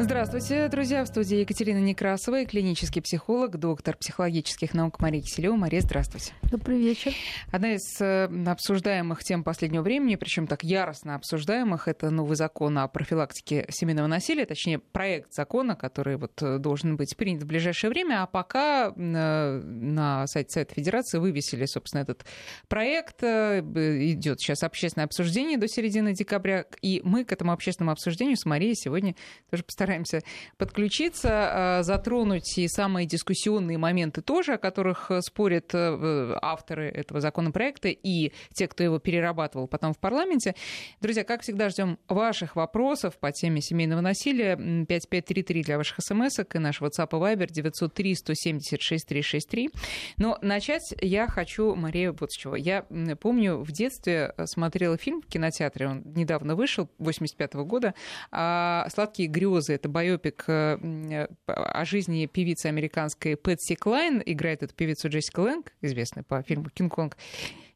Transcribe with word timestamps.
Здравствуйте, 0.00 0.68
друзья. 0.68 1.02
В 1.02 1.08
студии 1.08 1.38
Екатерина 1.38 1.78
Некрасова 1.78 2.42
и 2.42 2.46
клинический 2.46 3.02
психолог, 3.02 3.58
доктор 3.58 3.96
психологических 3.96 4.72
наук 4.72 5.00
Мария 5.00 5.20
Киселева. 5.22 5.56
Мария, 5.56 5.80
здравствуйте. 5.80 6.34
Добрый 6.44 6.78
вечер. 6.78 7.12
Одна 7.50 7.72
из 7.74 8.00
э, 8.00 8.28
обсуждаемых 8.46 9.24
тем 9.24 9.42
последнего 9.42 9.82
времени, 9.82 10.14
причем 10.14 10.46
так 10.46 10.62
яростно 10.62 11.16
обсуждаемых, 11.16 11.88
это 11.88 12.10
новый 12.10 12.36
закон 12.36 12.78
о 12.78 12.86
профилактике 12.86 13.66
семейного 13.70 14.06
насилия, 14.06 14.46
точнее, 14.46 14.78
проект 14.78 15.34
закона, 15.34 15.74
который 15.74 16.16
вот 16.16 16.40
э, 16.42 16.58
должен 16.58 16.96
быть 16.96 17.16
принят 17.16 17.42
в 17.42 17.46
ближайшее 17.46 17.90
время, 17.90 18.22
а 18.22 18.28
пока 18.28 18.92
э, 18.94 19.60
на 19.64 20.28
сайте 20.28 20.50
Совета 20.50 20.74
Федерации 20.74 21.18
вывесили, 21.18 21.64
собственно, 21.66 22.02
этот 22.02 22.24
проект. 22.68 23.24
Идет 23.24 24.40
сейчас 24.40 24.62
общественное 24.62 25.06
обсуждение 25.06 25.58
до 25.58 25.66
середины 25.66 26.14
декабря, 26.14 26.66
и 26.82 27.00
мы 27.02 27.24
к 27.24 27.32
этому 27.32 27.50
общественному 27.50 27.90
обсуждению 27.90 28.36
с 28.36 28.44
Марией 28.44 28.76
сегодня 28.76 29.16
тоже 29.50 29.64
постараемся 29.64 29.87
постараемся 29.88 30.20
подключиться, 30.58 31.30
а, 31.32 31.82
затронуть 31.82 32.58
и 32.58 32.68
самые 32.68 33.06
дискуссионные 33.06 33.78
моменты 33.78 34.20
тоже, 34.20 34.54
о 34.54 34.58
которых 34.58 35.10
э, 35.10 35.22
спорят 35.22 35.70
э, 35.72 36.36
авторы 36.42 36.88
этого 36.88 37.20
законопроекта 37.20 37.88
и 37.88 38.32
те, 38.52 38.68
кто 38.68 38.84
его 38.84 38.98
перерабатывал 38.98 39.66
потом 39.66 39.94
в 39.94 39.98
парламенте. 39.98 40.54
Друзья, 41.00 41.24
как 41.24 41.42
всегда, 41.42 41.70
ждем 41.70 41.98
ваших 42.08 42.56
вопросов 42.56 43.18
по 43.18 43.32
теме 43.32 43.60
семейного 43.60 44.00
насилия. 44.00 44.56
5533 44.56 45.62
для 45.62 45.76
ваших 45.78 45.98
смс 46.00 46.38
и 46.38 46.58
наш 46.58 46.80
WhatsApp 46.80 47.08
и 47.08 47.36
Viber 47.36 47.46
903 47.50 48.14
176 48.14 49.06
363. 49.06 49.70
Но 50.18 50.38
начать 50.42 50.94
я 51.00 51.28
хочу, 51.28 51.74
Мария, 51.74 52.12
вот 52.12 52.32
с 52.32 52.36
чего. 52.36 52.56
Я 52.56 52.84
помню, 53.20 53.58
в 53.58 53.72
детстве 53.72 54.34
э, 54.36 54.46
смотрела 54.46 54.98
фильм 54.98 55.22
в 55.22 55.26
кинотеатре, 55.26 55.88
он 55.88 56.02
недавно 56.14 56.54
вышел, 56.54 56.90
85 56.98 57.54
-го 57.54 57.64
года, 57.64 57.94
а 58.30 58.86
«Сладкие 58.90 59.28
грезы» 59.28 59.77
это 59.78 59.88
байопик 59.88 60.44
э, 60.48 61.26
о 61.46 61.84
жизни 61.84 62.26
певицы 62.26 62.66
американской 62.66 63.36
Пэтси 63.36 63.76
Клайн, 63.76 64.22
играет 64.24 64.62
эту 64.62 64.74
певицу 64.74 65.08
Джессика 65.08 65.40
Лэнг, 65.40 65.72
известная 65.80 66.24
по 66.24 66.42
фильму 66.42 66.68
«Кинг-Конг». 66.70 67.16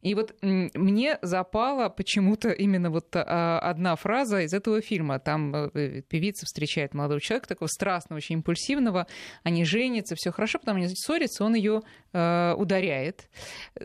И 0.02 0.16
вот 0.16 0.34
мне 0.42 1.18
запала 1.22 1.88
почему-то 1.88 2.50
именно 2.50 2.90
вот 2.90 3.14
а, 3.14 3.60
одна 3.60 3.94
фраза 3.94 4.40
из 4.40 4.52
этого 4.52 4.80
фильма. 4.80 5.20
Там 5.20 5.54
э, 5.54 6.02
певица 6.02 6.44
встречает 6.44 6.92
молодого 6.92 7.20
человека, 7.20 7.46
такого 7.46 7.68
страстного, 7.68 8.16
очень 8.16 8.34
импульсивного. 8.34 9.06
Они 9.44 9.64
женятся, 9.64 10.16
все 10.16 10.32
хорошо, 10.32 10.58
потом 10.58 10.78
они 10.78 10.88
ссорятся, 10.88 11.44
он 11.44 11.54
ее 11.54 11.82
э, 12.12 12.54
ударяет. 12.58 13.28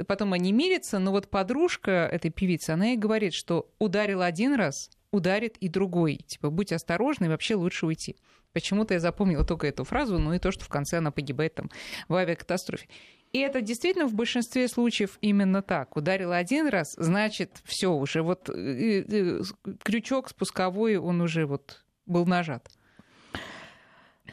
Потом 0.08 0.34
они 0.34 0.52
мирятся, 0.52 0.98
но 0.98 1.12
вот 1.12 1.30
подружка 1.30 2.10
этой 2.12 2.32
певицы, 2.32 2.72
она 2.72 2.88
ей 2.88 2.98
говорит, 2.98 3.34
что 3.36 3.70
ударил 3.78 4.24
один 4.24 4.56
раз, 4.56 4.90
ударит 5.12 5.58
и 5.58 5.70
другой. 5.70 6.18
Типа, 6.18 6.50
будь 6.50 6.72
осторожный, 6.72 7.30
вообще 7.30 7.56
лучше 7.56 7.86
уйти. 7.86 8.16
Почему-то 8.54 8.94
я 8.94 9.00
запомнила 9.00 9.46
только 9.46 9.68
эту 9.68 9.84
фразу, 9.84 10.18
ну 10.18 10.34
и 10.34 10.40
то, 10.40 10.52
что 10.52 10.66
в 10.66 10.70
конце 10.70 10.98
она 10.98 11.12
погибает 11.12 11.56
там 11.56 11.70
в 12.08 12.16
авиакатастрофе. 12.16 12.88
И 13.34 13.40
это 13.40 13.62
действительно 13.62 14.08
в 14.08 14.14
большинстве 14.14 14.68
случаев 14.68 15.18
именно 15.22 15.62
так. 15.62 15.98
Ударила 15.98 16.38
один 16.38 16.68
раз, 16.68 16.94
значит, 16.98 17.62
все 17.66 17.92
уже 17.92 18.22
вот 18.22 18.50
э, 18.50 19.04
э, 19.08 19.42
крючок 19.84 20.30
спусковой, 20.30 20.98
он 20.98 21.22
уже 21.22 21.46
вот 21.46 21.84
был 22.06 22.26
нажат. 22.26 22.70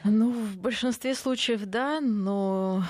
Ну, 0.05 0.30
в 0.33 0.58
большинстве 0.58 1.14
случаев, 1.14 1.64
да, 1.64 2.00
но 2.00 2.84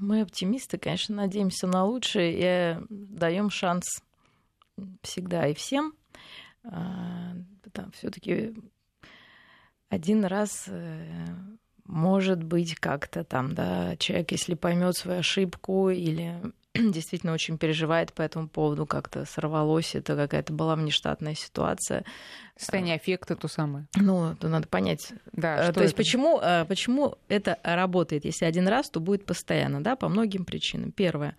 мы 0.00 0.20
оптимисты, 0.20 0.78
конечно, 0.78 1.16
надеемся 1.16 1.66
на 1.66 1.84
лучшее 1.84 2.34
и 2.34 2.84
даем 2.88 3.50
шанс 3.50 4.02
всегда 5.02 5.48
и 5.48 5.54
всем. 5.54 5.94
А, 6.64 7.34
там 7.72 7.90
все-таки 7.92 8.54
один 9.88 10.24
раз 10.24 10.64
э, 10.68 11.26
может 11.84 12.42
быть 12.42 12.76
как-то 12.76 13.24
там, 13.24 13.54
да, 13.54 13.96
человек, 13.96 14.32
если 14.32 14.54
поймет 14.54 14.96
свою 14.96 15.20
ошибку 15.20 15.90
или 15.90 16.40
действительно 16.74 17.34
очень 17.34 17.58
переживает 17.58 18.12
по 18.14 18.22
этому 18.22 18.48
поводу, 18.48 18.86
как-то 18.86 19.26
сорвалось, 19.26 19.94
это 19.94 20.16
какая-то 20.16 20.52
была 20.54 20.74
внештатная 20.74 21.34
ситуация. 21.34 22.04
Состояние 22.56 22.96
аффекта 22.96 23.36
то 23.36 23.46
самое. 23.48 23.86
Ну, 23.96 24.34
то 24.36 24.48
надо 24.48 24.68
понять. 24.68 25.12
Да, 25.32 25.68
э, 25.68 25.72
то 25.72 25.82
есть 25.82 25.94
почему, 25.94 26.40
э, 26.40 26.64
почему 26.64 27.16
это 27.28 27.58
работает? 27.62 28.24
Если 28.24 28.46
один 28.46 28.68
раз, 28.68 28.88
то 28.88 29.00
будет 29.00 29.26
постоянно, 29.26 29.82
да, 29.82 29.96
по 29.96 30.08
многим 30.08 30.44
причинам. 30.44 30.92
Первое. 30.92 31.36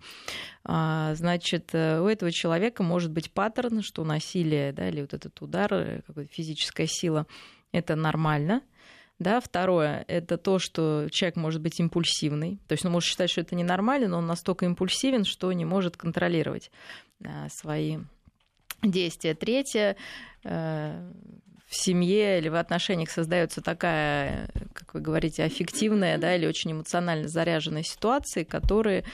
А, 0.64 1.14
значит, 1.16 1.70
э, 1.72 2.00
у 2.00 2.06
этого 2.06 2.30
человека 2.30 2.84
может 2.84 3.10
быть 3.10 3.32
паттерн, 3.32 3.82
что 3.82 4.04
насилие, 4.04 4.72
да, 4.72 4.88
или 4.88 5.00
вот 5.00 5.14
этот 5.14 5.40
удар, 5.42 6.02
какая-то 6.06 6.32
физическая 6.32 6.86
сила, 6.86 7.26
это 7.72 7.96
нормально– 7.96 8.62
да, 9.18 9.40
второе 9.40 10.04
это 10.08 10.36
то, 10.36 10.58
что 10.58 11.08
человек 11.10 11.36
может 11.36 11.60
быть 11.60 11.78
импульсивный. 11.78 12.58
То 12.66 12.72
есть 12.72 12.84
он 12.84 12.92
может 12.92 13.08
считать, 13.08 13.30
что 13.30 13.40
это 13.40 13.54
ненормально, 13.54 14.08
но 14.08 14.18
он 14.18 14.26
настолько 14.26 14.64
импульсивен, 14.64 15.24
что 15.24 15.52
не 15.52 15.64
может 15.64 15.96
контролировать 15.96 16.70
а, 17.24 17.48
свои 17.48 17.98
действия. 18.82 19.34
Третье 19.34 19.96
э, 20.44 21.10
в 21.66 21.74
семье 21.76 22.38
или 22.38 22.48
в 22.48 22.56
отношениях 22.56 23.10
создается 23.10 23.60
такая, 23.62 24.48
как 24.72 24.94
вы 24.94 25.00
говорите, 25.00 25.44
аффективная 25.44 26.18
да, 26.18 26.34
или 26.34 26.46
очень 26.46 26.72
эмоционально 26.72 27.28
заряженная 27.28 27.82
ситуация, 27.82 28.44
которые 28.44 29.04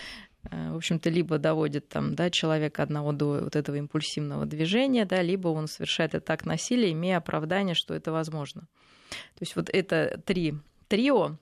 э, 0.50 0.72
в 0.72 0.76
общем-то, 0.76 1.10
либо 1.10 1.38
доводит 1.38 1.88
там, 1.88 2.14
да, 2.14 2.30
человека 2.30 2.82
одного 2.82 3.12
до 3.12 3.42
вот 3.44 3.54
этого 3.54 3.76
импульсивного 3.76 4.46
движения, 4.46 5.04
да, 5.04 5.22
либо 5.22 5.48
он 5.48 5.68
совершает 5.68 6.14
это 6.14 6.26
так 6.26 6.44
насилие, 6.44 6.92
имея 6.92 7.18
оправдание, 7.18 7.74
что 7.74 7.94
это 7.94 8.12
возможно. 8.12 8.66
То 9.10 9.40
есть 9.40 9.56
вот 9.56 9.68
это 9.70 10.20
три 10.24 10.54
трио, 10.88 11.36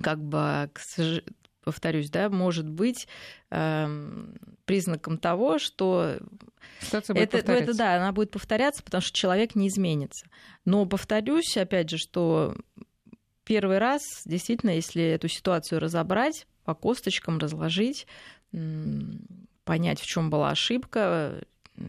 как 0.00 0.22
бы, 0.22 0.70
повторюсь, 1.64 2.10
да, 2.10 2.28
может 2.28 2.68
быть 2.68 3.06
э, 3.50 3.86
признаком 4.64 5.18
того, 5.18 5.58
что 5.58 6.18
это, 6.90 7.42
ну, 7.46 7.52
это 7.52 7.74
да, 7.74 7.96
она 7.96 8.12
будет 8.12 8.30
повторяться, 8.30 8.82
потому 8.82 9.00
что 9.02 9.16
человек 9.16 9.54
не 9.54 9.68
изменится. 9.68 10.26
Но 10.64 10.86
повторюсь, 10.86 11.56
опять 11.56 11.90
же, 11.90 11.98
что 11.98 12.56
первый 13.44 13.78
раз, 13.78 14.02
действительно, 14.24 14.70
если 14.70 15.02
эту 15.02 15.28
ситуацию 15.28 15.80
разобрать, 15.80 16.46
по 16.64 16.74
косточкам 16.74 17.38
разложить, 17.38 18.06
понять, 19.64 20.00
в 20.00 20.06
чем 20.06 20.30
была 20.30 20.50
ошибка, 20.50 21.42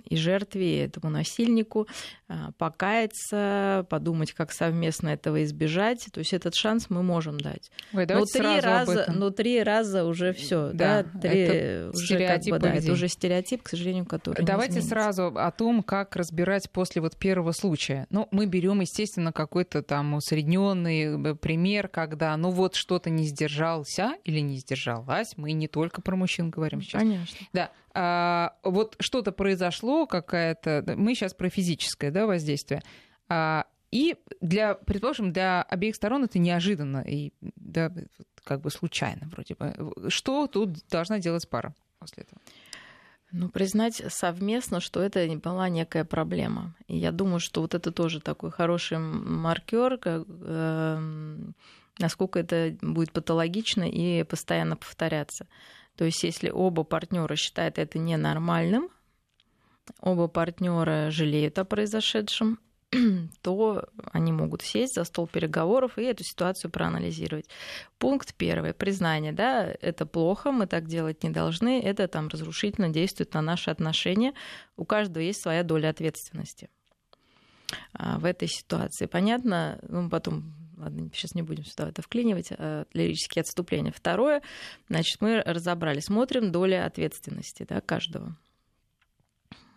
и 0.09 0.16
жертве, 0.16 0.78
и 0.78 0.86
этому 0.86 1.09
насильнику 1.09 1.88
а, 2.28 2.52
покаяться, 2.58 3.86
подумать, 3.90 4.34
как 4.34 4.52
совместно 4.52 5.09
этого 5.09 5.44
избежать. 5.44 6.08
То 6.12 6.20
есть 6.20 6.34
этот 6.34 6.56
шанс 6.56 6.90
мы 6.90 7.04
можем 7.04 7.40
дать. 7.40 7.72
Ой, 7.94 8.06
но 8.08 8.26
три 8.26 8.59
раза, 8.59 9.06
но 9.14 9.30
три 9.30 9.62
раза 9.62 10.06
уже 10.06 10.34
все, 10.34 10.72
да, 10.74 11.04
да, 11.14 11.20
три 11.20 11.40
это 11.40 11.92
уже 11.98 12.28
как 12.28 12.44
бы, 12.46 12.59
да, 12.59 12.74
это 12.74 12.92
уже 12.92 13.08
стереотип, 13.08 13.64
к 13.64 13.70
сожалению, 13.70 14.06
который. 14.06 14.44
Давайте 14.44 14.81
сразу 14.81 15.28
о 15.36 15.52
том, 15.52 15.84
как 15.84 16.16
разбирать 16.16 16.70
после 16.72 17.02
вот 17.02 17.18
первого 17.18 17.52
случая. 17.52 18.08
Ну, 18.10 18.28
мы 18.31 18.46
берем, 18.46 18.81
естественно, 18.81 19.31
какой-то 19.31 19.84
там 19.84 20.14
усредненный 20.16 21.31
э, 21.31 21.36
пример, 21.36 21.88
когда, 21.88 22.36
ну 22.38 22.50
вот 22.50 22.75
что-то 22.75 23.10
не 23.10 23.25
сдержался 23.25 24.14
или 24.24 24.40
не 24.40 24.58
сдержалась. 24.58 25.34
Мы 25.38 25.52
не 25.54 25.68
только 25.68 26.02
про 26.02 26.16
мужчин 26.16 26.50
говорим 26.50 26.81
сейчас. 26.81 27.02
Конечно. 27.02 27.38
Да. 27.54 27.72
А, 27.94 28.56
вот 28.64 28.96
что-то 29.00 29.31
произошло, 29.31 30.08
какая-то... 30.08 30.84
Мы 30.98 31.16
сейчас 31.16 31.34
про 31.34 31.50
физическое 31.50 32.12
да, 32.12 32.26
воздействие. 32.26 32.81
А, 33.30 33.66
и 33.92 34.16
для, 34.42 34.74
предположим, 34.74 35.31
для 35.31 35.62
обеих 35.62 35.96
сторон 35.96 36.24
это 36.24 36.40
неожиданно 36.40 37.04
и 37.06 37.31
да, 37.56 37.92
как 38.44 38.62
бы 38.62 38.72
случайно 38.72 39.30
вроде 39.31 39.54
бы. 39.54 39.94
Что 40.09 40.48
тут 40.48 40.80
должна 40.90 41.20
делать 41.20 41.48
пара 41.48 41.76
после 42.00 42.24
этого? 42.24 42.42
Ну, 43.31 43.50
признать 43.50 44.02
совместно, 44.10 44.80
что 44.80 45.02
это 45.02 45.28
была 45.38 45.69
некая 45.69 46.06
проблема. 46.06 46.75
И 46.88 46.98
я 46.98 47.12
думаю, 47.12 47.39
что 47.39 47.62
вот 47.62 47.74
это 47.74 47.92
тоже 47.92 48.19
такой 48.19 48.51
хороший 48.51 49.00
маркер, 49.00 49.98
как, 49.98 50.24
э, 50.28 51.38
насколько 51.98 52.39
это 52.39 52.78
будет 52.81 53.12
патологично 53.12 53.89
и 53.89 54.24
постоянно 54.24 54.75
повторяться. 54.75 55.48
То 55.95 56.06
есть, 56.06 56.24
если 56.24 56.50
оба 56.50 56.84
партнера 56.84 57.36
считают 57.36 57.78
это 57.78 58.00
ненормальным, 58.00 58.90
оба 60.00 60.28
партнера 60.28 61.12
жалеют 61.12 61.60
о 61.60 61.66
произошедшем, 61.66 62.60
то 63.42 63.86
они 64.12 64.31
могут 64.31 64.62
сесть 64.62 64.95
за 64.95 65.04
стол 65.04 65.28
переговоров 65.28 65.98
и 65.98 66.04
эту 66.04 66.24
ситуацию 66.24 66.72
проанализировать. 66.72 67.48
Пункт 67.98 68.34
первый. 68.36 68.74
Признание. 68.74 69.31
Да, 69.31 69.74
это 69.81 70.06
плохо, 70.06 70.51
мы 70.51 70.68
так 70.68 70.88
делать 70.88 71.24
не 71.24 71.30
должны, 71.30 71.81
это 71.81 72.07
там 72.07 72.28
разрушительно 72.28 72.89
действует 72.89 73.34
на 73.34 73.42
наши 73.42 73.69
отношения. 73.69 74.34
У 74.78 74.86
каждого 74.86 75.24
есть 75.24 75.42
своя 75.42 75.63
доля 75.63 75.89
ответственности 75.89 76.69
а, 77.94 78.19
в 78.19 78.25
этой 78.25 78.48
ситуации. 78.48 79.06
Понятно, 79.06 79.80
ну, 79.88 80.10
потом 80.10 80.54
ладно, 80.78 81.10
сейчас 81.14 81.36
не 81.36 81.42
будем 81.42 81.66
сюда 81.66 81.90
это 81.90 82.02
вклинивать, 82.02 82.50
а, 82.52 82.86
лирические 82.94 83.42
отступления. 83.42 83.92
Второе, 83.92 84.42
значит, 84.90 85.22
мы 85.22 85.42
разобрали, 85.42 86.00
смотрим 86.00 86.52
доля 86.52 86.86
ответственности 86.86 87.66
да, 87.68 87.81
каждого. 87.81 88.38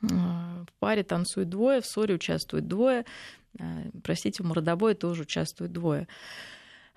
А, 0.03 0.65
в 0.65 0.73
паре 0.79 1.03
танцуют 1.03 1.49
двое, 1.49 1.81
в 1.81 1.87
ссоре 1.87 2.15
участвуют 2.15 2.69
двое, 2.69 3.05
простите, 4.03 4.43
в 4.43 4.47
мордобое 4.47 4.95
тоже 4.95 5.23
участвуют 5.23 5.73
двое. 5.73 6.09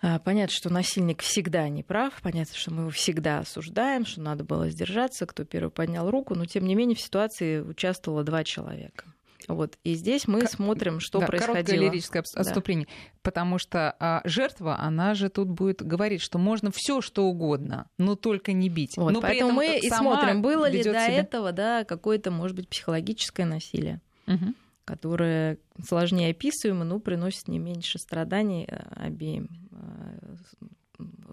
Понятно, 0.02 0.56
что 0.56 0.70
насильник 0.70 1.22
всегда 1.22 1.68
не 1.68 1.84
прав, 1.84 2.22
понятно, 2.22 2.56
что 2.56 2.72
мы 2.72 2.82
его 2.84 2.90
всегда 2.90 3.40
осуждаем, 3.40 4.06
что 4.06 4.22
надо 4.22 4.46
было 4.46 4.70
сдержаться, 4.70 5.26
кто 5.26 5.44
первый 5.44 5.72
поднял 5.72 6.10
руку, 6.10 6.36
но 6.36 6.46
тем 6.46 6.66
не 6.66 6.76
менее 6.76 6.96
в 6.96 7.02
ситуации 7.02 7.60
участвовало 7.60 8.24
два 8.24 8.46
человека. 8.46 9.06
Вот. 9.48 9.78
И 9.84 9.96
здесь 9.96 10.28
мы 10.28 10.42
К... 10.42 10.50
смотрим, 10.50 11.00
что 11.00 11.20
да, 11.20 11.28
происходило. 11.28 11.56
Короткое 11.56 11.80
лирическое 11.80 12.24
отступление. 12.36 12.88
Да. 12.88 13.20
Потому 13.22 13.58
что 13.58 13.96
а, 14.00 14.22
жертва, 14.26 14.80
она 14.80 15.14
же 15.14 15.30
тут 15.30 15.50
будет 15.50 15.82
говорить, 15.82 16.22
что 16.22 16.38
можно 16.38 16.72
все 16.74 17.02
что 17.02 17.26
угодно, 17.26 17.88
но 17.98 18.16
только 18.16 18.54
не 18.54 18.70
бить. 18.70 18.98
Вот, 18.98 19.12
но 19.12 19.22
поэтому 19.22 19.52
мы 19.52 19.78
и 19.78 19.90
смотрим, 19.90 20.42
было 20.42 20.70
ли 20.70 20.80
до 20.80 20.90
себя... 20.90 21.08
этого 21.08 21.52
да, 21.52 21.84
какое-то, 21.84 22.32
может 22.32 22.56
быть, 22.56 22.70
психологическое 22.70 23.46
насилие. 23.46 24.02
Угу 24.28 24.54
которое 24.86 25.60
сложнее 25.88 26.32
описываемо, 26.32 26.84
но 26.84 27.00
приносит 27.00 27.48
не 27.48 27.60
меньше 27.60 28.00
страданий 28.00 28.66
э, 28.68 28.76
обеим 28.96 29.48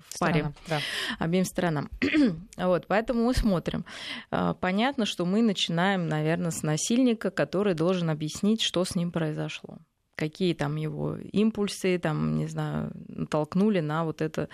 в 0.09 0.19
паре, 0.19 0.53
да. 0.69 0.81
обеим 1.19 1.45
сторонам. 1.45 1.91
вот, 2.57 2.87
поэтому 2.87 3.25
мы 3.25 3.35
смотрим. 3.35 3.85
А, 4.31 4.55
понятно, 4.55 5.07
что 5.07 5.25
мы 5.25 5.43
начинаем, 5.43 6.09
наверное, 6.09 6.51
с 6.51 6.63
насильника, 6.63 7.31
который 7.31 7.75
должен 7.75 8.11
объяснить, 8.11 8.63
что 8.63 8.85
с 8.85 8.95
ним 8.95 9.13
произошло 9.13 9.79
какие 10.17 10.55
там 10.55 10.77
его 10.77 11.17
импульсы, 11.17 11.99
там, 11.99 12.39
не 12.39 12.47
знаю, 12.47 12.91
толкнули 13.31 13.81
на 13.81 14.07
вот 14.07 14.23
это 14.23 14.49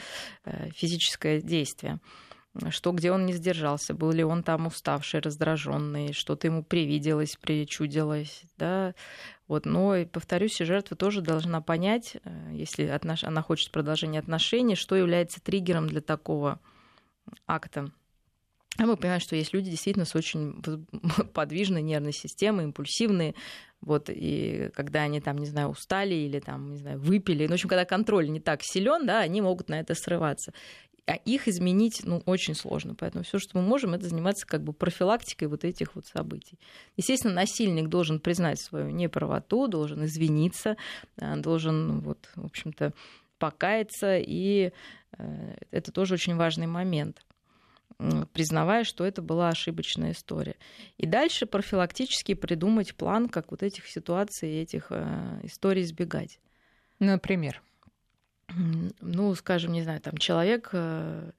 э, 0.44 0.70
физическое 0.74 1.40
действие 1.40 2.00
что 2.70 2.93
где 2.93 3.12
он 3.12 3.25
не 3.26 3.32
сдержался, 3.32 3.94
был 3.94 4.12
ли 4.12 4.22
он 4.22 4.43
там 4.43 4.66
уставший, 4.66 5.20
раздраженный, 5.20 6.12
что-то 6.12 6.46
ему 6.46 6.62
привиделось, 6.62 7.37
причудилось, 7.37 8.43
да, 8.58 8.94
вот, 9.49 9.66
но, 9.66 9.96
и, 9.96 10.04
повторюсь, 10.04 10.58
жертва 10.58 10.96
тоже 10.96 11.20
должна 11.20 11.60
понять, 11.60 12.16
э, 12.25 12.50
если 12.52 12.84
отнош... 12.84 13.25
она 13.25 13.43
хочет 13.43 13.70
продолжения 13.70 14.19
отношений, 14.19 14.76
что 14.76 14.96
является 14.96 15.43
триггером 15.43 15.88
для 15.88 16.00
такого 16.00 16.60
акта. 17.46 17.90
А 18.78 18.87
мы 18.87 18.96
понимаем, 18.96 19.20
что 19.20 19.37
есть 19.37 19.52
люди 19.52 19.70
действительно 19.70 20.06
с 20.06 20.14
очень 20.14 20.62
подвижной 21.34 21.82
нервной 21.82 22.12
системой, 22.12 22.64
импульсивные, 22.64 23.34
вот, 23.81 24.08
и 24.08 24.70
когда 24.75 25.02
они 25.02 25.20
там, 25.20 25.37
не 25.38 25.46
знаю, 25.46 25.69
устали 25.69 26.14
или 26.14 26.38
там, 26.38 26.70
не 26.70 26.78
знаю, 26.78 27.00
выпили, 27.00 27.44
ну, 27.44 27.50
в 27.50 27.54
общем, 27.54 27.69
когда 27.69 27.84
контроль 27.84 28.31
не 28.31 28.40
так 28.40 28.62
силен, 28.62 29.06
да, 29.06 29.20
они 29.20 29.40
могут 29.40 29.69
на 29.69 29.81
это 29.81 29.94
срываться 29.94 30.52
а 31.06 31.16
их 31.16 31.49
изменить 31.49 32.02
ну, 32.04 32.22
очень 32.26 32.54
сложно. 32.54 32.94
Поэтому 32.94 33.25
все, 33.25 33.38
что 33.38 33.58
мы 33.58 33.64
можем, 33.64 33.94
это 33.94 34.08
заниматься 34.08 34.46
как 34.46 34.62
бы 34.62 34.72
профилактикой 34.72 35.49
вот 35.49 35.64
этих 35.64 35.94
вот 35.94 36.06
событий. 36.06 36.58
Естественно, 36.96 37.34
насильник 37.34 37.88
должен 37.88 38.20
признать 38.20 38.60
свою 38.60 38.90
неправоту, 38.90 39.66
должен 39.66 40.04
извиниться, 40.04 40.76
э, 41.16 41.37
должен, 41.37 42.00
вот, 42.00 42.31
в 42.37 42.44
общем-то, 42.44 42.93
покаяться, 43.38 44.19
и 44.19 44.72
э, 45.19 45.56
это 45.70 45.90
тоже 45.90 46.14
очень 46.14 46.37
важный 46.37 46.66
момент 46.66 47.25
признавая, 48.32 48.82
что 48.82 49.04
это 49.04 49.22
была 49.22 49.50
ошибочная 49.50 50.12
история. 50.12 50.56
И 50.96 51.06
дальше 51.06 51.46
профилактически 51.46 52.34
придумать 52.34 52.96
план, 52.96 53.28
как 53.28 53.52
вот 53.52 53.62
этих 53.62 53.87
ситуаций, 53.87 54.60
этих 54.60 54.87
э, 54.90 55.40
историй 55.44 55.82
избегать. 55.82 56.40
Например? 56.99 57.62
Ну, 59.00 59.34
скажем, 59.34 59.72
не 59.72 59.82
знаю, 59.82 60.00
там 60.00 60.16
человек, 60.16 60.70
э, 60.72 61.31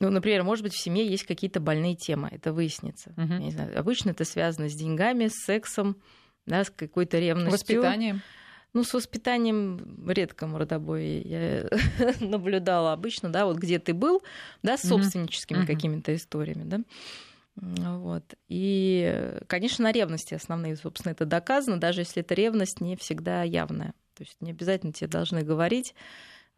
ну, 0.00 0.10
например, 0.10 0.44
может 0.44 0.62
быть, 0.62 0.74
в 0.74 0.80
семье 0.80 1.06
есть 1.06 1.24
какие-то 1.24 1.60
больные 1.60 1.96
темы, 1.96 2.28
это 2.30 2.52
выяснится. 2.52 3.12
Угу. 3.16 3.32
Я 3.32 3.38
не 3.38 3.50
знаю, 3.50 3.78
обычно 3.78 4.10
это 4.10 4.24
связано 4.24 4.68
с 4.68 4.74
деньгами, 4.74 5.28
с 5.28 5.44
сексом, 5.44 5.96
да, 6.46 6.64
с 6.64 6.70
какой-то 6.70 7.18
ревностью. 7.18 7.80
Воспитанием. 7.82 8.22
Ну, 8.74 8.84
с 8.84 8.92
воспитанием 8.92 10.08
редко 10.08 10.46
мордобой 10.46 11.22
я 11.22 11.68
наблюдала 12.20 12.92
обычно, 12.92 13.30
да, 13.30 13.46
вот 13.46 13.56
где 13.56 13.78
ты 13.78 13.94
был, 13.94 14.22
да, 14.62 14.76
с 14.76 14.82
собственническими 14.82 15.62
mm-hmm. 15.62 15.66
какими-то 15.66 16.14
историями, 16.14 16.64
да. 16.64 16.80
Вот. 17.56 18.34
И, 18.48 19.36
конечно, 19.48 19.84
на 19.84 19.92
ревности 19.92 20.34
основные, 20.34 20.76
собственно, 20.76 21.12
это 21.12 21.24
доказано, 21.24 21.80
даже 21.80 22.02
если 22.02 22.22
эта 22.22 22.34
ревность 22.34 22.80
не 22.80 22.96
всегда 22.96 23.42
явная. 23.42 23.94
То 24.18 24.24
есть 24.24 24.36
не 24.40 24.50
обязательно 24.50 24.92
тебе 24.92 25.06
должны 25.06 25.42
говорить, 25.42 25.94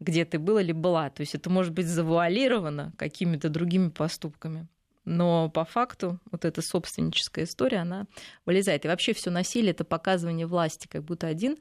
где 0.01 0.25
ты 0.25 0.39
был 0.39 0.59
или 0.59 0.73
была. 0.73 1.11
То 1.11 1.21
есть 1.21 1.35
это 1.35 1.51
может 1.51 1.75
быть 1.75 1.87
завуалировано 1.87 2.93
какими-то 2.97 3.51
другими 3.51 3.91
поступками. 3.91 4.67
Но 5.05 5.51
по 5.51 5.65
факту 5.65 6.19
вот 6.31 6.45
эта 6.45 6.63
собственническая 6.63 7.45
история, 7.45 7.79
она 7.79 8.07
вылезает. 8.47 8.85
И 8.85 8.89
вообще 8.89 9.13
все 9.13 9.31
насилие 9.31 9.73
это 9.73 9.85
показывание 9.85 10.47
власти, 10.47 10.89
как 10.89 11.05
будто 11.05 11.27
один 11.27 11.59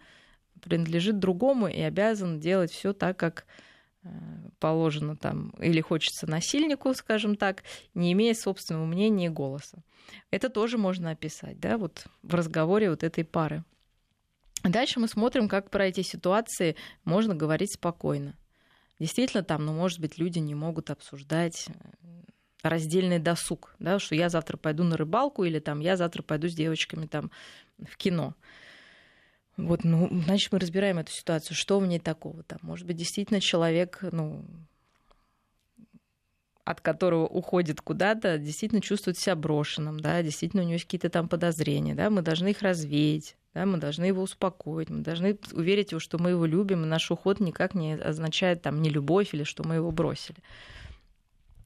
принадлежит 0.61 1.19
другому 1.19 1.67
и 1.67 1.81
обязан 1.81 2.39
делать 2.39 2.71
все 2.71 2.93
так, 2.93 3.17
как 3.17 3.45
э, 4.03 4.09
положено 4.59 5.17
там, 5.17 5.49
или 5.59 5.81
хочется 5.81 6.27
насильнику, 6.27 6.93
скажем 6.93 7.35
так, 7.35 7.63
не 7.93 8.13
имея 8.13 8.33
собственного 8.33 8.85
мнения 8.85 9.27
и 9.27 9.29
голоса. 9.29 9.83
Это 10.31 10.49
тоже 10.49 10.77
можно 10.77 11.11
описать, 11.11 11.59
да, 11.59 11.77
вот 11.77 12.05
в 12.23 12.35
разговоре 12.35 12.89
вот 12.89 13.03
этой 13.03 13.23
пары. 13.23 13.63
Дальше 14.63 14.99
мы 14.99 15.07
смотрим, 15.07 15.47
как 15.47 15.69
про 15.69 15.87
эти 15.87 16.01
ситуации 16.01 16.75
можно 17.05 17.35
говорить 17.35 17.73
спокойно. 17.73 18.35
Действительно, 18.99 19.43
там, 19.43 19.65
ну, 19.65 19.73
может 19.73 19.99
быть, 19.99 20.17
люди 20.17 20.39
не 20.39 20.55
могут 20.55 20.89
обсуждать 20.89 21.67
э, 21.67 21.73
раздельный 22.61 23.19
досуг, 23.19 23.73
да, 23.79 23.99
что 23.99 24.15
я 24.15 24.27
завтра 24.27 24.57
пойду 24.57 24.83
на 24.83 24.97
рыбалку 24.97 25.45
или 25.45 25.59
там 25.59 25.79
я 25.79 25.95
завтра 25.95 26.21
пойду 26.21 26.49
с 26.49 26.53
девочками 26.53 27.05
там 27.05 27.31
в 27.77 27.95
кино. 27.95 28.35
Вот, 29.55 29.83
ну, 29.83 30.09
значит, 30.25 30.51
мы 30.51 30.59
разбираем 30.59 30.99
эту 30.99 31.11
ситуацию. 31.11 31.55
Что 31.55 31.79
в 31.79 31.87
ней 31.87 31.99
такого 31.99 32.43
там? 32.43 32.59
Может 32.61 32.85
быть, 32.85 32.97
действительно 32.97 33.39
человек, 33.39 33.99
ну, 34.11 34.43
от 36.65 36.81
которого 36.81 37.25
уходит 37.25 37.81
куда-то, 37.81 38.37
действительно 38.37 38.81
чувствует 38.81 39.17
себя 39.17 39.35
брошенным, 39.35 39.99
да, 39.99 40.21
действительно 40.21 40.61
у 40.61 40.65
него 40.65 40.73
есть 40.73 40.85
какие-то 40.85 41.09
там 41.09 41.27
подозрения, 41.27 41.95
да, 41.95 42.09
мы 42.09 42.21
должны 42.21 42.49
их 42.49 42.61
развеять, 42.61 43.35
да, 43.53 43.65
мы 43.65 43.77
должны 43.77 44.05
его 44.05 44.21
успокоить, 44.21 44.89
мы 44.89 45.01
должны 45.01 45.37
уверить 45.53 45.91
его, 45.91 45.99
что 45.99 46.17
мы 46.17 46.31
его 46.31 46.45
любим, 46.45 46.83
и 46.83 46.87
наш 46.87 47.09
уход 47.11 47.39
никак 47.39 47.73
не 47.73 47.93
означает 47.93 48.61
там 48.61 48.81
не 48.81 48.89
любовь 48.89 49.33
или 49.33 49.43
что 49.43 49.63
мы 49.63 49.75
его 49.75 49.91
бросили. 49.91 50.37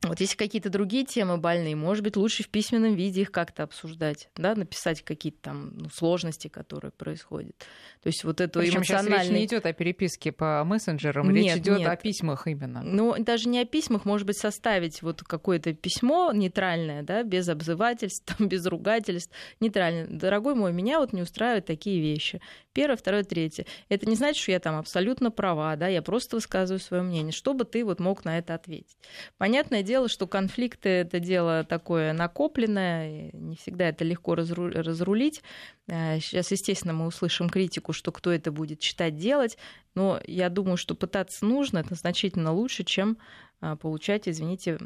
Вот 0.04 0.20
если 0.20 0.36
какие-то 0.36 0.70
другие 0.70 1.06
темы 1.06 1.38
больные, 1.38 1.76
может 1.76 2.04
быть, 2.04 2.16
лучше 2.16 2.44
в 2.44 2.50
письменном 2.50 2.96
виде 2.96 3.22
их 3.22 3.32
как-то 3.32 3.64
обсуждать, 3.64 4.30
да, 4.36 4.56
написать 4.56 5.01
какие-то 5.01 5.39
там 5.42 5.74
ну, 5.75 5.89
сложности, 5.89 6.48
которые 6.48 6.92
происходят. 6.92 7.56
То 8.01 8.08
есть 8.08 8.24
вот 8.24 8.42
это 8.42 8.60
Причем 8.60 8.80
эмоциональный... 8.80 9.12
сейчас 9.12 9.27
речь 9.30 9.38
не 9.38 9.46
идет 9.46 9.66
о 9.66 9.74
переписке 9.74 10.32
по 10.32 10.63
мессенджерам, 10.66 11.32
нет, 11.32 11.56
речь 11.56 11.62
идет 11.62 11.88
о 11.88 11.96
письмах 11.96 12.48
именно. 12.48 12.82
Ну, 12.84 13.16
даже 13.18 13.48
не 13.48 13.60
о 13.60 13.66
письмах, 13.66 14.06
может 14.06 14.27
быть, 14.27 14.38
составить 14.38 15.01
вот 15.01 15.24
какое-то 15.24 15.74
письмо 15.74 16.32
нейтральное, 16.34 17.04
да, 17.04 17.24
без 17.24 17.48
обзывательств, 17.48 18.25
там, 18.38 18.48
без 18.48 18.66
ругательств, 18.66 19.34
нейтральное. 19.60 20.08
Дорогой 20.08 20.56
мой, 20.56 20.74
меня 20.74 21.00
вот 21.00 21.13
не 21.13 21.22
устраивают 21.22 21.66
такие 21.66 22.01
вещи. 22.01 22.42
Первое, 22.74 22.98
второе, 22.98 23.24
третье. 23.24 23.68
Это 23.88 24.10
не 24.10 24.15
значит, 24.15 24.42
что 24.42 24.51
я 24.51 24.60
там 24.60 24.75
абсолютно 24.77 25.30
права, 25.30 25.75
да, 25.75 25.88
я 25.88 26.01
просто 26.01 26.38
высказываю 26.38 26.80
свое 26.80 27.03
мнение, 27.03 27.32
чтобы 27.32 27.65
ты 27.65 27.86
вот 27.86 28.00
мог 28.00 28.25
на 28.25 28.39
это 28.39 28.56
ответить. 28.56 28.98
Понятное 29.38 29.84
дело, 29.84 30.10
что 30.10 30.25
конфликты 30.25 30.89
это 30.89 31.20
дело 31.20 31.63
такое 31.63 32.13
накопленное, 32.13 33.30
не 33.32 33.56
всегда 33.58 33.89
это 33.89 34.03
легко 34.03 34.34
разрулить. 34.34 35.44
Э, 35.88 36.20
сейчас, 36.20 36.50
естественно, 36.50 36.94
мы 36.94 37.06
услышим 37.06 37.48
критику, 37.48 37.94
что 37.94 38.12
кто 38.12 38.32
это 38.32 38.51
будет 38.51 38.80
читать, 38.80 39.18
делать, 39.18 39.60
но 39.94 40.20
я 40.25 40.50
думаю, 40.50 40.77
что 40.77 40.96
пытаться 40.96 41.46
нужно, 41.46 41.77
это 41.77 41.94
значительно 41.94 42.53
лучше, 42.53 42.84
чем 42.84 43.20
э, 43.62 43.75
получать, 43.75 44.27
извините, 44.27 44.80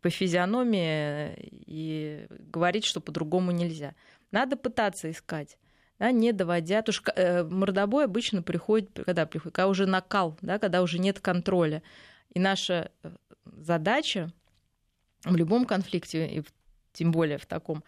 по 0.00 0.10
физиономии 0.10 1.32
и 1.38 2.26
говорить, 2.28 2.84
что 2.84 3.00
по-другому 3.00 3.52
нельзя. 3.52 3.94
Надо 4.32 4.56
пытаться 4.56 5.08
искать 5.12 5.56
да, 6.04 6.12
не 6.12 6.32
доводя. 6.32 6.82
Потому 6.82 6.92
что 6.92 7.12
э, 7.12 7.44
мордобой 7.44 8.04
обычно 8.04 8.42
приходит, 8.42 8.90
когда 9.06 9.26
приходит, 9.26 9.54
когда 9.54 9.68
уже 9.68 9.86
накал, 9.86 10.36
да, 10.42 10.58
когда 10.58 10.82
уже 10.82 10.98
нет 10.98 11.20
контроля. 11.20 11.82
И 12.34 12.40
наша 12.40 12.90
э, 13.02 13.10
задача 13.44 14.30
в 15.24 15.34
любом 15.34 15.64
конфликте, 15.64 16.26
и 16.26 16.42
тем 16.92 17.10
более 17.10 17.38
в 17.38 17.46
таком, 17.46 17.82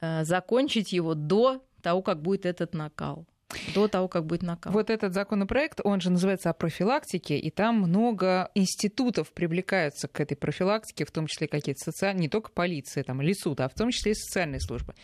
э, 0.00 0.24
закончить 0.24 0.92
его 0.92 1.14
до 1.14 1.64
того, 1.82 2.02
как 2.02 2.20
будет 2.20 2.46
этот 2.46 2.74
накал 2.74 3.26
до 3.72 3.86
того, 3.86 4.08
как 4.08 4.26
будет 4.26 4.42
накал. 4.42 4.72
Вот 4.72 4.90
этот 4.90 5.14
законопроект, 5.14 5.80
он 5.84 6.00
же 6.00 6.10
называется 6.10 6.50
о 6.50 6.54
профилактике, 6.54 7.38
и 7.38 7.50
там 7.50 7.78
много 7.78 8.50
институтов 8.54 9.32
привлекаются 9.32 10.08
к 10.08 10.18
этой 10.18 10.36
профилактике, 10.36 11.04
в 11.04 11.12
том 11.12 11.28
числе 11.28 11.46
какие-то 11.46 11.80
социальные, 11.80 12.22
не 12.22 12.28
только 12.28 12.50
полиция 12.50 13.04
там, 13.04 13.22
или 13.22 13.32
суд, 13.32 13.60
а 13.60 13.68
в 13.68 13.74
том 13.74 13.90
числе 13.90 14.12
и 14.12 14.14
социальные 14.16 14.60
службы. 14.60 14.94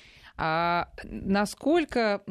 А 0.43 0.89
насколько 1.05 2.23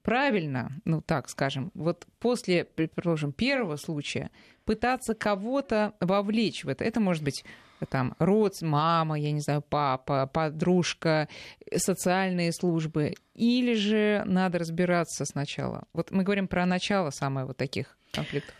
правильно, 0.00 0.72
ну 0.86 1.02
так 1.02 1.28
скажем, 1.28 1.70
вот 1.74 2.06
после, 2.20 2.64
предположим, 2.64 3.32
первого 3.32 3.76
случая 3.76 4.30
пытаться 4.64 5.14
кого-то 5.14 5.92
вовлечь 6.00 6.64
в 6.64 6.68
это. 6.68 6.84
Это 6.84 7.00
может 7.00 7.22
быть 7.22 7.44
там 7.90 8.14
род, 8.18 8.62
мама, 8.62 9.18
я 9.18 9.30
не 9.30 9.40
знаю, 9.40 9.60
папа, 9.60 10.26
подружка, 10.26 11.28
социальные 11.76 12.52
службы, 12.52 13.12
или 13.34 13.74
же 13.74 14.22
надо 14.24 14.58
разбираться 14.58 15.26
сначала? 15.26 15.84
Вот 15.92 16.10
мы 16.12 16.22
говорим 16.22 16.48
про 16.48 16.64
начало 16.64 17.10
самое 17.10 17.46
вот 17.46 17.58
таких 17.58 17.98
конфликтов. 18.10 18.54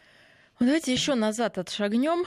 Давайте 0.59 0.91
еще 0.91 1.15
назад 1.15 1.59
отшагнем, 1.59 2.25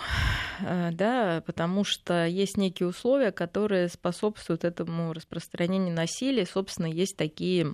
э, 0.62 0.91
да, 0.91 1.41
потому 1.48 1.83
что 1.83 2.27
есть 2.27 2.57
некие 2.57 2.88
условия, 2.88 3.31
которые 3.31 3.89
способствуют 3.89 4.63
этому 4.63 5.13
распространению 5.13 5.95
насилия. 5.95 6.45
Собственно, 6.45 6.86
есть 6.86 7.17
такие 7.17 7.74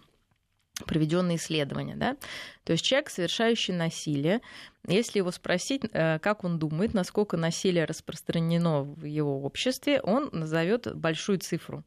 проведенные 0.85 1.35
исследования. 1.37 1.97
Да? 1.97 2.15
То 2.63 2.71
есть 2.71 2.85
человек, 2.85 3.09
совершающий 3.09 3.73
насилие, 3.73 4.39
если 4.87 5.19
его 5.19 5.31
спросить, 5.31 5.83
э, 5.91 6.19
как 6.19 6.45
он 6.45 6.57
думает, 6.57 6.93
насколько 6.93 7.35
насилие 7.35 7.83
распространено 7.83 8.83
в 8.83 9.03
его 9.03 9.43
обществе, 9.43 9.99
он 10.01 10.29
назовет 10.31 10.95
большую 10.95 11.39
цифру 11.39 11.83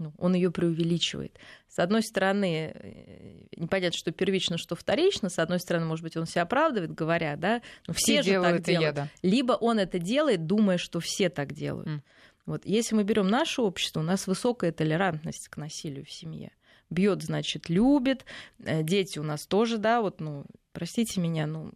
ну, 0.00 0.14
он 0.18 0.34
ее 0.34 0.50
преувеличивает. 0.50 1.38
С 1.68 1.78
одной 1.78 2.02
стороны, 2.02 2.72
э, 2.74 3.44
непонятно, 3.56 3.96
что 3.96 4.10
первично, 4.12 4.56
что 4.56 4.74
вторично. 4.74 5.28
С 5.28 5.38
одной 5.38 5.60
стороны, 5.60 5.84
может 5.84 6.02
быть, 6.02 6.16
он 6.16 6.26
себя 6.26 6.42
оправдывает, 6.42 6.92
говоря, 6.92 7.36
да, 7.36 7.60
ну, 7.86 7.92
все, 7.94 8.22
все 8.22 8.32
же 8.32 8.42
так 8.42 8.62
делают. 8.62 8.82
Я, 8.82 8.92
да. 8.92 9.08
Либо 9.22 9.52
он 9.52 9.78
это 9.78 9.98
делает, 9.98 10.46
думая, 10.46 10.78
что 10.78 11.00
все 11.00 11.28
так 11.28 11.52
делают. 11.52 11.86
Mm. 11.86 12.00
Вот, 12.46 12.62
если 12.64 12.94
мы 12.94 13.04
берем 13.04 13.28
наше 13.28 13.60
общество, 13.60 14.00
у 14.00 14.02
нас 14.02 14.26
высокая 14.26 14.72
толерантность 14.72 15.48
к 15.48 15.58
насилию 15.58 16.06
в 16.06 16.10
семье. 16.10 16.50
Бьет, 16.88 17.22
значит, 17.22 17.68
любит. 17.68 18.24
Э, 18.64 18.82
дети 18.82 19.18
у 19.18 19.22
нас 19.22 19.46
тоже, 19.46 19.76
да, 19.76 20.00
вот, 20.00 20.20
ну, 20.20 20.46
простите 20.72 21.20
меня, 21.20 21.46
ну, 21.46 21.72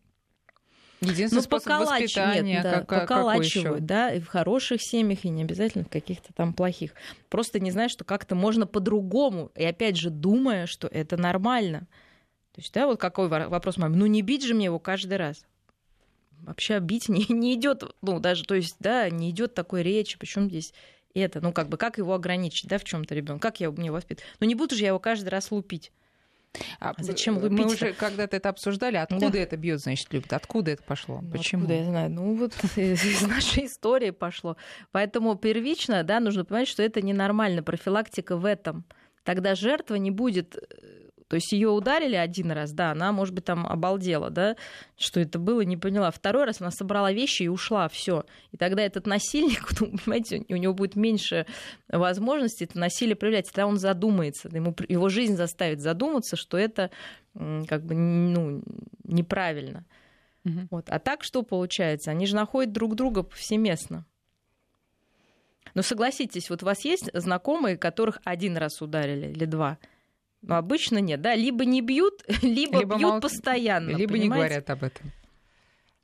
Единственный 1.12 1.38
ну, 1.38 1.42
способ 1.42 1.68
поколач... 1.68 2.02
воспитания, 2.02 2.54
Нет, 2.54 2.62
да, 2.62 2.82
как, 2.82 3.08
поколачивают, 3.08 3.86
да, 3.86 4.12
и 4.12 4.20
в 4.20 4.26
хороших 4.28 4.82
семьях, 4.82 5.24
и 5.24 5.28
не 5.28 5.42
обязательно 5.42 5.84
в 5.84 5.88
каких-то 5.88 6.32
там 6.32 6.52
плохих. 6.52 6.92
Просто 7.28 7.60
не 7.60 7.70
знаю, 7.70 7.88
что 7.88 8.04
как-то 8.04 8.34
можно 8.34 8.66
по-другому, 8.66 9.50
и 9.54 9.64
опять 9.64 9.96
же 9.96 10.10
думая, 10.10 10.66
что 10.66 10.88
это 10.88 11.16
нормально. 11.16 11.86
То 12.52 12.60
есть, 12.60 12.72
да, 12.72 12.86
вот 12.86 13.00
какой 13.00 13.28
вопрос 13.28 13.76
маме, 13.76 13.96
ну 13.96 14.06
не 14.06 14.22
бить 14.22 14.44
же 14.44 14.54
мне 14.54 14.66
его 14.66 14.78
каждый 14.78 15.16
раз. 15.16 15.44
Вообще 16.42 16.78
бить 16.78 17.08
не, 17.08 17.26
не 17.28 17.54
идет, 17.54 17.82
ну 18.02 18.20
даже, 18.20 18.44
то 18.44 18.54
есть, 18.54 18.76
да, 18.78 19.10
не 19.10 19.30
идет 19.30 19.54
такой 19.54 19.82
речи, 19.82 20.18
причем 20.18 20.48
здесь 20.48 20.72
это, 21.14 21.40
ну 21.40 21.52
как 21.52 21.68
бы, 21.68 21.76
как 21.76 21.98
его 21.98 22.14
ограничить, 22.14 22.68
да, 22.68 22.78
в 22.78 22.84
чем-то 22.84 23.14
ребенок, 23.14 23.40
как 23.40 23.60
я 23.60 23.70
мне 23.70 23.90
воспитываю. 23.90 24.30
Ну 24.40 24.46
не 24.46 24.54
буду 24.54 24.74
же 24.74 24.82
я 24.82 24.88
его 24.88 24.98
каждый 24.98 25.28
раз 25.28 25.50
лупить. 25.50 25.92
А, 26.80 26.94
а 26.96 27.02
зачем 27.02 27.38
лупить? 27.38 27.58
Мы 27.58 27.66
уже 27.66 27.92
когда-то 27.92 28.36
это 28.36 28.48
обсуждали. 28.48 28.96
Откуда 28.96 29.30
да. 29.30 29.38
это 29.38 29.56
бьет, 29.56 29.80
значит, 29.80 30.12
любит? 30.12 30.32
Откуда 30.32 30.72
это 30.72 30.82
пошло? 30.82 31.20
Ну, 31.20 31.30
Почему? 31.30 31.62
Откуда 31.62 31.78
я 31.78 31.84
знаю? 31.84 32.10
Ну, 32.10 32.34
вот 32.34 32.52
из 32.76 33.22
нашей 33.22 33.66
истории 33.66 34.10
пошло. 34.10 34.56
Поэтому 34.92 35.34
первично, 35.36 36.02
да, 36.04 36.20
нужно 36.20 36.44
понимать, 36.44 36.68
что 36.68 36.82
это 36.82 37.02
ненормально. 37.02 37.62
Профилактика 37.62 38.36
в 38.36 38.44
этом. 38.44 38.84
Тогда 39.24 39.54
жертва 39.54 39.94
не 39.94 40.10
будет 40.10 40.56
э, 40.56 41.03
то 41.34 41.38
есть 41.38 41.50
ее 41.50 41.70
ударили 41.70 42.14
один 42.14 42.52
раз, 42.52 42.70
да, 42.70 42.92
она, 42.92 43.10
может 43.10 43.34
быть, 43.34 43.44
там 43.44 43.66
обалдела, 43.66 44.30
да, 44.30 44.54
что 44.96 45.18
это 45.18 45.40
было, 45.40 45.62
не 45.62 45.76
поняла. 45.76 46.12
Второй 46.12 46.44
раз 46.44 46.60
она 46.60 46.70
собрала 46.70 47.10
вещи 47.10 47.42
и 47.42 47.48
ушла, 47.48 47.88
все. 47.88 48.24
И 48.52 48.56
тогда 48.56 48.82
этот 48.82 49.08
насильник, 49.08 49.68
ну, 49.80 49.98
понимаете, 49.98 50.44
у 50.48 50.54
него 50.54 50.72
будет 50.74 50.94
меньше 50.94 51.44
возможности 51.88 52.62
это 52.62 52.78
насилие 52.78 53.16
проявлять. 53.16 53.46
Тогда 53.46 53.66
он 53.66 53.78
задумается, 53.78 54.48
ему, 54.48 54.76
его 54.86 55.08
жизнь 55.08 55.34
заставит 55.34 55.80
задуматься, 55.80 56.36
что 56.36 56.56
это 56.56 56.92
как 57.34 57.84
бы 57.84 57.96
ну, 57.96 58.62
неправильно. 59.02 59.84
Угу. 60.44 60.68
Вот. 60.70 60.88
А 60.88 61.00
так 61.00 61.24
что 61.24 61.42
получается? 61.42 62.12
Они 62.12 62.26
же 62.26 62.36
находят 62.36 62.70
друг 62.70 62.94
друга 62.94 63.24
повсеместно. 63.24 64.06
Но 65.74 65.82
согласитесь, 65.82 66.48
вот 66.48 66.62
у 66.62 66.66
вас 66.66 66.84
есть 66.84 67.10
знакомые, 67.12 67.76
которых 67.76 68.20
один 68.22 68.56
раз 68.56 68.80
ударили 68.80 69.32
или 69.32 69.46
два– 69.46 69.78
но 70.46 70.56
обычно 70.56 70.98
нет, 70.98 71.20
да, 71.20 71.34
либо 71.34 71.64
не 71.64 71.80
бьют, 71.80 72.22
либо, 72.42 72.80
либо 72.80 72.96
бьют 72.96 73.12
мол... 73.12 73.20
постоянно. 73.20 73.90
Либо 73.90 74.12
понимаете? 74.12 74.24
не 74.24 74.28
говорят 74.28 74.70
об 74.70 74.84
этом. 74.84 75.12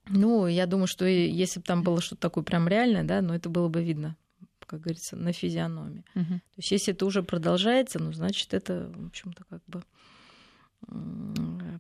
Ну, 0.08 0.46
я 0.46 0.66
думаю, 0.66 0.86
что 0.86 1.04
если 1.04 1.60
бы 1.60 1.64
там 1.64 1.82
было 1.82 2.00
что-то 2.00 2.22
такое 2.22 2.42
прям 2.42 2.66
реальное, 2.68 3.04
да, 3.04 3.22
но 3.22 3.34
это 3.34 3.48
было 3.48 3.68
бы 3.68 3.82
видно, 3.82 4.16
как 4.66 4.80
говорится, 4.80 5.16
на 5.16 5.32
физиономии. 5.32 6.04
Угу. 6.14 6.24
То 6.24 6.56
есть, 6.56 6.70
если 6.72 6.94
это 6.94 7.06
уже 7.06 7.22
продолжается, 7.22 7.98
ну, 8.00 8.12
значит, 8.12 8.52
это, 8.54 8.90
в 8.94 9.06
общем-то, 9.06 9.44
как 9.48 9.62
бы 9.66 9.82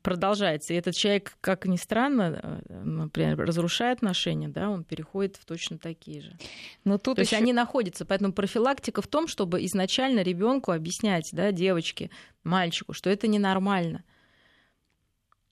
продолжается. 0.02 0.72
И 0.72 0.76
этот 0.76 0.94
человек, 0.94 1.36
как 1.40 1.66
ни 1.66 1.76
странно, 1.76 2.62
э, 2.68 2.82
например, 2.82 3.38
разрушает 3.38 3.98
отношения, 3.98 4.48
да, 4.48 4.70
он 4.70 4.84
переходит 4.84 5.36
в 5.36 5.44
точно 5.44 5.78
такие 5.78 6.22
же. 6.22 6.36
Но 6.84 6.98
тут 6.98 7.16
То 7.16 7.22
еще... 7.22 7.36
есть 7.36 7.42
они 7.42 7.52
находятся. 7.52 8.04
Поэтому 8.04 8.32
профилактика 8.32 9.02
в 9.02 9.06
том, 9.06 9.28
чтобы 9.28 9.64
изначально 9.66 10.20
ребенку 10.20 10.72
объяснять, 10.72 11.28
да, 11.32 11.52
девочке, 11.52 12.10
мальчику, 12.44 12.92
что 12.92 13.10
это 13.10 13.26
ненормально. 13.26 14.04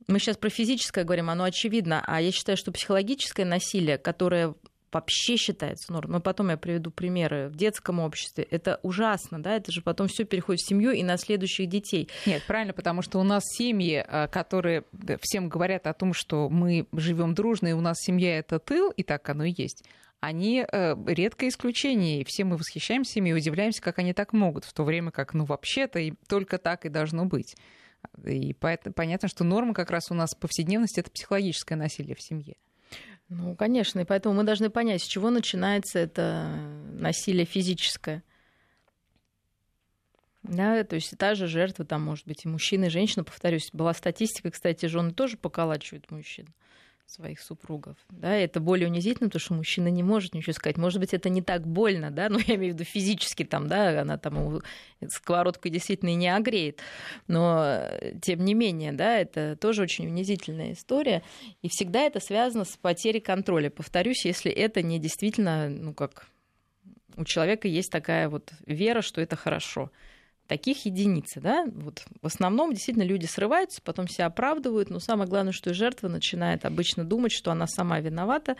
Мы 0.07 0.19
сейчас 0.19 0.39
про 0.39 0.49
физическое 0.49 1.05
говорим, 1.05 1.29
оно 1.29 1.45
очевидно, 1.45 2.03
а 2.07 2.21
я 2.23 2.33
считаю, 2.33 2.57
что 2.57 2.73
психологическое 2.73 3.45
насилие, 3.45 3.99
которое 3.99 4.55
вообще 4.93 5.37
считается 5.37 5.93
нормой. 5.93 6.15
Но 6.15 6.21
потом 6.21 6.51
я 6.51 6.57
приведу 6.57 6.91
примеры 6.91 7.49
в 7.49 7.57
детском 7.57 8.01
обществе. 8.01 8.45
Это 8.45 8.81
ужасно, 8.83 9.43
да, 9.43 9.57
это 9.57 9.73
же 9.73 9.83
потом 9.83 10.09
все 10.09 10.25
переходит 10.25 10.61
в 10.61 10.69
семью 10.69 10.93
и 10.93 11.03
на 11.03 11.17
следующих 11.17 11.69
детей. 11.69 12.09
Нет, 12.27 12.43
правильно, 12.47 12.73
потому 12.73 13.03
что 13.03 13.19
у 13.19 13.23
нас 13.23 13.43
семьи, 13.45 14.05
э, 14.07 14.29
которые 14.29 14.85
всем 15.21 15.49
говорят 15.49 15.87
о 15.87 15.95
том, 15.95 16.13
что 16.13 16.49
мы 16.49 16.87
живем 16.93 17.35
дружно, 17.35 17.69
и 17.69 17.73
у 17.73 17.81
нас 17.81 17.99
семья 18.01 18.39
это 18.39 18.59
тыл, 18.59 18.91
и 18.91 19.03
так 19.03 19.29
оно 19.29 19.45
и 19.45 19.55
есть 19.57 19.85
они 20.21 20.67
э, 20.71 20.97
редкое 21.07 21.49
исключение, 21.49 22.21
и 22.21 22.25
все 22.25 22.45
мы 22.45 22.57
восхищаемся 22.57 23.21
ими 23.21 23.31
и 23.31 23.35
удивляемся, 23.35 23.81
как 23.81 23.99
они 23.99 24.13
так 24.13 24.33
могут, 24.33 24.65
в 24.65 24.73
то 24.73 24.83
время 24.83 25.11
как, 25.13 25.33
ну, 25.33 25.45
вообще-то 25.45 26.01
и 26.01 26.13
только 26.27 26.59
так 26.59 26.85
и 26.87 26.89
должно 26.89 27.25
быть. 27.25 27.57
И 28.25 28.53
поэтому, 28.55 28.95
понятно, 28.95 29.29
что 29.29 29.45
норма 29.45 29.75
как 29.75 29.91
раз 29.91 30.11
у 30.11 30.15
нас 30.15 30.35
повседневности— 30.35 31.01
это 31.01 31.11
психологическое 31.11 31.77
насилие 31.77 32.15
в 32.15 32.23
семье. 32.23 32.57
Ну, 33.29 33.55
конечно, 33.57 34.01
и 34.01 34.05
поэтому 34.05 34.35
мы 34.35 34.45
должны 34.45 34.71
понять, 34.71 35.03
с 35.03 35.07
чего 35.07 35.31
начинается 35.31 35.99
это 35.99 36.49
насилие 36.93 37.45
физическое. 37.45 38.23
Да, 40.43 40.83
то 40.85 40.95
есть 40.95 41.17
та 41.19 41.35
же 41.35 41.47
жертва, 41.47 41.85
там, 41.85 42.03
может 42.03 42.27
быть, 42.27 42.45
и 42.45 42.49
мужчина, 42.49 42.87
и 42.87 42.91
женщина, 42.91 43.25
повторюсь, 43.25 43.69
была 43.73 43.93
статистика, 43.93 44.51
кстати, 44.51 44.87
жены 44.87 45.13
тоже 45.13 45.37
поколачивают 45.37 46.11
мужчин 46.11 46.49
своих 47.09 47.41
супругов. 47.41 47.97
Да, 48.11 48.35
это 48.35 48.61
более 48.61 48.89
унизительно, 48.89 49.29
потому 49.29 49.41
что 49.41 49.55
мужчина 49.55 49.89
не 49.89 50.03
может 50.03 50.35
ничего 50.35 50.53
сказать. 50.53 50.77
Может 50.77 51.01
быть, 51.01 51.15
это 51.15 51.29
не 51.29 51.43
так 51.43 51.67
больно, 51.67 52.11
да, 52.11 52.29
но 52.31 52.39
я 52.39 52.57
имею 52.57 52.75
в 52.75 52.77
виду 52.77 52.85
физически 52.85 53.45
там, 53.45 53.67
да, 53.67 54.01
она 54.01 54.19
там 54.19 54.61
сковородку 55.09 55.69
действительно 55.69 56.15
не 56.15 56.29
огреет. 56.29 56.81
Но, 57.27 57.83
тем 58.21 58.45
не 58.45 58.55
менее, 58.55 58.93
да, 58.93 59.19
это 59.19 59.57
тоже 59.57 59.83
очень 59.83 60.07
унизительная 60.07 60.73
история. 60.73 61.23
И 61.63 61.69
всегда 61.69 62.03
это 62.03 62.21
связано 62.21 62.65
с 62.65 62.77
потерей 62.77 63.21
контроля. 63.21 63.71
Повторюсь, 63.71 64.25
если 64.25 64.53
это 64.53 64.83
не 64.83 64.99
действительно, 64.99 65.69
ну 65.69 65.95
как, 65.95 66.27
у 67.17 67.25
человека 67.25 67.69
есть 67.69 67.91
такая 67.91 68.29
вот 68.29 68.53
вера, 68.67 69.03
что 69.03 69.21
это 69.21 69.35
хорошо 69.35 69.91
таких 70.49 70.87
единицы, 70.87 71.41
да, 71.41 71.67
вот 71.67 72.03
в 72.21 72.27
основном 72.27 72.73
действительно 72.73 73.05
люди 73.05 73.27
срываются, 73.27 73.81
потом 73.83 74.09
себя 74.09 74.27
оправдывают, 74.27 74.91
но 74.91 74.99
самое 74.99 75.29
главное, 75.29 75.53
что 75.53 75.73
жертва 75.75 76.09
начинает 76.09 76.65
обычно 76.65 77.05
думать, 77.05 77.33
что 77.33 77.53
она 77.53 77.67
сама 77.67 78.01
виновата, 78.01 78.57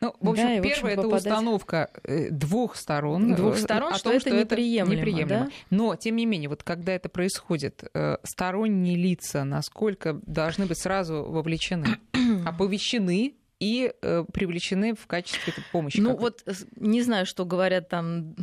ну, 0.00 0.14
в 0.20 0.30
общем, 0.30 0.44
да, 0.44 0.60
первое 0.60 0.92
это 0.92 1.02
попадать... 1.02 1.26
установка 1.26 1.90
э, 2.04 2.30
двух 2.30 2.76
сторон. 2.76 3.34
Двух 3.34 3.56
э, 3.56 3.58
сторон, 3.58 3.94
что, 3.94 4.04
том, 4.04 4.12
это, 4.12 4.28
что 4.28 4.38
неприемлемо. 4.38 4.94
это 4.94 5.08
неприемлемо. 5.10 5.44
Да? 5.46 5.50
Но, 5.70 5.96
тем 5.96 6.16
не 6.16 6.24
менее, 6.24 6.48
вот 6.48 6.62
когда 6.62 6.92
это 6.92 7.08
происходит, 7.08 7.82
э, 7.94 8.18
сторонние 8.22 8.96
лица 8.96 9.42
насколько 9.42 10.20
должны 10.24 10.66
быть 10.66 10.78
сразу 10.78 11.24
вовлечены, 11.24 11.98
оповещены 12.46 13.34
и 13.60 13.92
э, 14.02 14.24
привлечены 14.32 14.94
в 14.94 15.06
качестве 15.06 15.52
помощи. 15.72 16.00
Ну 16.00 16.16
вот 16.16 16.44
не 16.76 17.02
знаю, 17.02 17.26
что 17.26 17.44
говорят 17.44 17.88
там 17.88 18.36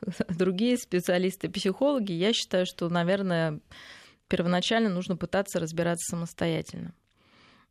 другие 0.28 0.76
специалисты, 0.76 1.48
психологи. 1.48 2.12
Я 2.12 2.32
считаю, 2.32 2.66
что, 2.66 2.88
наверное, 2.88 3.60
первоначально 4.28 4.88
нужно 4.88 5.16
пытаться 5.16 5.58
разбираться 5.58 6.10
самостоятельно. 6.10 6.94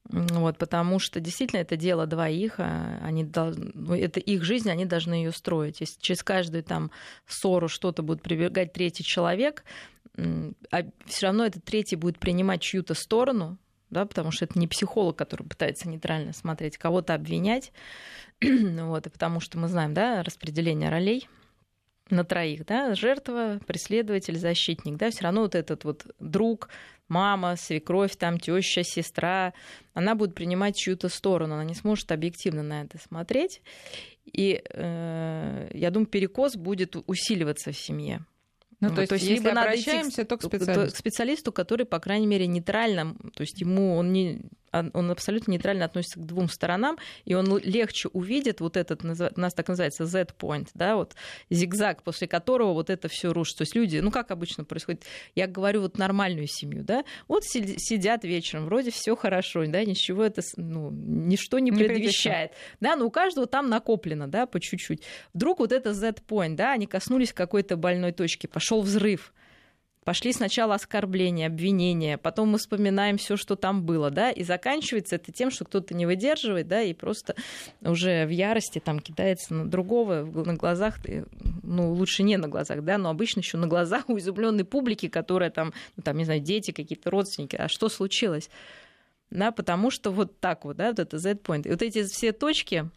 Вот, 0.10 0.58
потому 0.58 1.00
что 1.00 1.20
действительно 1.20 1.60
это 1.60 1.78
дело 1.78 2.08
двоих, 2.08 2.56
а 2.58 3.00
они 3.04 3.24
должны, 3.24 3.72
ну, 3.76 3.96
это 3.96 4.20
их 4.20 4.44
жизнь, 4.44 4.70
они 4.70 4.86
должны 4.86 5.14
ее 5.14 5.32
строить. 5.32 5.80
Если 5.80 6.00
через 6.02 6.24
каждую 6.24 6.64
там 6.64 6.92
ссору 7.28 7.68
что-то 7.68 8.02
будет 8.02 8.22
прибегать 8.22 8.74
третий 8.74 9.04
человек, 9.04 9.64
а 10.18 10.84
все 11.06 11.28
равно 11.28 11.46
этот 11.46 11.64
третий 11.64 11.96
будет 11.96 12.20
принимать 12.20 12.62
чью-то 12.62 12.96
сторону, 12.96 13.58
да, 13.92 14.06
потому 14.06 14.32
что 14.32 14.46
это 14.46 14.58
не 14.58 14.68
психолог, 14.68 15.16
который 15.18 15.44
пытается 15.44 15.88
нейтрально 15.88 16.34
смотреть, 16.34 16.78
кого-то 16.78 17.14
обвинять, 17.14 17.72
вот, 18.42 19.06
и 19.06 19.10
потому 19.10 19.40
что 19.40 19.60
мы 19.60 19.68
знаем, 19.68 19.94
да, 19.94 20.24
распределение 20.24 20.90
ролей 20.90 21.30
на 22.10 22.24
троих, 22.24 22.66
да, 22.66 22.96
жертва, 22.96 23.60
преследователь, 23.68 24.38
защитник, 24.38 24.98
да, 24.98 25.12
все 25.12 25.24
равно 25.24 25.42
вот 25.42 25.56
этот 25.56 25.84
вот 25.84 26.08
друг, 26.20 26.70
мама, 27.08 27.56
свекровь, 27.58 28.16
там 28.16 28.40
теща, 28.40 28.84
сестра, 28.84 29.54
она 29.94 30.16
будет 30.16 30.34
принимать 30.34 30.76
чью-то 30.76 31.10
сторону, 31.10 31.56
она 31.56 31.64
не 31.64 31.76
сможет 31.76 32.12
объективно 32.12 32.64
на 32.64 32.82
это 32.84 32.98
смотреть. 32.98 33.62
И 34.26 34.62
э, 34.70 35.70
я 35.74 35.92
думаю, 35.92 36.08
перекос 36.08 36.56
будет 36.56 36.96
усиливаться 37.08 37.72
в 37.72 37.78
семье. 37.78 38.26
Ну, 38.82 38.90
то, 38.90 39.08
то 39.08 39.14
есть, 39.14 39.26
если 39.26 39.36
либо 39.36 39.52
обращаемся, 39.52 40.26
то 40.26 40.38
к 40.38 40.44
специалисту. 40.44 40.96
к 40.96 40.98
специалисту, 40.98 41.52
который, 41.52 41.86
по 41.86 42.00
крайней 42.00 42.28
мере, 42.28 42.48
нейтрально, 42.48 43.16
то 43.36 43.42
есть 43.42 43.62
ему 43.62 43.96
он 43.96 44.12
не 44.12 44.42
он 44.72 45.12
абсолютно 45.12 45.52
нейтрально 45.52 45.86
относится 45.86 46.20
к 46.20 46.26
двум 46.26 46.50
сторонам, 46.50 46.98
и 47.26 47.34
он 47.34 47.58
легче 47.60 48.10
увидит 48.10 48.62
вот 48.62 48.78
этот, 48.78 49.04
у 49.04 49.40
нас 49.40 49.54
так 49.54 49.68
называется 49.68 50.06
Z-point, 50.06 50.70
да, 50.74 50.96
вот 50.96 51.16
зигзаг, 51.50 52.04
после 52.04 52.28
которого 52.28 52.74
вот 52.74 52.90
это 52.90 53.08
все 53.08 53.34
рушится. 53.34 53.60
То 53.60 53.62
есть 53.64 53.76
люди, 53.76 53.98
ну 53.98 54.12
как 54.12 54.32
обычно 54.32 54.64
происходит, 54.64 55.04
я 55.36 55.48
говорю 55.48 55.82
вот 55.82 55.98
нормальную 55.98 56.48
семью, 56.48 56.84
да, 56.84 57.04
вот 57.28 57.44
сидят 57.44 58.24
вечером, 58.24 58.66
вроде 58.66 58.92
все 58.92 59.16
хорошо, 59.16 59.66
да, 59.66 59.84
ничего 59.84 60.24
это, 60.24 60.42
ну, 60.56 60.90
ничто 60.92 61.60
не, 61.60 61.72
не 61.72 61.78
предвещает, 61.78 62.52
да, 62.80 62.96
но 62.96 63.06
у 63.06 63.12
каждого 63.12 63.48
там 63.48 63.70
накоплено, 63.70 64.28
да, 64.28 64.46
по 64.46 64.60
чуть-чуть. 64.60 65.04
Вдруг 65.34 65.60
вот 65.60 65.72
это 65.72 65.92
Z-point, 65.92 66.56
да, 66.56 66.74
они 66.74 66.88
коснулись 66.88 67.34
какой-то 67.34 67.76
больной 67.78 68.12
точки, 68.12 68.48
пошел 68.48 68.82
взрыв, 68.82 69.34
Пошли 70.04 70.34
сначала 70.34 70.74
оскорбления, 70.74 71.46
обвинения, 71.46 72.18
потом 72.18 72.50
мы 72.50 72.58
вспоминаем 72.58 73.18
все, 73.18 73.38
что 73.38 73.56
там 73.56 73.84
было, 73.84 74.10
да, 74.10 74.32
и 74.32 74.44
заканчивается 74.44 75.18
это 75.18 75.32
тем, 75.32 75.52
что 75.52 75.64
кто-то 75.64 75.94
не 75.94 76.08
выдерживает, 76.08 76.68
да, 76.68 76.82
и 76.82 76.94
просто 76.96 77.36
уже 77.82 78.26
в 78.26 78.30
ярости 78.30 78.80
там 78.80 79.00
кидается 79.00 79.54
на 79.54 79.70
другого 79.70 80.24
на 80.24 80.56
глазах, 80.56 80.98
ну, 81.62 81.94
лучше 81.94 82.24
не 82.24 82.38
на 82.38 82.48
глазах, 82.48 82.84
да, 82.84 82.98
но 82.98 83.12
обычно 83.12 83.42
еще 83.42 83.58
на 83.58 83.68
глазах 83.68 84.10
у 84.10 84.18
изумленной 84.18 84.66
публики, 84.66 85.08
которая 85.08 85.52
там, 85.52 85.72
ну, 85.96 86.02
там, 86.02 86.18
не 86.18 86.26
знаю, 86.26 86.40
дети, 86.40 86.72
какие-то 86.72 87.12
родственники, 87.12 87.56
а 87.56 87.68
что 87.68 87.88
случилось? 87.88 88.50
Да, 89.30 89.52
потому 89.52 89.92
что 89.92 90.12
вот 90.12 90.40
так 90.40 90.66
вот, 90.66 90.78
да, 90.78 90.90
вот 90.90 91.00
это 91.00 91.18
Z-point. 91.18 91.68
И 91.68 91.70
вот 91.70 91.82
эти 91.84 92.04
все 92.04 92.32
точки, 92.32 92.90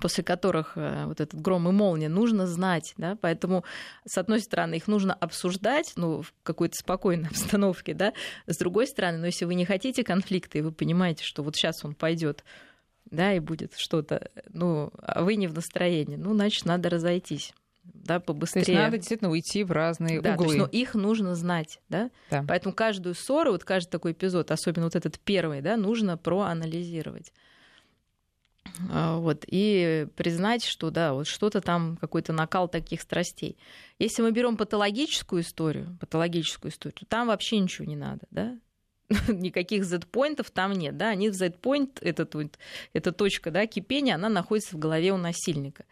после 0.00 0.24
которых 0.24 0.72
э, 0.76 1.04
вот 1.06 1.20
этот 1.20 1.40
гром 1.40 1.68
и 1.68 1.72
молния, 1.72 2.08
нужно 2.08 2.46
знать, 2.46 2.94
да, 2.96 3.16
поэтому, 3.20 3.64
с 4.06 4.18
одной 4.18 4.40
стороны, 4.40 4.76
их 4.76 4.88
нужно 4.88 5.14
обсуждать, 5.14 5.92
ну, 5.96 6.22
в 6.22 6.32
какой-то 6.42 6.76
спокойной 6.76 7.28
обстановке, 7.30 7.94
да, 7.94 8.12
с 8.46 8.56
другой 8.56 8.86
стороны, 8.86 9.18
но 9.18 9.26
если 9.26 9.44
вы 9.44 9.54
не 9.54 9.64
хотите 9.64 10.04
конфликта, 10.04 10.58
и 10.58 10.62
вы 10.62 10.72
понимаете, 10.72 11.24
что 11.24 11.42
вот 11.42 11.56
сейчас 11.56 11.84
он 11.84 11.94
пойдет, 11.94 12.44
да, 13.10 13.32
и 13.32 13.40
будет 13.40 13.74
что-то, 13.76 14.30
ну, 14.48 14.92
а 14.98 15.22
вы 15.22 15.36
не 15.36 15.46
в 15.46 15.54
настроении, 15.54 16.16
ну, 16.16 16.34
значит, 16.34 16.64
надо 16.64 16.90
разойтись 16.90 17.54
да, 17.84 18.20
побыстрее. 18.20 18.64
То 18.64 18.70
есть 18.70 18.82
надо 18.82 18.96
действительно 18.98 19.30
уйти 19.30 19.64
в 19.64 19.72
разные 19.72 20.20
да, 20.20 20.34
углы. 20.34 20.46
То 20.46 20.52
есть, 20.52 20.58
но 20.58 20.66
их 20.66 20.94
нужно 20.94 21.34
знать, 21.34 21.80
да? 21.88 22.10
да. 22.30 22.44
Поэтому 22.46 22.74
каждую 22.74 23.14
ссору, 23.14 23.52
вот 23.52 23.64
каждый 23.64 23.90
такой 23.90 24.12
эпизод, 24.12 24.50
особенно 24.50 24.86
вот 24.86 24.96
этот 24.96 25.18
первый, 25.18 25.60
да, 25.60 25.76
нужно 25.76 26.16
проанализировать. 26.16 27.32
А, 28.90 29.18
вот, 29.18 29.44
и 29.46 30.06
признать, 30.16 30.64
что 30.64 30.90
да, 30.90 31.12
вот 31.12 31.26
что-то 31.26 31.60
там, 31.60 31.96
какой-то 31.96 32.32
накал 32.32 32.68
таких 32.68 33.00
страстей. 33.00 33.56
Если 33.98 34.22
мы 34.22 34.30
берем 34.30 34.56
патологическую 34.56 35.42
историю, 35.42 35.96
патологическую 36.00 36.70
историю, 36.70 36.94
то 36.94 37.06
там 37.06 37.28
вообще 37.28 37.58
ничего 37.58 37.86
не 37.86 37.96
надо, 37.96 38.26
да? 38.30 38.58
Никаких 39.28 39.84
Z-поинтов 39.84 40.50
там 40.50 40.72
нет, 40.72 40.96
да? 40.96 41.08
Они 41.08 41.30
в 41.30 41.34
Z-point, 41.34 41.98
это, 42.02 42.28
эта 42.92 43.12
точка 43.12 43.50
да, 43.50 43.66
кипения, 43.66 44.14
она 44.14 44.28
находится 44.28 44.76
в 44.76 44.78
голове 44.78 45.12
у 45.12 45.16
насильника. 45.16 45.84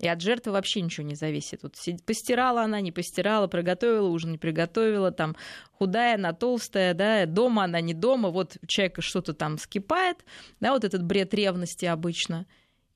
И 0.00 0.08
от 0.08 0.22
жертвы 0.22 0.52
вообще 0.52 0.80
ничего 0.80 1.06
не 1.06 1.14
зависит. 1.14 1.62
Вот 1.62 1.76
постирала 2.06 2.62
она, 2.62 2.80
не 2.80 2.90
постирала, 2.90 3.48
приготовила 3.48 4.08
ужин, 4.08 4.32
не 4.32 4.38
приготовила, 4.38 5.12
там 5.12 5.36
худая, 5.72 6.14
она 6.14 6.32
толстая, 6.32 6.94
да, 6.94 7.26
дома 7.26 7.64
она 7.64 7.82
не 7.82 7.92
дома, 7.92 8.30
вот 8.30 8.56
у 8.62 8.66
человека 8.66 9.02
что-то 9.02 9.34
там 9.34 9.58
скипает, 9.58 10.24
да, 10.58 10.72
вот 10.72 10.84
этот 10.84 11.04
бред 11.04 11.34
ревности 11.34 11.84
обычно, 11.84 12.46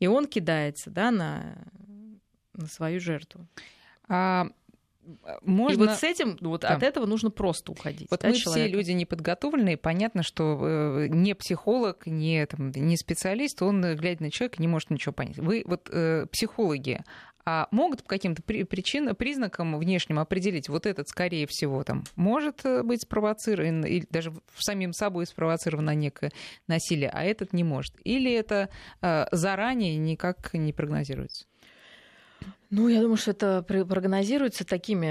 и 0.01 0.07
он 0.07 0.27
кидается, 0.27 0.91
да, 0.91 1.11
на, 1.11 1.59
на 2.55 2.67
свою 2.67 3.01
жертву. 3.01 3.47
А 4.09 4.47
можно... 5.43 5.85
И 5.85 5.87
вот 5.87 5.97
с 5.97 6.03
этим, 6.03 6.37
вот 6.41 6.63
да. 6.63 6.77
от 6.77 6.83
этого 6.83 7.07
нужно 7.07 7.31
просто 7.31 7.73
уходить. 7.73 8.09
Вот 8.11 8.21
да, 8.21 8.29
мы 8.29 8.35
человека. 8.35 8.69
все 8.69 8.77
люди 8.77 8.93
неподготовленные, 8.93 9.77
понятно, 9.77 10.23
что 10.23 10.59
э, 10.63 11.07
не 11.09 11.35
психолог, 11.35 12.07
не, 12.07 12.47
там, 12.47 12.71
не 12.71 12.97
специалист, 12.97 13.61
он, 13.63 13.83
глядя 13.97 14.23
на 14.23 14.31
человека, 14.31 14.61
не 14.61 14.69
может 14.69 14.91
ничего 14.91 15.13
понять. 15.13 15.39
Вы 15.39 15.63
вот 15.67 15.89
э, 15.91 16.27
психологи, 16.31 17.03
а 17.47 17.69
могут 17.71 18.03
по 18.03 18.09
каким-то 18.09 18.43
причинам, 18.43 19.15
признакам 19.15 19.79
внешним 19.79 20.19
определить, 20.19 20.69
вот 20.69 20.87
этот, 20.87 21.09
скорее 21.09 21.47
всего, 21.47 21.85
там, 21.85 22.05
может 22.17 22.65
э, 22.65 22.83
быть 22.83 23.03
спровоцирован, 23.03 23.85
или 23.85 24.07
даже 24.09 24.33
самим 24.57 24.93
собой 24.93 25.27
спровоцировано 25.27 25.95
некое 25.95 26.33
насилие, 26.69 27.11
а 27.11 27.23
этот 27.23 27.53
не 27.53 27.65
может. 27.65 27.95
Или 28.05 28.33
это 28.33 28.71
э, 29.03 29.27
заранее 29.31 29.97
никак 29.97 30.55
не 30.55 30.73
прогнозируется? 30.73 31.47
Ну, 32.71 32.89
я 32.89 33.01
думаю, 33.01 33.17
что 33.17 33.31
это 33.31 33.63
прогнозируется 33.63 34.65
такими, 34.65 35.07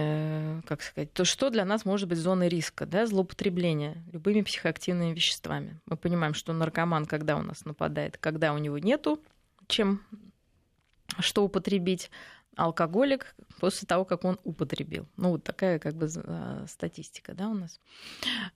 э, 0.59 0.61
как 0.67 0.81
сказать, 0.81 1.13
то, 1.13 1.23
что 1.23 1.49
для 1.49 1.63
нас 1.63 1.85
может 1.85 2.09
быть 2.09 2.17
зоной 2.17 2.49
риска, 2.49 2.85
да, 2.85 3.05
злоупотребления 3.05 4.03
любыми 4.11 4.41
психоактивными 4.41 5.13
веществами. 5.13 5.79
Мы 5.85 5.95
понимаем, 5.95 6.33
что 6.33 6.51
наркоман, 6.53 7.05
когда 7.05 7.37
у 7.37 7.41
нас 7.41 7.63
нападает, 7.63 8.17
когда 8.17 8.53
у 8.53 8.57
него 8.57 8.77
нету 8.79 9.19
чем 9.67 10.01
что 11.19 11.43
употребить, 11.43 12.09
алкоголик 12.55 13.35
после 13.59 13.87
того, 13.87 14.05
как 14.05 14.23
он 14.25 14.39
употребил. 14.43 15.07
Ну, 15.17 15.29
вот 15.31 15.43
такая 15.43 15.79
как 15.79 15.95
бы 15.95 16.07
э, 16.13 16.65
статистика, 16.67 17.33
да, 17.33 17.49
у 17.49 17.53
нас. 17.53 17.79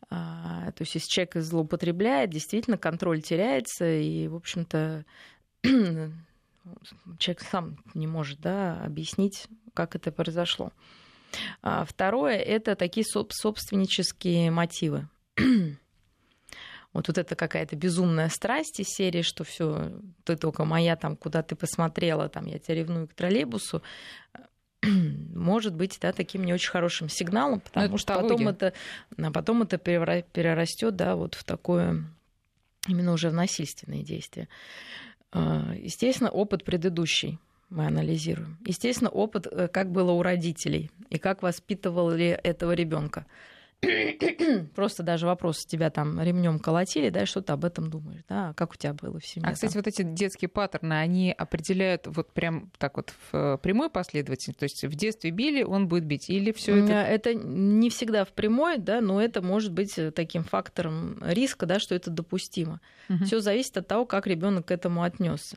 А, 0.09 0.71
то 0.71 0.81
есть, 0.81 0.95
если 0.95 1.09
человек 1.09 1.35
злоупотребляет, 1.35 2.29
действительно 2.29 2.77
контроль 2.77 3.21
теряется, 3.21 3.85
и, 3.85 4.27
в 4.27 4.35
общем-то, 4.35 5.05
человек 7.19 7.41
сам 7.41 7.77
не 7.93 8.07
может 8.07 8.39
да, 8.39 8.81
объяснить, 8.83 9.47
как 9.73 9.95
это 9.95 10.11
произошло. 10.11 10.71
А 11.61 11.85
второе– 11.85 12.37
это 12.37 12.75
такие 12.75 13.05
собственнические 13.05 14.49
мотивы. 14.51 15.07
вот, 16.93 17.07
вот 17.07 17.17
это 17.17 17.35
какая-то 17.35 17.75
безумная 17.75 18.29
страсть 18.29 18.79
из 18.79 18.87
серии, 18.87 19.21
что 19.21 19.43
все, 19.43 19.91
ты 20.23 20.35
только 20.35 20.65
моя, 20.65 20.95
там, 20.95 21.15
куда 21.15 21.43
ты 21.43 21.55
посмотрела, 21.55 22.29
там, 22.29 22.45
я 22.45 22.59
тебя 22.59 22.75
ревную 22.75 23.07
к 23.07 23.13
троллейбусу, 23.13 23.83
может 24.83 25.75
быть 25.75 25.97
да, 26.01 26.11
таким 26.11 26.45
не 26.45 26.53
очень 26.53 26.71
хорошим 26.71 27.09
сигналом, 27.09 27.59
потому 27.59 27.87
это 27.87 27.97
что 27.97 28.15
потом 28.15 28.47
это, 28.47 28.73
а 29.17 29.31
потом 29.31 29.63
это 29.63 29.77
перерастет 29.77 30.95
да, 30.95 31.15
вот 31.15 31.35
в 31.35 31.43
такое 31.43 32.03
именно 32.87 33.11
уже 33.11 33.29
в 33.29 33.33
насильственные 33.33 34.03
действия. 34.03 34.47
А, 35.37 35.75
естественно, 35.75 36.29
опыт 36.31 36.63
предыдущий 36.63 37.37
мы 37.69 37.85
анализируем. 37.85 38.57
Естественно, 38.65 39.09
опыт, 39.09 39.45
э, 39.45 39.67
как 39.67 39.91
было 39.91 40.11
у 40.11 40.23
родителей 40.23 40.89
и 41.09 41.19
как 41.19 41.43
воспитывали 41.43 42.39
этого 42.43 42.71
ребенка. 42.71 43.25
Просто 44.75 45.03
даже 45.03 45.27
вопрос, 45.27 45.65
тебя 45.65 45.91
там 45.91 46.19
ремнем 46.19 46.57
колотили, 46.57 47.09
да, 47.09 47.27
что 47.27 47.41
ты 47.41 47.53
об 47.53 47.63
этом 47.63 47.91
думаешь, 47.91 48.21
да, 48.27 48.53
как 48.55 48.73
у 48.73 48.75
тебя 48.75 48.93
было 48.93 49.19
в 49.19 49.25
семье. 49.25 49.47
А, 49.47 49.53
кстати, 49.53 49.73
там? 49.73 49.83
вот 49.83 49.87
эти 49.87 50.01
детские 50.01 50.49
паттерны, 50.49 50.93
они 50.93 51.31
определяют 51.31 52.07
вот 52.07 52.33
прям 52.33 52.71
так 52.79 52.97
вот 52.97 53.11
в 53.11 53.35
э, 53.35 53.57
прямой 53.59 53.91
последовательности, 53.91 54.57
то 54.57 54.63
есть 54.63 54.83
в 54.83 54.95
детстве 54.95 55.29
били, 55.29 55.61
он 55.61 55.87
будет 55.87 56.05
бить, 56.05 56.27
или 56.29 56.51
все 56.51 56.83
это... 56.83 56.93
Это 56.93 57.35
не 57.35 57.91
всегда 57.91 58.25
в 58.25 58.29
прямой, 58.29 58.79
да, 58.79 58.99
но 58.99 59.21
это 59.21 59.43
может 59.43 59.71
быть 59.71 59.97
э, 59.99 60.09
таким 60.09 60.43
фактором 60.43 61.21
риска, 61.23 61.67
да, 61.67 61.79
что 61.79 61.93
это 61.93 62.09
допустимо. 62.09 62.81
Угу. 63.09 63.25
Все 63.25 63.39
зависит 63.41 63.77
от 63.77 63.87
того, 63.87 64.05
как 64.05 64.25
ребенок 64.25 64.67
к 64.67 64.71
этому 64.71 65.03
отнесся. 65.03 65.55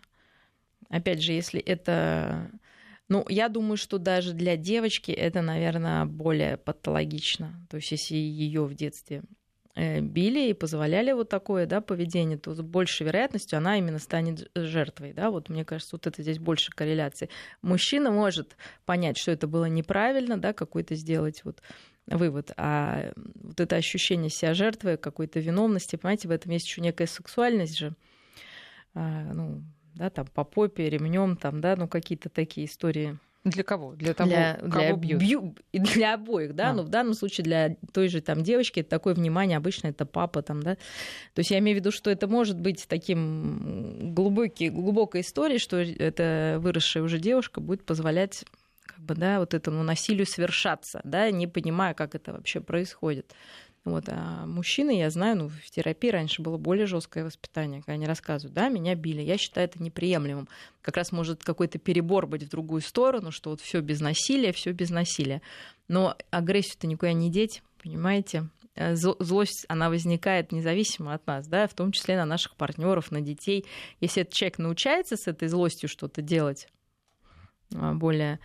Опять 0.91 1.23
же, 1.23 1.33
если 1.33 1.61
это 1.61 2.51
ну, 3.11 3.27
я 3.29 3.49
думаю, 3.49 3.77
что 3.77 3.99
даже 3.99 4.35
для 4.35 4.57
девочки 4.57 5.11
это, 5.11 5.43
наверное, 5.43 6.05
более 6.05 6.57
патологично. 6.57 7.67
То 7.69 7.77
есть, 7.79 7.91
если 7.91 8.15
ее 8.15 8.65
в 8.65 8.75
детстве 8.75 9.25
э, 9.75 10.01
били 10.01 10.49
и 10.49 10.55
позволяли 10.55 11.11
вот 11.11 11.29
такое 11.29 11.67
да, 11.67 11.81
поведение, 11.81 12.39
то 12.39 12.55
с 12.55 12.61
большей 12.61 13.07
вероятностью 13.07 13.57
она 13.57 13.77
именно 13.79 13.99
станет 13.99 14.49
жертвой. 14.55 15.13
Да? 15.13 15.33
Вот 15.33 15.49
мне 15.49 15.65
кажется, 15.65 15.97
вот 15.97 16.07
это 16.07 16.23
здесь 16.23 16.39
больше 16.39 16.71
корреляции. 16.71 17.31
Мужчина 17.63 18.13
может 18.13 18.57
понять, 18.87 19.19
что 19.19 19.33
это 19.33 19.49
было 19.49 19.65
неправильно, 19.65 20.39
да, 20.41 20.53
какой-то 20.53 20.95
сделать 20.95 21.45
вот 21.45 21.61
вывод. 22.07 22.53
А 22.57 23.11
вот 23.17 23.59
это 23.59 23.75
ощущение 23.75 24.31
себя 24.31 24.55
жертвой, 24.55 24.99
какой-то 24.99 25.41
виновности, 25.41 25.97
понимаете, 25.97 26.29
в 26.29 26.31
этом 26.31 26.53
есть 26.53 26.67
еще 26.67 26.81
некая 26.81 27.09
сексуальность 27.09 27.77
же. 27.77 27.97
А, 28.95 29.33
ну, 29.35 29.65
да, 29.95 30.11
там 30.11 30.27
по 30.27 30.45
попе, 30.45 30.89
ремнем, 30.89 31.37
там, 31.37 31.61
да, 31.61 31.77
ну 31.77 31.89
какие-то 31.89 32.29
такие 32.29 32.67
истории. 32.67 33.19
Для 33.45 33.63
кого? 33.63 33.95
Для 33.95 34.13
того, 34.13 34.29
для, 34.29 34.55
кого 34.57 34.69
для, 34.71 34.97
бьют? 34.97 35.21
Бью, 35.21 35.55
для 35.73 36.15
обоих, 36.15 36.55
да, 36.55 36.71
а. 36.71 36.73
но 36.75 36.83
в 36.83 36.91
данном 36.91 37.15
случае 37.15 37.45
для 37.45 37.77
той 37.93 38.09
же 38.09 38.21
там 38.21 38.43
девочки 38.43 38.83
такое 38.83 39.15
внимание 39.15 39.57
обычно 39.57 39.89
это 39.89 40.05
папа 40.05 40.43
там, 40.43 40.63
да. 40.63 40.75
То 41.35 41.39
есть 41.39 41.51
я 41.51 41.59
имею 41.61 41.79
в 41.79 41.81
виду, 41.81 41.91
что 41.91 42.11
это 42.11 42.29
может 42.29 42.61
быть 42.61 42.87
таким 42.87 44.13
глубокий, 44.15 44.69
глубокой 44.69 45.23
историей, 45.23 45.59
что 45.59 45.79
эта 45.79 46.59
выросшая 46.61 47.03
уже 47.03 47.19
девушка 47.19 47.63
будет 47.63 47.85
позволять 47.85 48.45
как 48.85 49.01
бы, 49.01 49.15
да, 49.15 49.39
вот 49.41 49.55
этому 49.55 49.83
насилию 49.85 50.27
совершаться, 50.27 51.01
да, 51.05 51.31
не 51.31 51.47
понимая, 51.47 51.95
как 51.95 52.15
это 52.15 52.33
вообще 52.33 52.61
происходит. 52.61 53.35
Вот. 53.91 54.05
А 54.09 54.47
мужчины, 54.47 54.99
я 54.99 55.11
знаю, 55.11 55.37
ну, 55.37 55.49
в 55.49 55.71
терапии 55.71 56.11
раньше 56.11 56.43
было 56.43 56.57
более 56.57 56.87
жесткое 56.87 57.25
воспитание, 57.25 57.81
когда 57.81 57.95
они 57.95 58.07
рассказывают, 58.07 58.55
да, 58.55 58.69
меня 58.69 58.95
били, 58.95 59.21
я 59.21 59.37
считаю 59.37 59.67
это 59.67 59.83
неприемлемым. 59.83 60.49
Как 60.81 60.97
раз 60.97 61.11
может 61.13 61.43
какой-то 61.43 61.79
перебор 61.79 62.27
быть 62.27 62.45
в 62.45 62.49
другую 62.49 62.83
сторону, 62.83 63.33
что 63.33 63.51
вот 63.51 63.61
все 63.61 63.81
без 63.81 64.01
насилия, 64.01 64.53
все 64.53 64.73
без 64.73 64.91
насилия. 64.91 65.43
Но 65.89 66.17
агрессию-то 66.31 66.87
никуда 66.87 67.13
не 67.13 67.31
деть, 67.31 67.63
понимаете? 67.83 68.49
Э, 68.77 68.95
злость, 68.95 69.67
она 69.69 69.91
возникает 69.91 70.53
независимо 70.53 71.15
от 71.15 71.27
нас, 71.27 71.47
да, 71.49 71.67
в 71.67 71.75
том 71.75 71.91
числе 71.91 72.17
на 72.17 72.25
наших 72.25 72.55
партнеров, 72.55 73.11
на 73.11 73.21
детей. 73.21 73.67
Если 74.01 74.23
этот 74.23 74.35
человек 74.35 74.59
научается 74.59 75.17
с 75.17 75.27
этой 75.27 75.49
злостью 75.49 75.89
что-то 75.89 76.23
делать 76.23 76.69
а, 77.75 77.93
более 77.95 78.39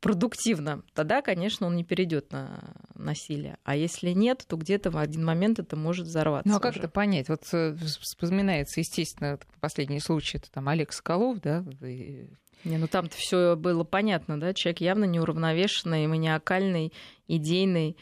продуктивно, 0.00 0.82
тогда, 0.94 1.22
конечно, 1.22 1.66
он 1.66 1.76
не 1.76 1.84
перейдет 1.84 2.32
на 2.32 2.74
насилие. 2.94 3.58
А 3.64 3.76
если 3.76 4.10
нет, 4.10 4.44
то 4.48 4.56
где-то 4.56 4.90
в 4.90 4.96
один 4.96 5.24
момент 5.24 5.58
это 5.58 5.76
может 5.76 6.06
взорваться. 6.06 6.48
Ну 6.48 6.56
а 6.56 6.60
как 6.60 6.72
уже. 6.72 6.80
это 6.80 6.88
понять? 6.88 7.28
Вот 7.28 7.42
э, 7.52 7.76
вспоминается, 8.00 8.80
естественно, 8.80 9.38
последний 9.60 10.00
случай, 10.00 10.38
это 10.38 10.50
там 10.50 10.68
Олег 10.68 10.92
Соколов, 10.92 11.40
да? 11.40 11.64
Не, 11.80 12.76
ну 12.76 12.88
там-то 12.88 13.16
все 13.16 13.56
было 13.56 13.84
понятно, 13.84 14.38
да? 14.38 14.52
Человек 14.54 14.80
явно 14.80 15.04
неуравновешенный, 15.04 16.06
маниакальный, 16.06 16.92
идейный, 17.28 17.96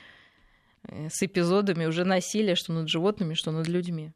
э, 0.84 1.08
с 1.11 1.22
эпизодами 1.22 1.87
уже 1.87 2.04
насилия, 2.04 2.54
что 2.54 2.72
над 2.72 2.88
животными, 2.88 3.34
что 3.34 3.50
над 3.50 3.68
людьми. 3.68 4.12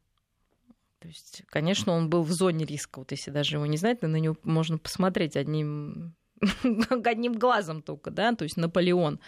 То 1.00 1.08
есть, 1.08 1.42
конечно, 1.46 1.92
он 1.92 2.08
был 2.08 2.22
в 2.22 2.30
зоне 2.30 2.64
риска. 2.64 3.00
Вот 3.00 3.10
если 3.10 3.32
даже 3.32 3.56
его 3.56 3.66
не 3.66 3.76
знать, 3.76 4.02
на 4.02 4.16
него 4.16 4.36
можно 4.44 4.78
посмотреть 4.78 5.36
одним 5.36 6.14
одним 7.06 7.34
глазом 7.34 7.82
только, 7.82 8.10
да, 8.10 8.34
то 8.34 8.44
есть 8.44 8.56
Наполеон. 8.56 9.20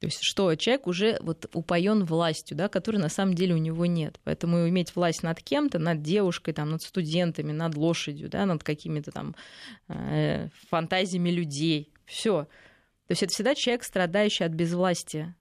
То 0.00 0.06
есть 0.06 0.22
что, 0.22 0.54
человек 0.54 0.86
уже 0.86 1.18
вот 1.20 1.50
упоен 1.52 2.04
властью, 2.04 2.56
да, 2.56 2.68
которой 2.68 2.96
на 2.96 3.10
самом 3.10 3.34
деле 3.34 3.54
у 3.54 3.58
него 3.58 3.84
нет. 3.84 4.18
Поэтому 4.24 4.66
иметь 4.66 4.96
власть 4.96 5.22
над 5.22 5.42
кем-то, 5.42 5.78
над 5.78 6.00
девушкой, 6.00 6.54
там, 6.54 6.70
над 6.70 6.80
студентами, 6.80 7.52
над 7.52 7.74
лошадью, 7.74 8.30
да, 8.30 8.46
над 8.46 8.64
какими-то 8.64 9.10
там 9.10 9.36
э, 9.88 10.48
фантазиями 10.70 11.28
людей, 11.28 11.92
все. 12.06 12.44
То 12.44 13.12
есть 13.12 13.22
это 13.22 13.32
всегда 13.32 13.54
человек, 13.54 13.84
страдающий 13.84 14.44
от 14.44 14.52
безвластия. 14.52 15.36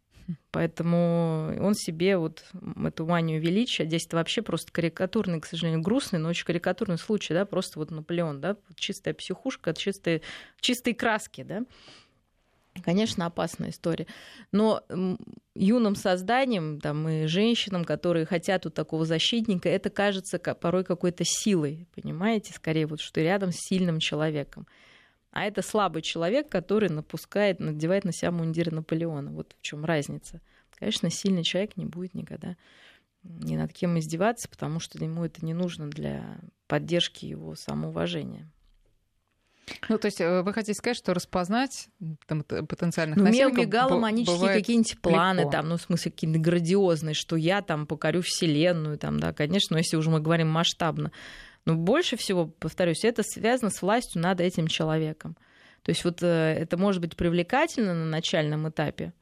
Поэтому 0.52 1.56
он 1.60 1.74
себе 1.76 2.18
вот 2.18 2.44
эту 2.86 3.06
манию 3.06 3.42
величия, 3.42 3.86
здесь 3.86 4.06
это 4.06 4.18
вообще 4.18 4.42
просто 4.42 4.72
карикатурный, 4.72 5.40
к 5.40 5.46
сожалению, 5.46 5.82
грустный, 5.82 6.20
но 6.20 6.30
очень 6.30 6.46
карикатурный 6.46 6.98
случай, 6.98 7.34
да, 7.34 7.46
просто 7.46 7.80
вот 7.80 7.92
Наполеон, 7.92 8.42
да, 8.42 8.58
чистая 8.76 9.14
психушка, 9.14 9.74
чистые, 9.74 10.22
чистые 10.60 10.96
краски, 10.96 11.44
да. 11.44 11.64
Конечно, 12.84 13.26
опасная 13.26 13.72
история. 13.72 14.08
Но 14.52 14.84
юным 15.56 15.96
созданием 15.96 16.80
там, 16.80 17.08
и 17.10 17.26
женщинам, 17.26 17.84
которые 17.84 18.26
хотят 18.26 18.66
вот 18.66 18.74
такого 18.74 19.06
защитника, 19.06 19.70
это 19.70 19.90
кажется 19.90 20.40
порой 20.40 20.84
какой-то 20.84 21.24
силой, 21.26 21.88
понимаете, 21.96 22.54
скорее 22.54 22.86
вот, 22.88 23.02
что 23.02 23.22
рядом 23.22 23.52
с 23.52 23.58
сильным 23.58 24.00
человеком. 24.00 24.68
А 25.32 25.46
это 25.46 25.62
слабый 25.62 26.02
человек, 26.02 26.50
который 26.50 26.90
напускает, 26.90 27.60
надевает 27.60 28.04
на 28.04 28.12
себя 28.12 28.32
мундир 28.32 28.72
Наполеона. 28.72 29.32
Вот 29.32 29.56
в 29.58 29.62
чем 29.62 29.86
разница. 29.86 30.42
Конечно, 30.78 31.10
сильный 31.10 31.44
человек 31.44 31.78
не 31.78 31.86
будет 31.86 32.14
никогда 32.14 32.56
ни 33.24 33.56
над 33.56 33.74
кем 33.74 34.00
издеваться, 34.00 34.48
потому 34.48 34.80
что 34.80 34.98
ему 35.04 35.26
это 35.26 35.46
не 35.46 35.54
нужно 35.54 35.90
для 35.90 36.40
поддержки 36.68 37.26
его 37.26 37.56
самоуважения. 37.56 38.50
Ну, 39.88 40.00
то 40.00 40.08
есть 40.08 40.20
э, 40.20 40.42
вы 40.42 40.52
хотите 40.54 40.74
сказать, 40.74 40.98
что 40.98 41.14
распознать 41.14 41.90
там, 42.26 42.44
потенциальных 42.44 43.18
ну, 43.18 43.26
насильников 43.26 43.66
мегаломанические 43.66 44.54
какие-нибудь 44.54 45.00
планы, 45.00 45.42
легко. 45.42 45.52
там, 45.52 45.70
ну, 45.70 45.78
в 45.78 45.82
смысле, 45.82 46.12
какие-то 46.12 46.40
грандиозные, 46.40 47.14
что 47.14 47.36
я 47.36 47.62
там 47.62 47.86
покорю 47.86 48.22
вселенную, 48.24 48.98
там, 48.98 49.20
да, 49.20 49.32
конечно, 49.32 49.76
но 49.76 49.78
если 49.78 49.96
уже 49.96 50.10
мы 50.10 50.22
говорим 50.22 50.50
масштабно, 50.50 51.12
но 51.66 51.76
больше 51.76 52.18
всего, 52.18 52.48
повторюсь, 52.48 53.04
это 53.04 53.24
связано 53.24 53.70
с 53.70 53.82
властью 53.82 54.22
над 54.22 54.42
этим 54.42 54.68
человеком. 54.68 55.38
То 55.84 55.92
есть 55.92 56.04
вот 56.04 56.22
э, 56.22 56.56
это 56.60 56.78
может 56.78 57.02
быть 57.02 57.16
привлекательно 57.16 57.94
на 57.94 58.06
начальном 58.06 58.68
этапе, 58.70 59.14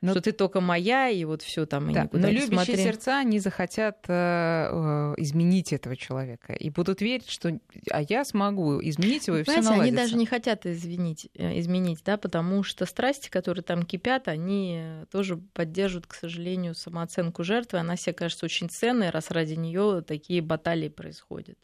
но... 0.00 0.12
что 0.12 0.20
ты 0.20 0.32
только 0.32 0.60
моя, 0.60 1.08
и 1.08 1.24
вот 1.24 1.42
все 1.42 1.66
там, 1.66 1.90
и 1.90 1.94
да, 1.94 2.04
никуда 2.04 2.28
но 2.28 2.32
любящие 2.32 2.48
смотри. 2.48 2.76
сердца 2.76 3.22
не 3.24 3.38
захотят 3.38 4.04
э, 4.08 4.12
э, 4.12 5.14
изменить 5.18 5.72
этого 5.72 5.96
человека 5.96 6.52
и 6.52 6.70
будут 6.70 7.00
верить, 7.00 7.28
что 7.28 7.58
а 7.90 8.02
я 8.02 8.24
смогу 8.24 8.80
изменить 8.82 9.26
его, 9.26 9.38
и 9.38 9.42
все 9.42 9.60
наладится. 9.60 9.82
они 9.82 9.92
даже 9.92 10.16
не 10.16 10.26
хотят 10.26 10.66
изменить, 10.66 11.28
э, 11.34 11.58
изменить, 11.60 12.02
да, 12.04 12.16
потому 12.16 12.62
что 12.62 12.86
страсти, 12.86 13.30
которые 13.30 13.62
там 13.62 13.84
кипят, 13.84 14.28
они 14.28 14.82
тоже 15.10 15.36
поддерживают, 15.36 16.06
к 16.06 16.14
сожалению, 16.14 16.74
самооценку 16.74 17.42
жертвы. 17.44 17.78
Она 17.78 17.96
себе 17.96 18.12
кажется 18.12 18.44
очень 18.44 18.68
ценной, 18.68 19.10
раз 19.10 19.30
ради 19.30 19.54
нее 19.54 20.02
такие 20.06 20.42
баталии 20.42 20.88
происходят. 20.88 21.58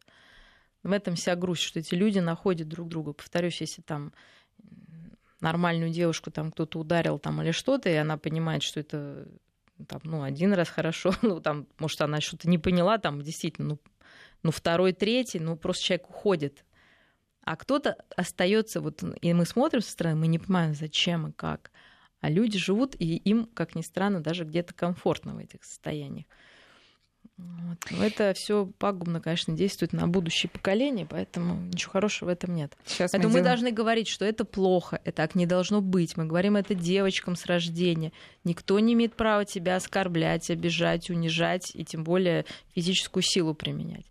В 0.83 0.90
этом 0.90 1.14
вся 1.14 1.37
грусть, 1.37 1.62
что 1.62 1.79
эти 1.79 1.95
люди 1.95 2.18
находят 2.18 2.68
друг 2.68 2.88
друга. 2.88 3.12
Повторюсь, 3.12 3.61
если 3.61 3.83
там 3.83 4.12
нормальную 5.40 5.90
девушку 5.90 6.31
там 6.31 6.53
кто-то 6.53 6.79
ударил 6.79 7.18
там 7.18 7.42
или 7.42 7.51
что-то, 7.51 7.88
и 7.88 7.95
она 7.95 8.16
понимает, 8.16 8.62
что 8.62 8.81
это 8.81 9.29
там, 9.88 10.01
ну, 10.05 10.23
один 10.23 10.53
раз 10.53 10.68
хорошо, 10.68 11.12
ну, 11.23 11.40
там, 11.40 11.66
может, 11.79 12.01
она 12.01 12.21
что-то 12.21 12.49
не 12.49 12.59
поняла, 12.59 12.99
там, 12.99 13.23
действительно, 13.23 13.68
ну, 13.68 13.79
ну, 14.42 14.51
второй, 14.51 14.92
третий, 14.92 15.38
ну, 15.38 15.57
просто 15.57 15.85
человек 15.85 16.11
уходит. 16.11 16.64
А 17.45 17.57
кто-то 17.57 17.97
остается, 18.16 18.81
вот, 18.81 19.03
и 19.21 19.33
мы 19.33 19.45
смотрим 19.47 19.83
со 19.83 19.90
стороны, 19.90 20.16
мы 20.16 20.27
не 20.29 20.38
понимаем, 20.38 20.75
зачем 20.75 21.29
и 21.29 21.33
как. 21.33 21.73
А 22.21 22.31
люди 22.31 22.59
живут, 22.59 22.95
и 22.99 23.16
им, 23.16 23.47
как 23.47 23.75
ни 23.75 23.83
странно, 23.83 24.21
даже 24.21 24.45
где-то 24.45 24.75
комфортно 24.75 25.35
в 25.35 25.38
этих 25.38 25.64
состояниях. 25.64 26.27
Вот. 27.38 27.79
Но 27.90 28.05
это 28.05 28.35
все 28.35 28.66
пагубно, 28.79 29.21
конечно, 29.21 29.55
действует 29.55 29.92
на 29.92 30.07
будущее 30.07 30.51
поколение, 30.51 31.07
поэтому 31.09 31.55
ничего 31.55 31.92
хорошего 31.92 32.29
в 32.29 32.33
этом 32.33 32.55
нет. 32.55 32.77
Сейчас 32.85 33.11
поэтому 33.12 33.33
мы, 33.33 33.40
делаем... 33.40 33.45
мы 33.45 33.49
должны 33.51 33.71
говорить, 33.73 34.09
что 34.09 34.25
это 34.25 34.45
плохо, 34.45 35.01
это 35.05 35.16
так 35.16 35.35
не 35.35 35.47
должно 35.47 35.81
быть. 35.81 36.16
Мы 36.16 36.27
говорим 36.27 36.57
это 36.57 36.75
девочкам 36.75 37.35
с 37.35 37.47
рождения. 37.47 38.12
Никто 38.45 38.79
не 38.79 38.92
имеет 38.92 39.14
права 39.14 39.45
тебя 39.45 39.77
оскорблять, 39.77 40.51
обижать, 40.51 41.11
унижать 41.11 41.73
и 41.75 41.85
тем 41.85 42.05
более 42.05 42.45
физическую 42.75 43.23
силу 43.23 43.55
применять. 43.55 44.05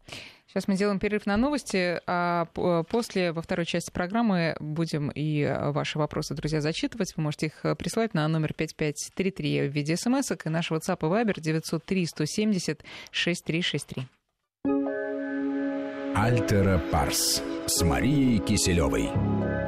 Сейчас 0.51 0.67
мы 0.67 0.75
делаем 0.75 0.99
перерыв 0.99 1.25
на 1.25 1.37
новости, 1.37 2.01
а 2.07 2.45
после, 2.89 3.31
во 3.31 3.41
второй 3.41 3.65
части 3.65 3.89
программы, 3.89 4.57
будем 4.59 5.09
и 5.09 5.45
ваши 5.45 5.97
вопросы, 5.97 6.35
друзья, 6.35 6.59
зачитывать. 6.59 7.13
Вы 7.15 7.23
можете 7.23 7.45
их 7.45 7.77
присылать 7.77 8.13
на 8.13 8.27
номер 8.27 8.53
5533 8.53 9.69
в 9.69 9.71
виде 9.71 9.95
смс 9.95 10.31
и 10.31 10.49
наш 10.49 10.69
WhatsApp 10.71 10.97
и 10.99 11.05
Viber 11.05 11.39
903 11.39 12.05
170 12.05 12.83
6363. 13.11 14.07
Альтера 16.15 16.81
Парс 16.91 17.41
с 17.67 17.81
Марией 17.83 18.39
Киселевой. 18.39 19.60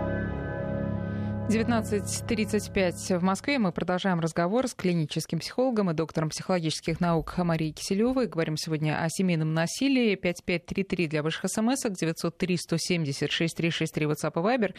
19.35 1.50 3.20
в 3.20 3.22
Москве. 3.24 3.60
Мы 3.60 3.74
продолжаем 3.74 4.22
разговор 4.22 4.68
с 4.68 4.74
клиническим 4.74 5.40
психологом 5.40 5.92
и 5.92 5.94
доктором 5.94 6.30
психологических 6.30 7.02
наук 7.02 7.38
Марией 7.38 7.74
Киселевой. 7.74 8.28
Говорим 8.28 8.56
сегодня 8.56 9.04
о 9.04 9.10
семейном 9.10 9.54
насилии. 9.54 10.16
5533 10.16 11.08
для 11.08 11.22
ваших 11.22 11.52
смс 11.52 11.84
903 11.84 12.58
170 12.58 13.30
6363 13.30 14.06
WhatsApp 14.06 14.32
и 14.32 14.38
Viber. 14.38 14.74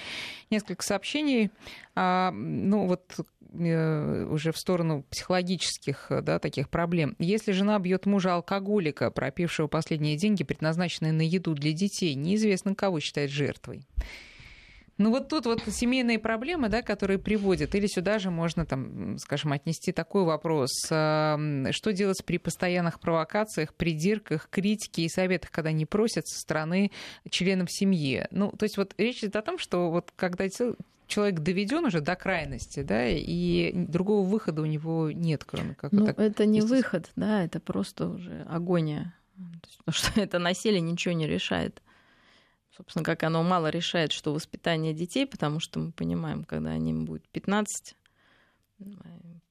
Несколько 0.50 0.82
сообщений. 0.82 1.50
А, 1.94 2.30
ну 2.30 2.86
вот 2.86 3.14
э, 3.52 4.24
уже 4.24 4.50
в 4.50 4.56
сторону 4.56 5.04
психологических 5.10 6.06
да, 6.22 6.38
таких 6.38 6.70
проблем. 6.70 7.14
Если 7.18 7.52
жена 7.52 7.78
бьет 7.78 8.06
мужа 8.06 8.34
алкоголика, 8.34 9.10
пропившего 9.10 9.66
последние 9.66 10.16
деньги, 10.16 10.44
предназначенные 10.44 11.12
на 11.12 11.22
еду 11.22 11.52
для 11.54 11.72
детей, 11.72 12.14
неизвестно, 12.14 12.74
кого 12.74 13.00
считать 13.00 13.30
жертвой. 13.30 13.86
Ну 14.96 15.10
вот 15.10 15.28
тут 15.28 15.46
вот 15.46 15.62
семейные 15.66 16.18
проблемы, 16.18 16.68
да, 16.68 16.82
которые 16.82 17.18
приводят, 17.18 17.74
или 17.74 17.86
сюда 17.86 18.18
же 18.18 18.30
можно, 18.30 18.64
там, 18.64 19.18
скажем, 19.18 19.52
отнести 19.52 19.92
такой 19.92 20.24
вопрос, 20.24 20.70
что 20.86 21.92
делать 21.92 22.24
при 22.24 22.38
постоянных 22.38 23.00
провокациях, 23.00 23.74
придирках, 23.74 24.48
критике 24.50 25.02
и 25.02 25.08
советах, 25.08 25.50
когда 25.50 25.72
не 25.72 25.86
просят 25.86 26.28
со 26.28 26.38
стороны 26.38 26.92
членов 27.28 27.70
семьи. 27.72 28.26
Ну, 28.30 28.52
то 28.52 28.64
есть 28.64 28.76
вот 28.76 28.94
речь 28.96 29.18
идет 29.18 29.36
о 29.36 29.42
том, 29.42 29.58
что 29.58 29.90
вот 29.90 30.12
когда 30.14 30.46
человек 31.06 31.40
доведен 31.40 31.84
уже 31.84 32.00
до 32.00 32.14
крайности, 32.14 32.82
да, 32.82 33.08
и 33.08 33.72
другого 33.74 34.26
выхода 34.26 34.62
у 34.62 34.66
него 34.66 35.10
нет, 35.10 35.44
кроме 35.44 35.74
как... 35.74 35.92
Ну, 35.92 36.06
это 36.06 36.46
не 36.46 36.60
выход, 36.60 37.10
да, 37.16 37.44
это 37.44 37.60
просто 37.60 38.08
уже 38.08 38.46
агония. 38.48 39.14
Потому 39.36 39.72
что 39.88 40.20
это 40.20 40.38
насилие 40.38 40.80
ничего 40.80 41.14
не 41.14 41.26
решает 41.26 41.82
собственно, 42.76 43.04
как 43.04 43.22
оно 43.22 43.42
мало 43.42 43.68
решает, 43.68 44.12
что 44.12 44.32
воспитание 44.32 44.92
детей, 44.92 45.26
потому 45.26 45.60
что 45.60 45.78
мы 45.78 45.92
понимаем, 45.92 46.44
когда 46.44 46.70
они 46.70 46.92
будет 46.92 47.28
15, 47.28 47.96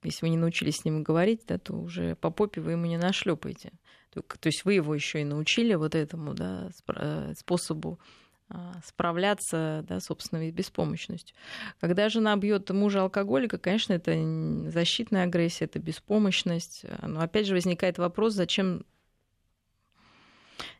если 0.04 0.26
вы 0.26 0.30
не 0.30 0.38
научились 0.38 0.78
с 0.78 0.86
ним 0.86 1.04
говорить, 1.04 1.42
да, 1.48 1.58
то 1.58 1.74
уже 1.74 2.16
по 2.16 2.30
попе 2.30 2.62
вы 2.62 2.72
ему 2.72 2.86
не 2.86 2.98
нашлепаете. 2.98 3.72
То 4.12 4.48
есть 4.48 4.66
вы 4.66 4.74
его 4.74 4.94
еще 4.94 5.22
и 5.22 5.26
научили 5.26 5.74
вот 5.74 5.96
этому 5.96 6.34
да, 6.34 6.70
способу 7.36 8.00
а, 8.50 8.74
справляться, 8.86 9.84
да, 9.88 10.00
собственной 10.00 10.52
беспомощностью. 10.52 11.36
Когда 11.80 12.10
жена 12.10 12.36
бьет 12.36 12.70
мужа 12.70 13.02
алкоголика, 13.02 13.58
конечно, 13.58 13.94
это 13.94 14.14
защитная 14.70 15.24
агрессия, 15.24 15.66
это 15.66 15.80
беспомощность. 15.80 16.86
Но 17.02 17.22
опять 17.22 17.48
же 17.48 17.56
возникает 17.56 17.98
вопрос, 17.98 18.34
зачем, 18.34 18.86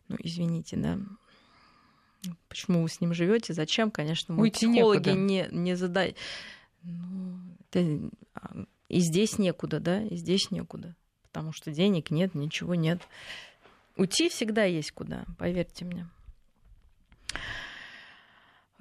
ну, 0.10 0.18
извините, 0.20 0.78
да, 0.78 1.00
почему 2.48 2.82
вы 2.84 2.90
с 2.90 3.02
ним 3.02 3.14
живете, 3.14 3.54
зачем, 3.54 3.92
конечно, 3.92 4.34
мы 4.34 4.44
Уйти 4.44 4.68
психологи 4.68 5.10
некуда. 5.10 5.14
не, 5.14 5.48
не 5.52 5.76
задают. 5.76 6.16
Ну, 6.84 7.40
это... 7.72 8.10
А, 8.36 8.66
и 8.90 9.00
здесь 9.00 9.38
некуда, 9.40 9.80
да, 9.80 10.02
и 10.02 10.16
здесь 10.16 10.52
некуда. 10.52 10.96
Потому 11.24 11.52
что 11.52 11.72
денег 11.72 12.12
нет, 12.12 12.36
ничего 12.36 12.76
нет. 12.76 13.02
Уйти 13.98 14.30
всегда 14.30 14.64
есть 14.64 14.92
куда, 14.92 15.26
поверьте 15.38 15.86
мне. 15.86 16.08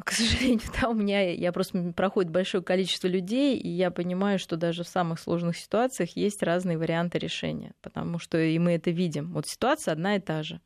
К 0.04 0.10
сожалению, 0.12 0.60
да, 0.80 0.88
у 0.88 0.94
меня 0.94 1.30
я 1.32 1.52
просто 1.52 1.92
проходит 1.92 2.30
большое 2.30 2.62
количество 2.62 3.06
людей, 3.08 3.56
и 3.56 3.68
я 3.68 3.90
понимаю, 3.90 4.38
что 4.38 4.56
даже 4.56 4.84
в 4.84 4.88
самых 4.88 5.20
сложных 5.20 5.56
ситуациях 5.56 6.16
есть 6.16 6.42
разные 6.42 6.78
варианты 6.78 7.18
решения, 7.18 7.72
потому 7.80 8.18
что 8.18 8.38
и 8.38 8.58
мы 8.58 8.72
это 8.72 8.90
видим. 8.90 9.32
Вот 9.32 9.46
ситуация 9.46 9.92
одна 9.92 10.16
и 10.16 10.20
та 10.20 10.42
же. 10.42 10.60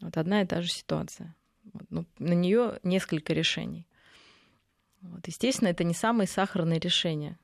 Вот 0.00 0.16
одна 0.16 0.42
и 0.42 0.46
та 0.46 0.60
же 0.60 0.68
ситуация. 0.68 1.34
Ну, 1.90 2.04
на 2.18 2.32
нее 2.32 2.78
несколько 2.82 3.32
решений. 3.32 3.86
Вот, 5.00 5.26
естественно, 5.26 5.68
это 5.68 5.84
не 5.84 5.94
самые 5.94 6.26
сахарные 6.26 6.78
решения. 6.78 7.38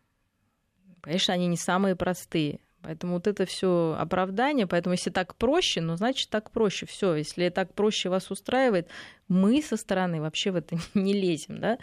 Конечно, 1.00 1.34
они 1.34 1.46
не 1.46 1.56
самые 1.56 1.96
простые. 1.96 2.60
Поэтому 2.82 3.14
вот 3.14 3.26
это 3.26 3.44
все 3.44 3.96
оправдание. 3.98 4.66
Поэтому 4.66 4.94
если 4.94 5.10
так 5.10 5.36
проще, 5.36 5.80
ну 5.80 5.96
значит 5.96 6.30
так 6.30 6.50
проще. 6.50 6.86
Все, 6.86 7.14
если 7.14 7.48
так 7.50 7.74
проще 7.74 8.08
вас 8.08 8.30
устраивает, 8.30 8.88
мы 9.28 9.62
со 9.62 9.76
стороны 9.76 10.20
вообще 10.20 10.50
в 10.50 10.56
это 10.56 10.76
не 10.94 11.12
лезем, 11.12 11.60
да. 11.60 11.78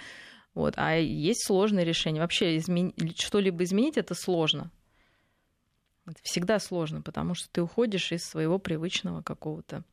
Вот. 0.53 0.73
А 0.77 0.95
есть 0.95 1.45
сложные 1.45 1.85
решения. 1.85 2.19
Вообще 2.19 2.57
измен... 2.57 2.93
что-либо 3.15 3.63
изменить 3.63 3.97
это 3.97 4.15
сложно. 4.15 4.71
Это 6.07 6.19
всегда 6.23 6.57
сложно, 6.59 7.01
потому 7.01 7.35
что 7.35 7.49
ты 7.51 7.61
уходишь 7.61 8.11
из 8.11 8.23
своего 8.23 8.59
привычного 8.59 9.21
какого-то, 9.21 9.83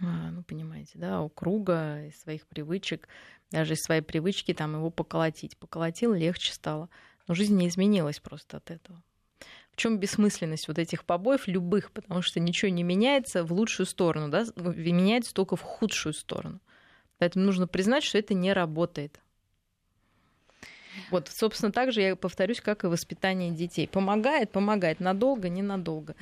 ну 0.00 0.42
понимаете, 0.42 0.92
да, 0.94 1.28
круга, 1.34 2.06
из 2.06 2.20
своих 2.20 2.46
привычек, 2.46 3.08
даже 3.50 3.74
из 3.74 3.82
своей 3.82 4.02
привычки 4.02 4.54
там 4.54 4.74
его 4.74 4.90
поколотить. 4.90 5.56
Поколотил, 5.56 6.12
легче 6.12 6.52
стало. 6.52 6.88
Но 7.28 7.34
жизнь 7.34 7.56
не 7.56 7.68
изменилась 7.68 8.18
просто 8.18 8.56
от 8.56 8.70
этого. 8.70 9.02
В 9.72 9.76
чем 9.76 9.98
бессмысленность 9.98 10.68
вот 10.68 10.78
этих 10.78 11.04
побоев 11.04 11.46
любых, 11.46 11.92
потому 11.92 12.20
что 12.20 12.40
ничего 12.40 12.70
не 12.70 12.82
меняется 12.82 13.42
в 13.42 13.52
лучшую 13.52 13.86
сторону, 13.86 14.28
да, 14.28 14.44
меняется 14.56 15.32
только 15.32 15.56
в 15.56 15.62
худшую 15.62 16.12
сторону. 16.12 16.60
Поэтому 17.18 17.46
нужно 17.46 17.66
признать, 17.66 18.04
что 18.04 18.18
это 18.18 18.34
не 18.34 18.52
работает. 18.52 19.20
Вот, 21.10 21.28
собственно, 21.28 21.72
так 21.72 21.92
же 21.92 22.00
я 22.00 22.16
повторюсь, 22.16 22.60
как 22.60 22.84
и 22.84 22.88
воспитание 22.88 23.50
детей. 23.50 23.88
Помогает, 23.88 24.50
помогает, 24.50 25.00
надолго, 25.00 25.48
ненадолго. 25.48 26.14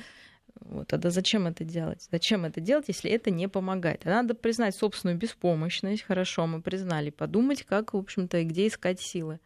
Вот, 0.59 0.87
тогда 0.87 1.09
зачем 1.09 1.47
это 1.47 1.63
делать? 1.63 2.07
Зачем 2.11 2.45
это 2.45 2.61
делать, 2.61 2.85
если 2.87 3.09
это 3.09 3.31
не 3.31 3.47
помогает? 3.47 4.05
Надо 4.05 4.33
признать 4.35 4.75
собственную 4.75 5.17
беспомощность. 5.17 6.03
Хорошо, 6.03 6.47
мы 6.47 6.61
признали. 6.61 7.09
Подумать, 7.09 7.63
как, 7.63 7.93
в 7.93 7.97
общем-то, 7.97 8.39
и 8.39 8.43
где 8.43 8.67
искать 8.67 9.01
силы. 9.01 9.39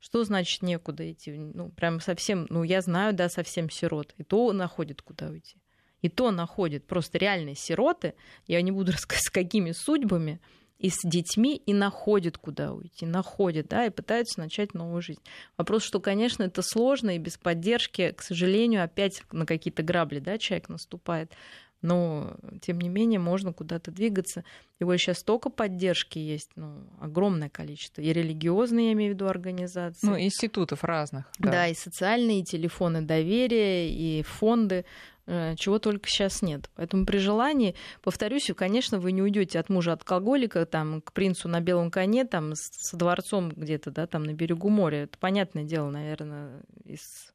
Что 0.00 0.24
значит 0.24 0.62
некуда 0.62 1.10
идти? 1.10 1.32
Ну, 1.32 1.70
прям 1.70 2.00
совсем, 2.00 2.46
ну, 2.50 2.62
я 2.62 2.82
знаю, 2.82 3.14
да, 3.14 3.28
совсем 3.28 3.70
сирот. 3.70 4.14
И 4.18 4.22
то 4.22 4.52
находит, 4.52 5.02
куда 5.02 5.28
уйти. 5.28 5.56
И 6.02 6.08
то 6.08 6.30
находит. 6.30 6.86
Просто 6.86 7.18
реальные 7.18 7.54
сироты, 7.54 8.14
я 8.46 8.60
не 8.60 8.70
буду 8.70 8.92
рассказывать, 8.92 9.26
с 9.26 9.30
какими 9.30 9.72
судьбами, 9.72 10.40
и 10.84 10.90
с 10.90 10.98
детьми, 11.02 11.56
и 11.56 11.72
находят, 11.72 12.36
куда 12.36 12.74
уйти. 12.74 13.06
Находят, 13.06 13.68
да, 13.68 13.86
и 13.86 13.90
пытаются 13.90 14.38
начать 14.38 14.74
новую 14.74 15.00
жизнь. 15.00 15.22
Вопрос, 15.56 15.82
что, 15.82 15.98
конечно, 15.98 16.42
это 16.42 16.60
сложно, 16.60 17.16
и 17.16 17.18
без 17.18 17.38
поддержки, 17.38 18.10
к 18.10 18.20
сожалению, 18.20 18.84
опять 18.84 19.22
на 19.32 19.46
какие-то 19.46 19.82
грабли, 19.82 20.18
да, 20.18 20.36
человек 20.36 20.68
наступает 20.68 21.32
но 21.80 22.34
тем 22.62 22.80
не 22.80 22.88
менее 22.88 23.20
можно 23.20 23.52
куда-то 23.52 23.90
двигаться. 23.90 24.42
Его 24.80 24.96
сейчас 24.96 25.18
столько 25.18 25.50
поддержки 25.50 26.18
есть, 26.18 26.48
ну, 26.56 26.78
огромное 26.98 27.50
количество. 27.50 28.00
И 28.00 28.10
религиозные, 28.10 28.86
я 28.86 28.92
имею 28.94 29.12
в 29.12 29.14
виду, 29.16 29.28
организации. 29.28 30.06
Ну, 30.06 30.18
институтов 30.18 30.82
разных. 30.82 31.26
Да, 31.38 31.50
да 31.50 31.66
и 31.66 31.74
социальные, 31.74 32.40
и 32.40 32.44
телефоны 32.44 33.02
доверия, 33.02 33.90
и 33.90 34.22
фонды 34.22 34.86
чего 35.26 35.78
только 35.78 36.08
сейчас 36.08 36.42
нет. 36.42 36.70
Поэтому 36.74 37.06
при 37.06 37.18
желании, 37.18 37.74
повторюсь, 38.02 38.50
конечно, 38.56 38.98
вы 38.98 39.12
не 39.12 39.22
уйдете 39.22 39.58
от 39.58 39.68
мужа 39.68 39.92
алкоголика 39.92 40.66
там, 40.66 41.00
к 41.00 41.12
принцу 41.12 41.48
на 41.48 41.60
белом 41.60 41.90
коне, 41.90 42.24
там, 42.24 42.52
со 42.54 42.96
дворцом 42.96 43.50
где-то, 43.50 43.90
да, 43.90 44.06
там 44.06 44.24
на 44.24 44.34
берегу 44.34 44.68
моря. 44.68 45.04
Это 45.04 45.18
понятное 45.18 45.64
дело, 45.64 45.90
наверное, 45.90 46.62
из 46.84 47.32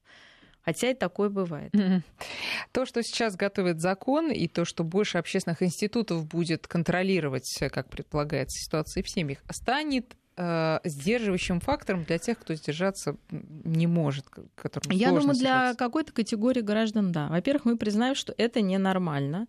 Хотя 0.62 0.92
и 0.92 0.94
такое 0.94 1.30
бывает. 1.30 1.72
То, 2.72 2.86
что 2.86 3.02
сейчас 3.02 3.36
готовит 3.36 3.80
закон, 3.80 4.30
и 4.30 4.48
то, 4.48 4.66
что 4.66 4.84
больше 4.84 5.18
общественных 5.18 5.64
институтов 5.64 6.28
будет 6.28 6.68
контролировать, 6.68 7.52
как 7.72 7.90
предполагается, 7.90 8.64
ситуации 8.64 9.02
в 9.02 9.10
семьях, 9.10 9.40
станет 9.50 10.16
э, 10.40 10.80
сдерживающим 10.86 11.60
фактором 11.60 12.06
для 12.06 12.18
тех, 12.18 12.40
кто 12.40 12.56
сдержаться 12.56 13.18
не 13.30 13.88
может, 13.88 14.26
которым 14.56 14.92
Я 14.92 15.10
думаю, 15.10 15.36
для 15.36 15.74
какой-то 15.76 16.14
категории 16.14 16.62
граждан, 16.62 17.12
да. 17.12 17.28
Во-первых, 17.28 17.66
мы 17.66 17.78
признаем, 17.78 18.16
что 18.16 18.34
это 18.38 18.62
ненормально. 18.62 19.48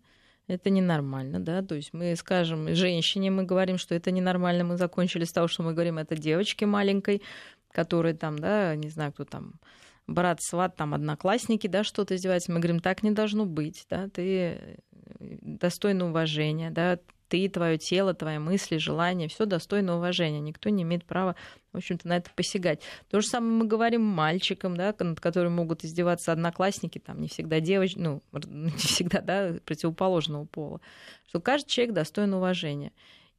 Это 0.48 0.68
ненормально, 0.68 1.38
да, 1.38 1.62
то 1.62 1.76
есть 1.76 1.92
мы 1.92 2.16
скажем 2.16 2.74
женщине, 2.74 3.30
мы 3.30 3.44
говорим, 3.44 3.78
что 3.78 3.94
это 3.94 4.10
ненормально, 4.10 4.64
мы 4.64 4.76
закончили 4.76 5.22
с 5.22 5.30
того, 5.30 5.46
что 5.46 5.62
мы 5.62 5.74
говорим, 5.74 5.96
это 5.98 6.16
девочке 6.16 6.66
маленькой, 6.66 7.22
которая 7.70 8.14
там, 8.14 8.36
да, 8.36 8.74
не 8.74 8.88
знаю, 8.88 9.12
кто 9.12 9.24
там, 9.24 9.60
брат, 10.08 10.42
сват, 10.42 10.74
там, 10.74 10.92
одноклассники, 10.92 11.68
да, 11.68 11.84
что-то 11.84 12.16
издеваются. 12.16 12.50
Мы 12.50 12.58
говорим, 12.58 12.80
так 12.80 13.04
не 13.04 13.12
должно 13.12 13.46
быть, 13.46 13.86
да, 13.88 14.08
ты 14.08 14.24
э, 14.38 14.76
достойно 15.20 16.08
уважения, 16.08 16.70
да, 16.72 16.98
ты, 17.30 17.48
твое 17.48 17.78
тело, 17.78 18.12
твои 18.12 18.38
мысли, 18.38 18.76
желания, 18.76 19.28
все 19.28 19.46
достойно 19.46 19.96
уважения. 19.96 20.40
Никто 20.40 20.68
не 20.68 20.82
имеет 20.82 21.04
права, 21.04 21.36
в 21.72 21.76
общем-то, 21.76 22.08
на 22.08 22.16
это 22.16 22.28
посягать. 22.34 22.82
То 23.08 23.20
же 23.20 23.28
самое 23.28 23.52
мы 23.52 23.66
говорим 23.66 24.02
мальчикам, 24.02 24.76
да, 24.76 24.94
над 24.98 25.20
которыми 25.20 25.54
могут 25.54 25.84
издеваться 25.84 26.32
одноклассники, 26.32 26.98
там, 26.98 27.20
не 27.20 27.28
всегда 27.28 27.60
девочки, 27.60 27.98
ну, 27.98 28.20
не 28.32 28.72
всегда, 28.72 29.20
да, 29.20 29.54
противоположного 29.64 30.44
пола. 30.44 30.80
Что 31.28 31.40
каждый 31.40 31.68
человек 31.68 31.94
достоин 31.94 32.34
уважения. 32.34 32.92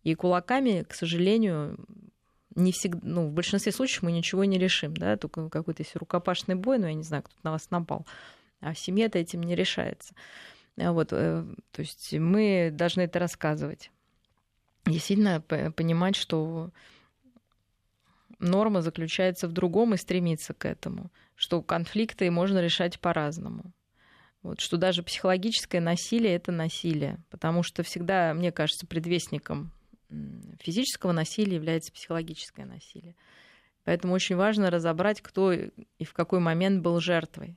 И 0.03 0.15
кулаками, 0.15 0.83
к 0.87 0.95
сожалению, 0.95 1.77
не 2.55 2.71
всегда, 2.71 3.01
ну, 3.03 3.27
в 3.27 3.33
большинстве 3.33 3.73
случаев 3.73 4.03
мы 4.03 4.13
ничего 4.13 4.45
не 4.45 4.57
решим, 4.57 4.95
да, 4.95 5.17
только 5.17 5.49
какой-то 5.49 5.83
если 5.83 5.99
рукопашный 5.99 6.55
бой, 6.55 6.79
ну, 6.79 6.87
я 6.87 6.93
не 6.93 7.03
знаю, 7.03 7.23
кто 7.23 7.35
на 7.43 7.51
вас 7.51 7.69
напал, 7.69 8.07
а 8.61 8.73
в 8.73 8.79
семье-то 8.79 9.19
этим 9.19 9.43
не 9.43 9.55
решается. 9.55 10.15
А 10.77 10.91
вот, 10.91 11.09
э, 11.11 11.45
то 11.71 11.81
есть 11.81 12.13
мы 12.13 12.69
должны 12.71 13.01
это 13.01 13.19
рассказывать. 13.19 13.91
Действительно 14.85 15.41
понимать, 15.41 16.15
что 16.15 16.71
норма 18.39 18.81
заключается 18.81 19.47
в 19.47 19.51
другом 19.51 19.93
и 19.93 19.97
стремиться 19.97 20.53
к 20.53 20.65
этому, 20.65 21.11
что 21.35 21.61
конфликты 21.61 22.29
можно 22.31 22.59
решать 22.59 22.99
по-разному. 22.99 23.71
Вот, 24.41 24.59
что 24.59 24.77
даже 24.77 25.03
психологическое 25.03 25.79
насилие 25.79 26.33
это 26.33 26.51
насилие, 26.51 27.19
потому 27.29 27.61
что 27.61 27.83
всегда, 27.83 28.33
мне 28.33 28.51
кажется, 28.51 28.87
предвестником 28.87 29.71
физического 30.59 31.11
насилия 31.11 31.55
является 31.55 31.91
психологическое 31.91 32.65
насилие. 32.65 33.15
Поэтому 33.83 34.13
очень 34.13 34.35
важно 34.35 34.69
разобрать, 34.69 35.21
кто 35.21 35.51
и 35.53 36.03
в 36.03 36.13
какой 36.13 36.39
момент 36.39 36.81
был 36.81 36.99
жертвой. 36.99 37.55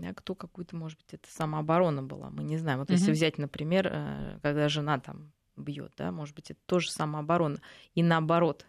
Да, 0.00 0.14
кто 0.14 0.34
какую-то, 0.34 0.76
может 0.76 0.98
быть, 0.98 1.14
это 1.14 1.28
самооборона 1.30 2.02
была, 2.02 2.30
мы 2.30 2.42
не 2.42 2.56
знаем. 2.56 2.78
Вот 2.78 2.90
угу. 2.90 2.98
если 2.98 3.12
взять, 3.12 3.38
например, 3.38 3.88
э, 3.90 4.38
когда 4.42 4.68
жена 4.68 4.98
там 4.98 5.32
бьет, 5.56 5.92
да, 5.96 6.10
может 6.10 6.34
быть, 6.34 6.50
это 6.50 6.60
тоже 6.66 6.90
самооборона. 6.90 7.58
И 7.94 8.02
наоборот. 8.02 8.66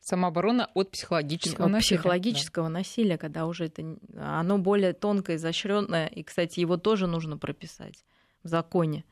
Самооборона 0.00 0.68
от 0.74 0.90
психологического 0.90 1.66
от 1.66 1.72
насилия. 1.72 1.98
психологического 1.98 2.66
да. 2.66 2.72
насилия, 2.72 3.18
когда 3.18 3.46
уже 3.46 3.66
это 3.66 3.96
оно 4.18 4.58
более 4.58 4.94
тонкое, 4.94 5.36
изощренное, 5.36 6.08
и, 6.08 6.24
кстати, 6.24 6.58
его 6.58 6.76
тоже 6.76 7.06
нужно 7.06 7.38
прописать 7.38 8.04
в 8.42 8.48
законе 8.48 9.04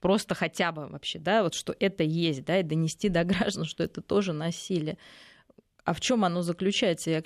просто 0.00 0.34
хотя 0.34 0.72
бы 0.72 0.86
вообще, 0.86 1.18
да, 1.18 1.42
вот 1.42 1.54
что 1.54 1.74
это 1.78 2.04
есть, 2.04 2.44
да, 2.44 2.60
и 2.60 2.62
донести 2.62 3.08
до 3.08 3.24
граждан, 3.24 3.64
что 3.64 3.84
это 3.84 4.00
тоже 4.00 4.32
насилие. 4.32 4.98
А 5.88 5.94
в 5.94 6.02
чем 6.02 6.22
оно 6.26 6.42
заключается? 6.42 7.10
Я, 7.10 7.22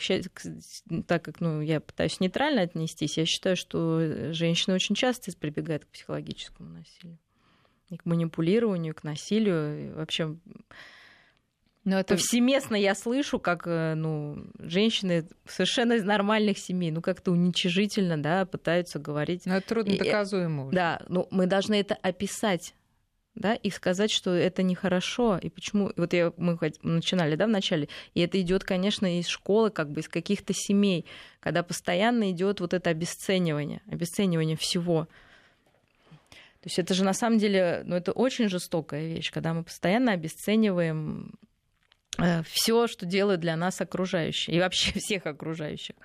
так 1.08 1.24
как 1.24 1.40
ну, 1.40 1.60
я 1.60 1.80
пытаюсь 1.80 2.20
нейтрально 2.20 2.62
отнестись, 2.62 3.18
я 3.18 3.26
считаю, 3.26 3.56
что 3.56 4.32
женщины 4.32 4.76
очень 4.76 4.94
часто 4.94 5.36
прибегают 5.36 5.84
к 5.84 5.88
психологическому 5.88 6.68
насилию. 6.68 7.18
И 7.90 7.96
к 7.96 8.06
манипулированию, 8.06 8.94
к 8.94 9.02
насилию. 9.02 9.88
И 9.88 9.92
вообще 9.94 10.36
но 11.82 11.98
это 11.98 12.14
повсеместно 12.14 12.76
я 12.76 12.94
слышу, 12.94 13.40
как 13.40 13.66
э, 13.66 13.94
ну, 13.96 14.46
женщины 14.60 15.26
совершенно 15.44 15.94
из 15.94 16.04
нормальных 16.04 16.56
семей, 16.58 16.92
ну 16.92 17.02
как-то 17.02 17.32
уничижительно, 17.32 18.16
да, 18.22 18.46
пытаются 18.46 19.00
говорить. 19.00 19.44
Но 19.44 19.56
это 19.56 19.66
трудно 19.66 19.96
доказуемо. 19.96 20.70
Да, 20.70 21.02
ну 21.08 21.26
мы 21.32 21.46
должны 21.46 21.74
это 21.74 21.96
описать. 21.96 22.76
Да, 23.34 23.54
и 23.54 23.70
сказать, 23.70 24.10
что 24.10 24.30
это 24.34 24.62
нехорошо, 24.62 25.38
и 25.38 25.48
почему, 25.48 25.90
вот 25.96 26.12
я, 26.12 26.32
мы 26.36 26.58
начинали, 26.82 27.34
да, 27.34 27.46
в 27.46 27.50
начале, 27.50 27.88
и 28.14 28.20
это 28.20 28.40
идет, 28.40 28.64
конечно, 28.64 29.18
из 29.18 29.26
школы, 29.26 29.70
как 29.70 29.90
бы 29.90 30.00
из 30.00 30.08
каких-то 30.08 30.52
семей, 30.54 31.06
когда 31.40 31.62
постоянно 31.62 32.30
идет 32.30 32.60
вот 32.60 32.74
это 32.74 32.90
обесценивание, 32.90 33.80
обесценивание 33.86 34.56
всего. 34.56 35.08
То 36.60 36.66
есть 36.66 36.78
это 36.78 36.94
же 36.94 37.04
на 37.04 37.14
самом 37.14 37.38
деле, 37.38 37.82
ну, 37.86 37.96
это 37.96 38.12
очень 38.12 38.48
жестокая 38.48 39.06
вещь, 39.06 39.32
когда 39.32 39.54
мы 39.54 39.64
постоянно 39.64 40.12
обесцениваем 40.12 41.32
э, 42.18 42.42
все, 42.44 42.86
что 42.86 43.06
делают 43.06 43.40
для 43.40 43.56
нас 43.56 43.80
окружающие, 43.80 44.56
и 44.56 44.60
вообще 44.60 44.92
всех 44.98 45.26
окружающих. 45.26 45.96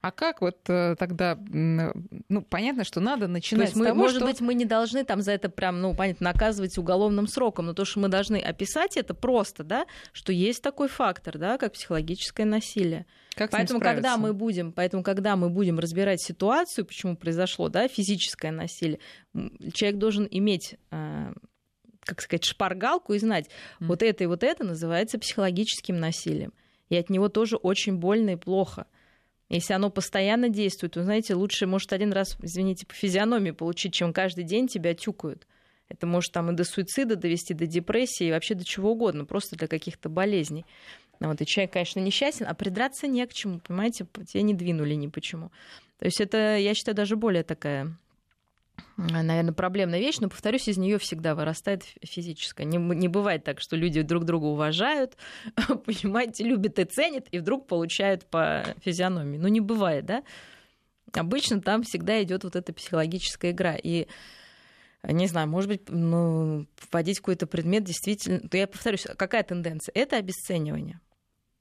А 0.00 0.12
как 0.12 0.40
вот 0.40 0.58
э, 0.68 0.94
тогда, 0.96 1.36
ну, 1.48 2.42
понятно, 2.48 2.84
что 2.84 3.00
надо 3.00 3.26
начинать 3.26 3.70
то 3.70 3.70
есть 3.70 3.76
мы, 3.76 3.84
с 3.84 3.88
того, 3.88 4.00
может 4.00 4.18
что... 4.18 4.26
быть, 4.26 4.40
мы 4.40 4.54
не 4.54 4.64
должны 4.64 5.04
там 5.04 5.22
за 5.22 5.32
это 5.32 5.48
прям, 5.48 5.80
ну, 5.80 5.92
понятно, 5.92 6.24
наказывать 6.32 6.78
уголовным 6.78 7.26
сроком, 7.26 7.66
но 7.66 7.74
то, 7.74 7.84
что 7.84 7.98
мы 7.98 8.08
должны 8.08 8.36
описать 8.36 8.96
это 8.96 9.12
просто, 9.14 9.64
да, 9.64 9.86
что 10.12 10.32
есть 10.32 10.62
такой 10.62 10.88
фактор, 10.88 11.36
да, 11.36 11.58
как 11.58 11.72
психологическое 11.72 12.44
насилие. 12.44 13.06
Как 13.34 13.50
поэтому, 13.50 13.80
когда 13.80 14.16
мы 14.16 14.32
будем, 14.32 14.72
поэтому, 14.72 15.02
когда 15.02 15.34
мы 15.34 15.50
будем 15.50 15.80
разбирать 15.80 16.22
ситуацию, 16.22 16.84
почему 16.84 17.16
произошло, 17.16 17.68
да, 17.68 17.88
физическое 17.88 18.52
насилие, 18.52 19.00
человек 19.72 19.98
должен 19.98 20.28
иметь 20.30 20.76
э, 20.92 21.32
как 22.08 22.22
сказать, 22.22 22.44
шпаргалку 22.44 23.14
и 23.14 23.18
знать, 23.18 23.48
mm. 23.80 23.86
вот 23.86 24.02
это 24.02 24.24
и 24.24 24.26
вот 24.26 24.42
это 24.42 24.64
называется 24.64 25.18
психологическим 25.18 25.98
насилием. 25.98 26.52
И 26.88 26.96
от 26.96 27.10
него 27.10 27.28
тоже 27.28 27.56
очень 27.56 27.98
больно 27.98 28.30
и 28.30 28.36
плохо. 28.36 28.86
Если 29.48 29.72
оно 29.72 29.90
постоянно 29.90 30.48
действует, 30.48 30.94
то, 30.94 31.02
знаете, 31.02 31.34
лучше, 31.34 31.66
может, 31.66 31.92
один 31.92 32.12
раз, 32.12 32.36
извините, 32.42 32.86
по 32.86 32.94
физиономии 32.94 33.50
получить, 33.50 33.94
чем 33.94 34.12
каждый 34.12 34.44
день 34.44 34.68
тебя 34.68 34.94
тюкают. 34.94 35.46
Это 35.88 36.06
может 36.06 36.32
там 36.32 36.50
и 36.50 36.54
до 36.54 36.64
суицида 36.64 37.16
довести, 37.16 37.54
до 37.54 37.66
депрессии, 37.66 38.26
и 38.26 38.30
вообще 38.30 38.54
до 38.54 38.64
чего 38.64 38.92
угодно, 38.92 39.24
просто 39.24 39.56
для 39.56 39.66
каких-то 39.66 40.10
болезней. 40.10 40.66
Вот, 41.18 41.40
и 41.40 41.46
человек, 41.46 41.72
конечно, 41.72 42.00
несчастен, 42.00 42.46
а 42.46 42.54
придраться 42.54 43.06
не 43.06 43.26
к 43.26 43.32
чему, 43.32 43.58
понимаете, 43.60 44.06
тебя 44.26 44.42
не 44.42 44.54
двинули 44.54 44.94
ни 44.94 45.08
почему. 45.08 45.50
То 45.98 46.04
есть 46.04 46.20
это, 46.20 46.58
я 46.58 46.74
считаю, 46.74 46.94
даже 46.94 47.16
более 47.16 47.42
такая 47.42 47.96
наверное, 48.96 49.52
проблемная 49.52 50.00
вещь, 50.00 50.18
но, 50.20 50.28
повторюсь, 50.28 50.68
из 50.68 50.78
нее 50.78 50.98
всегда 50.98 51.34
вырастает 51.34 51.84
физическое. 52.02 52.64
Не, 52.64 52.78
не 52.78 53.08
бывает 53.08 53.44
так, 53.44 53.60
что 53.60 53.76
люди 53.76 54.02
друг 54.02 54.24
друга 54.24 54.46
уважают, 54.46 55.16
понимаете, 55.56 56.44
любят 56.44 56.78
и 56.78 56.84
ценят, 56.84 57.26
и 57.30 57.38
вдруг 57.38 57.66
получают 57.66 58.26
по 58.26 58.64
физиономии. 58.84 59.38
Ну, 59.38 59.48
не 59.48 59.60
бывает, 59.60 60.04
да? 60.04 60.22
Обычно 61.12 61.60
там 61.60 61.82
всегда 61.82 62.22
идет 62.22 62.44
вот 62.44 62.56
эта 62.56 62.72
психологическая 62.72 63.52
игра. 63.52 63.76
И 63.82 64.08
не 65.04 65.26
знаю, 65.26 65.48
может 65.48 65.68
быть, 65.68 65.88
ну, 65.88 66.66
вводить 66.90 67.18
какой-то 67.18 67.46
предмет 67.46 67.84
действительно... 67.84 68.40
Я 68.52 68.66
повторюсь, 68.66 69.06
какая 69.16 69.42
тенденция? 69.42 69.92
Это 69.94 70.16
обесценивание. 70.16 71.00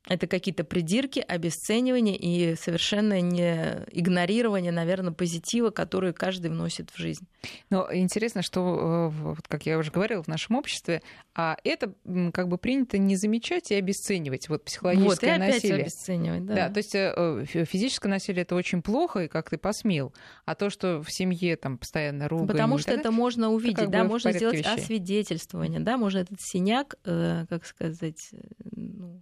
Это 0.10 0.28
какие-то 0.28 0.64
придирки, 0.64 1.20
обесценивание 1.20 2.16
и 2.16 2.56
совершенно 2.56 3.20
не 3.20 3.86
игнорирование, 3.92 4.72
наверное, 4.72 5.12
позитива, 5.12 5.70
который 5.70 6.14
каждый 6.14 6.50
вносит 6.50 6.92
в 6.92 6.98
жизнь. 6.98 7.28
Но 7.70 7.88
интересно, 7.94 8.42
что, 8.42 9.12
э, 9.14 9.36
как 9.48 9.66
я 9.66 9.78
уже 9.78 9.92
говорила, 9.92 10.24
в 10.24 10.28
нашем 10.28 10.56
обществе, 10.56 11.02
а 11.36 11.58
это 11.64 11.94
как 12.34 12.48
бы 12.48 12.58
принято 12.58 12.98
не 12.98 13.16
замечать 13.16 13.72
и 13.72 13.76
обесценивать 13.76 14.50
вот 14.50 14.64
психологическое 14.64 15.28
вот, 15.28 15.36
и 15.36 15.40
насилие. 15.40 15.74
Опять 15.76 15.82
обесценивать, 15.86 16.46
да. 16.46 16.56
да. 16.56 16.70
То 16.70 16.78
есть 16.78 16.96
э, 16.96 17.66
физическое 17.66 18.10
насилие 18.10 18.44
это 18.44 18.56
очень 18.56 18.82
плохо, 18.82 19.26
и 19.26 19.28
как 19.28 19.50
ты 19.50 19.58
посмел. 19.58 20.14
А 20.46 20.56
то, 20.56 20.70
что 20.70 21.02
в 21.04 21.12
семье 21.12 21.58
там 21.58 21.78
постоянно 21.78 22.28
ругают. 22.28 22.52
Потому 22.52 22.78
что 22.78 22.92
это 22.92 23.12
можно 23.12 23.52
увидеть, 23.52 23.90
да, 23.90 24.04
можно 24.04 24.32
сделать 24.32 24.60
вещей. 24.60 24.74
освидетельствование, 24.74 25.80
да, 25.80 25.98
можно 25.98 26.20
этот 26.20 26.40
синяк, 26.42 26.96
э, 27.06 27.46
как 27.50 27.66
сказать, 27.66 28.32
ну, 28.72 29.22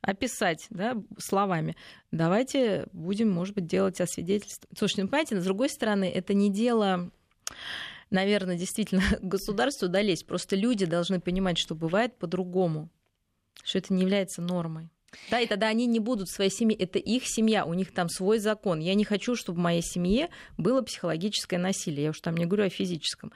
описать 0.00 0.66
да, 0.70 0.96
словами. 1.18 1.76
Давайте 2.10 2.86
будем, 2.92 3.30
может 3.30 3.54
быть, 3.54 3.66
делать 3.66 4.00
освидетельство. 4.00 4.68
Слушайте, 4.76 5.02
ну, 5.02 5.08
понимаете, 5.08 5.40
с 5.40 5.44
другой 5.44 5.68
стороны, 5.68 6.10
это 6.10 6.34
не 6.34 6.50
дело 6.50 7.10
наверное, 8.12 8.56
действительно 8.56 9.02
государству 9.22 9.88
долезть. 9.88 10.26
Просто 10.26 10.54
люди 10.54 10.86
должны 10.86 11.20
понимать, 11.20 11.58
что 11.58 11.74
бывает 11.74 12.16
по-другому, 12.18 12.90
что 13.64 13.78
это 13.78 13.92
не 13.92 14.02
является 14.02 14.42
нормой. 14.42 14.90
Да, 15.30 15.40
и 15.40 15.46
тогда 15.46 15.68
они 15.68 15.86
не 15.86 16.00
будут 16.00 16.30
своей 16.30 16.50
семье. 16.50 16.76
Это 16.76 16.98
их 16.98 17.24
семья, 17.26 17.66
у 17.66 17.74
них 17.74 17.92
там 17.92 18.08
свой 18.08 18.38
закон. 18.38 18.80
Я 18.80 18.94
не 18.94 19.04
хочу, 19.04 19.36
чтобы 19.36 19.58
в 19.58 19.62
моей 19.62 19.82
семье 19.82 20.30
было 20.56 20.80
психологическое 20.82 21.58
насилие. 21.58 22.04
Я 22.04 22.10
уж 22.10 22.20
там 22.20 22.36
не 22.36 22.46
говорю 22.46 22.64
о 22.64 22.70
физическом 22.70 23.32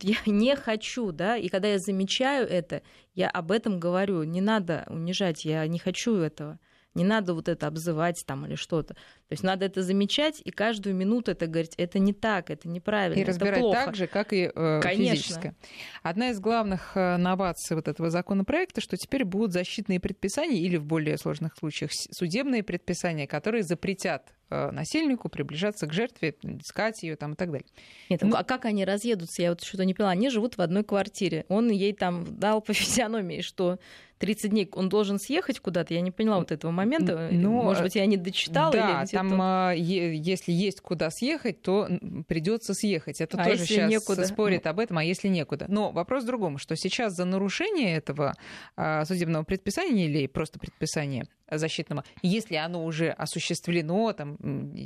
я 0.00 0.16
не 0.26 0.56
хочу, 0.56 1.12
да, 1.12 1.36
и 1.36 1.48
когда 1.48 1.68
я 1.68 1.78
замечаю 1.78 2.48
это, 2.48 2.82
я 3.14 3.28
об 3.30 3.52
этом 3.52 3.78
говорю, 3.78 4.22
не 4.24 4.40
надо 4.40 4.84
унижать, 4.88 5.44
я 5.44 5.66
не 5.66 5.78
хочу 5.78 6.16
этого. 6.16 6.58
Не 6.94 7.02
надо 7.02 7.34
вот 7.34 7.48
это 7.48 7.66
обзывать 7.66 8.24
там 8.24 8.46
или 8.46 8.54
что-то. 8.54 8.94
То 9.34 9.36
есть 9.36 9.42
надо 9.44 9.66
это 9.66 9.82
замечать 9.82 10.40
и 10.44 10.52
каждую 10.52 10.94
минуту 10.94 11.32
это 11.32 11.48
говорить, 11.48 11.74
это 11.76 11.98
не 11.98 12.12
так, 12.12 12.50
это 12.50 12.68
неправильно, 12.68 13.20
И 13.20 13.24
разбирать 13.24 13.58
плохо. 13.58 13.84
так 13.86 13.96
же, 13.96 14.06
как 14.06 14.32
и 14.32 14.48
э, 14.54 14.80
физическое. 14.84 15.56
Одна 16.04 16.30
из 16.30 16.38
главных 16.38 16.92
э, 16.94 17.16
новаций 17.16 17.74
вот 17.74 17.88
этого 17.88 18.10
законопроекта, 18.10 18.80
что 18.80 18.96
теперь 18.96 19.24
будут 19.24 19.52
защитные 19.52 19.98
предписания 19.98 20.60
или 20.60 20.76
в 20.76 20.84
более 20.84 21.18
сложных 21.18 21.56
случаях 21.58 21.90
судебные 21.92 22.62
предписания, 22.62 23.26
которые 23.26 23.64
запретят 23.64 24.32
э, 24.50 24.70
насильнику 24.70 25.28
приближаться 25.28 25.88
к 25.88 25.92
жертве, 25.92 26.36
искать 26.60 27.02
ее 27.02 27.16
там 27.16 27.32
и 27.32 27.36
так 27.36 27.50
далее. 27.50 27.66
Нет, 28.10 28.22
ну, 28.22 28.36
а 28.36 28.44
как 28.44 28.66
они 28.66 28.84
разъедутся? 28.84 29.42
Я 29.42 29.50
вот 29.50 29.64
что-то 29.64 29.84
не 29.84 29.94
поняла. 29.94 30.12
Они 30.12 30.30
живут 30.30 30.58
в 30.58 30.60
одной 30.60 30.84
квартире. 30.84 31.44
Он 31.48 31.70
ей 31.70 31.92
там 31.92 32.24
дал 32.38 32.60
по 32.60 32.72
физиономии, 32.72 33.40
что 33.40 33.80
30 34.18 34.50
дней 34.50 34.70
он 34.72 34.88
должен 34.88 35.18
съехать 35.18 35.60
куда-то. 35.60 35.92
Я 35.92 36.00
не 36.00 36.10
поняла 36.10 36.38
вот 36.38 36.52
этого 36.52 36.70
момента. 36.70 37.28
Ну, 37.30 37.62
Может 37.62 37.82
быть, 37.82 37.94
я 37.94 38.06
не 38.06 38.16
дочитала. 38.16 38.72
Да, 38.72 39.02
или 39.02 39.10
там, 39.10 39.23
а, 39.40 39.72
если 39.72 40.52
есть 40.52 40.80
куда 40.80 41.10
съехать, 41.10 41.62
то 41.62 41.88
придется 42.26 42.74
съехать. 42.74 43.20
Это 43.20 43.40
а 43.40 43.44
тоже 43.44 43.64
сейчас 43.64 43.90
некуда? 43.90 44.26
спорит 44.26 44.66
об 44.66 44.78
этом, 44.78 44.98
а 44.98 45.04
если 45.04 45.28
некуда. 45.28 45.66
Но 45.68 45.90
вопрос 45.92 46.24
в 46.24 46.26
другом, 46.26 46.58
что 46.58 46.76
сейчас 46.76 47.14
за 47.14 47.24
нарушение 47.24 47.96
этого 47.96 48.34
а, 48.76 49.04
судебного 49.04 49.44
предписания 49.44 50.06
или 50.06 50.26
просто 50.26 50.58
предписания 50.58 51.26
защитного, 51.50 52.04
если 52.22 52.56
оно 52.56 52.84
уже 52.84 53.10
осуществлено, 53.10 54.12
там, 54.12 54.38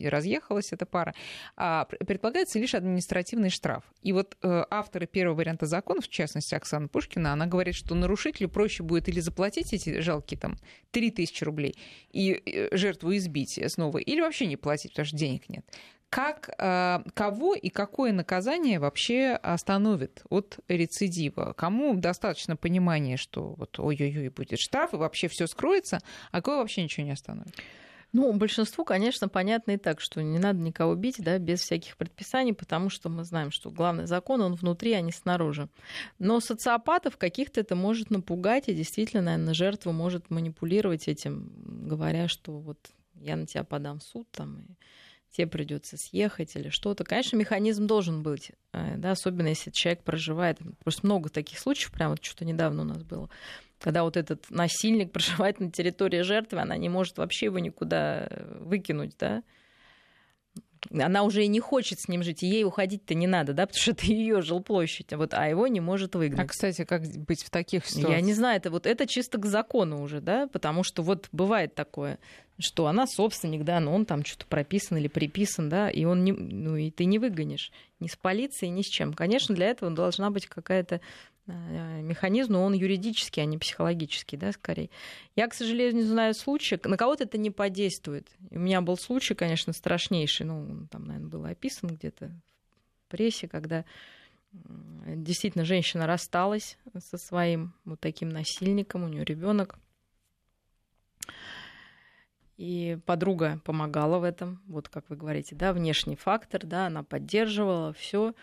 разъехалась 0.05 0.73
эта 0.73 0.87
пара, 0.87 1.15
а, 1.57 1.85
предполагается 1.85 2.59
лишь 2.59 2.75
административный 2.75 3.51
штраф. 3.51 3.85
И 4.03 4.13
вот 4.13 4.37
э, 4.43 4.65
авторы 4.71 5.07
первого 5.07 5.37
варианта 5.37 5.67
закона, 5.67 6.01
в 6.01 6.09
частности 6.09 6.55
Оксана 6.55 6.89
Пушкина, 6.89 7.33
она 7.33 7.47
говорит, 7.47 7.75
что 7.75 7.95
нарушителю 7.95 8.49
проще 8.49 8.83
будет 8.83 9.09
или 9.09 9.21
заплатить 9.21 9.73
эти 9.73 10.01
жалкие 10.01 10.39
там 10.39 10.57
3000 10.91 11.45
рублей 11.45 11.75
и 12.13 12.33
э, 12.33 12.77
жертву 12.77 13.15
избить 13.17 13.59
снова, 13.69 13.99
или 13.99 14.18
вообще 14.23 14.47
не 14.47 14.57
платить, 14.57 14.93
потому 14.93 15.07
что 15.07 15.17
денег 15.17 15.49
нет 15.49 15.65
как, 16.11 16.51
э, 16.59 17.01
кого 17.15 17.55
и 17.55 17.69
какое 17.69 18.13
наказание 18.13 18.79
вообще 18.79 19.39
остановит 19.43 20.23
от 20.31 20.59
рецидива? 20.69 21.53
Кому 21.57 21.95
достаточно 21.95 22.57
понимания, 22.57 23.17
что 23.17 23.55
вот 23.55 23.79
ой-ой-ой, 23.79 24.31
будет 24.31 24.59
штраф, 24.59 24.95
и 24.95 24.97
вообще 24.97 25.29
все 25.29 25.47
скроется, 25.47 26.01
а 26.33 26.41
кого 26.41 26.59
вообще 26.59 26.83
ничего 26.83 27.05
не 27.05 27.13
остановит? 27.13 27.55
Ну, 28.15 28.33
большинству, 28.33 28.87
конечно, 28.87 29.29
понятно 29.29 29.73
и 29.73 29.77
так, 29.77 30.01
что 30.01 30.23
не 30.23 30.39
надо 30.39 30.61
никого 30.61 30.95
бить, 30.95 31.17
да, 31.19 31.39
без 31.39 31.61
всяких 31.61 31.99
предписаний, 31.99 32.55
потому 32.55 32.89
что 32.89 33.11
мы 33.11 33.23
знаем, 33.23 33.51
что 33.51 33.71
главный 33.71 34.07
закон, 34.07 34.41
он 34.41 34.55
внутри, 34.55 34.95
а 34.95 35.03
не 35.03 35.13
снаружи. 35.13 35.69
Но 36.19 36.41
социопатов 36.41 37.19
каких-то 37.19 37.61
это 37.61 37.77
может 37.77 38.09
напугать, 38.09 38.71
и 38.71 38.75
действительно, 38.75 39.23
наверное, 39.23 39.53
жертва 39.53 39.93
может 39.93 40.31
манипулировать 40.31 41.07
этим, 41.07 41.53
говоря, 41.87 42.29
что 42.29 42.53
вот 42.53 42.79
я 43.21 43.37
на 43.37 43.47
тебя 43.47 43.65
подам 43.65 43.99
в 43.99 44.03
суд, 44.03 44.29
там, 44.31 44.61
и 44.61 44.75
тебе 45.31 45.47
придется 45.47 45.97
съехать 45.97 46.57
или 46.57 46.69
что-то. 46.71 47.05
Конечно, 47.05 47.37
механизм 47.37 47.87
должен 47.87 48.23
быть, 48.23 48.53
э, 48.73 48.97
да, 48.97 49.13
особенно 49.13 49.49
если 49.49 49.71
человек 49.71 50.03
проживает. 50.03 50.59
Просто 50.83 51.07
много 51.07 51.29
таких 51.29 51.59
случаев, 51.59 51.93
прямо 51.93 52.13
вот 52.13 52.25
что-то 52.25 52.45
недавно 52.45 52.83
у 52.83 52.87
нас 52.87 53.03
было, 53.03 53.29
когда 53.79 54.03
вот 54.05 54.17
этот 54.17 54.51
насильник 54.51 55.13
проживает 55.13 55.61
на 55.61 55.71
территории 55.71 56.23
жертвы, 56.23 56.61
она 56.61 56.77
не 56.77 56.89
может 56.89 57.19
вообще 57.19 57.47
его 57.47 57.59
никуда 57.59 58.29
выкинуть, 58.61 59.17
да, 59.19 59.43
она 60.93 61.23
уже 61.23 61.45
и 61.45 61.49
не 61.49 61.61
хочет 61.61 62.01
с 62.01 62.09
ним 62.09 62.23
жить, 62.23 62.43
и 62.43 62.47
ей 62.47 62.65
уходить-то 62.65 63.15
не 63.15 63.27
надо, 63.27 63.53
да, 63.53 63.67
потому 63.67 63.81
что 63.81 63.91
это 63.93 64.07
ее 64.13 64.43
жилплощадь, 64.43 65.13
вот, 65.13 65.35
а 65.35 65.49
его 65.49 65.67
не 65.67 65.81
может 65.81 66.15
выгнать. 66.15 66.41
А, 66.41 66.47
кстати, 66.47 66.85
как 66.85 67.03
быть 67.03 67.43
в 67.43 67.51
таких 67.51 67.87
ситуациях? 67.87 68.13
Я 68.13 68.21
не 68.21 68.35
знаю, 68.35 68.59
это 68.59 68.71
вот 68.71 68.87
это 68.87 69.07
чисто 69.07 69.39
к 69.39 69.47
закону 69.47 70.03
уже, 70.03 70.21
да, 70.21 70.47
потому 70.49 70.83
что 70.83 71.03
вот 71.03 71.29
бывает 71.33 71.75
такое, 71.75 72.19
что 72.59 72.87
она 72.87 73.07
собственник, 73.07 73.65
да, 73.65 73.81
но 73.81 73.95
он 73.95 74.05
там 74.05 74.25
что-то 74.25 74.47
прописан 74.47 74.99
или 74.99 75.09
приписан, 75.09 75.69
да, 75.69 75.91
и 75.91 76.05
он 76.05 76.25
не, 76.25 76.33
ну 76.33 76.77
и 76.77 76.91
ты 76.91 77.05
не 77.05 77.19
выгонишь 77.19 77.73
ни 78.01 78.09
с 78.09 78.17
полицией, 78.17 78.71
ни 78.71 78.83
с 78.83 78.87
чем. 78.87 79.15
Конечно, 79.15 79.55
для 79.55 79.67
этого 79.67 79.91
должна 79.91 80.31
быть 80.31 80.47
какая-то 80.47 81.01
механизм, 81.53 82.53
но 82.53 82.65
он 82.65 82.75
юридический, 82.75 83.43
а 83.43 83.47
не 83.47 83.59
психологический, 83.59 84.37
да, 84.37 84.53
скорее. 84.53 84.91
Я, 85.37 85.49
к 85.49 85.55
сожалению, 85.55 85.97
не 85.97 86.03
знаю 86.03 86.35
случая, 86.35 86.81
на 86.85 86.97
кого-то 86.97 87.25
это 87.25 87.39
не 87.39 87.51
подействует. 87.51 88.29
У 88.51 88.59
меня 88.59 88.81
был 88.81 88.97
случай, 88.97 89.35
конечно, 89.35 89.73
страшнейший, 89.73 90.47
ну, 90.47 90.87
там, 90.91 91.07
наверное, 91.07 91.31
был 91.31 91.45
описан 91.45 91.91
где-то 91.91 92.31
в 93.07 93.11
прессе, 93.11 93.49
когда 93.49 93.85
Действительно, 95.07 95.65
женщина 95.65 96.07
рассталась 96.07 96.79
со 96.99 97.19
своим 97.19 97.75
вот 97.85 98.01
таким 98.01 98.31
насильником, 98.31 99.05
у 99.05 99.09
нее 99.09 99.25
ребенок. 99.25 99.79
И 102.57 102.99
подруга 103.07 103.61
помогала 103.65 104.19
в 104.19 104.25
этом, 104.25 104.61
вот 104.67 104.89
как 104.89 105.09
вы 105.11 105.17
говорите, 105.17 105.55
да, 105.55 105.73
внешний 105.73 106.17
фактор, 106.17 106.67
да, 106.67 106.87
она 106.87 107.05
поддерживала 107.05 107.93
все, 107.93 108.35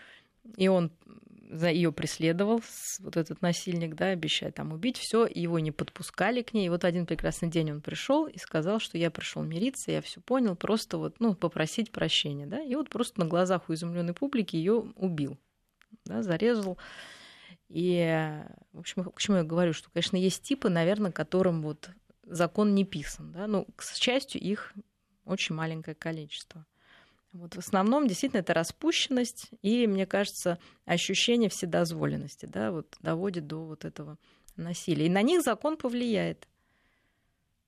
и 0.56 0.68
он 0.68 0.90
за 1.48 1.70
ее 1.70 1.92
преследовал, 1.92 2.62
вот 3.00 3.16
этот 3.16 3.42
насильник, 3.42 3.94
да, 3.94 4.06
обещая 4.06 4.50
там 4.50 4.72
убить, 4.72 4.96
все, 4.96 5.26
его 5.26 5.58
не 5.58 5.70
подпускали 5.70 6.42
к 6.42 6.52
ней. 6.52 6.66
И 6.66 6.68
вот 6.68 6.84
один 6.84 7.06
прекрасный 7.06 7.48
день 7.48 7.72
он 7.72 7.80
пришел 7.80 8.26
и 8.26 8.38
сказал, 8.38 8.80
что 8.80 8.98
я 8.98 9.10
пришел 9.10 9.42
мириться, 9.42 9.92
я 9.92 10.02
все 10.02 10.20
понял, 10.20 10.56
просто 10.56 10.98
вот, 10.98 11.20
ну, 11.20 11.34
попросить 11.34 11.92
прощения, 11.92 12.46
да, 12.46 12.60
и 12.60 12.74
вот 12.74 12.90
просто 12.90 13.20
на 13.20 13.26
глазах 13.26 13.68
у 13.68 13.74
изумленной 13.74 14.14
публики 14.14 14.56
ее 14.56 14.92
убил, 14.96 15.38
да, 16.04 16.22
зарезал. 16.22 16.78
И, 17.68 18.32
в 18.72 18.78
общем, 18.78 19.04
к 19.04 19.20
чему 19.20 19.38
я 19.38 19.42
говорю, 19.42 19.72
что, 19.72 19.90
конечно, 19.90 20.16
есть 20.16 20.42
типы, 20.42 20.68
наверное, 20.68 21.12
которым 21.12 21.62
вот 21.62 21.90
закон 22.22 22.74
не 22.74 22.84
писан, 22.84 23.32
да, 23.32 23.46
ну, 23.46 23.66
к 23.76 23.84
счастью, 23.84 24.40
их 24.40 24.72
очень 25.24 25.54
маленькое 25.54 25.94
количество. 25.94 26.64
Вот 27.36 27.54
в 27.54 27.58
основном 27.58 28.08
действительно 28.08 28.40
это 28.40 28.54
распущенность 28.54 29.50
и, 29.62 29.86
мне 29.86 30.06
кажется, 30.06 30.58
ощущение 30.84 31.48
вседозволенности, 31.48 32.46
да, 32.46 32.72
вот 32.72 32.96
доводит 33.00 33.46
до 33.46 33.64
вот 33.64 33.84
этого 33.84 34.18
насилия. 34.56 35.06
И 35.06 35.10
на 35.10 35.22
них 35.22 35.42
закон 35.42 35.76
повлияет. 35.76 36.48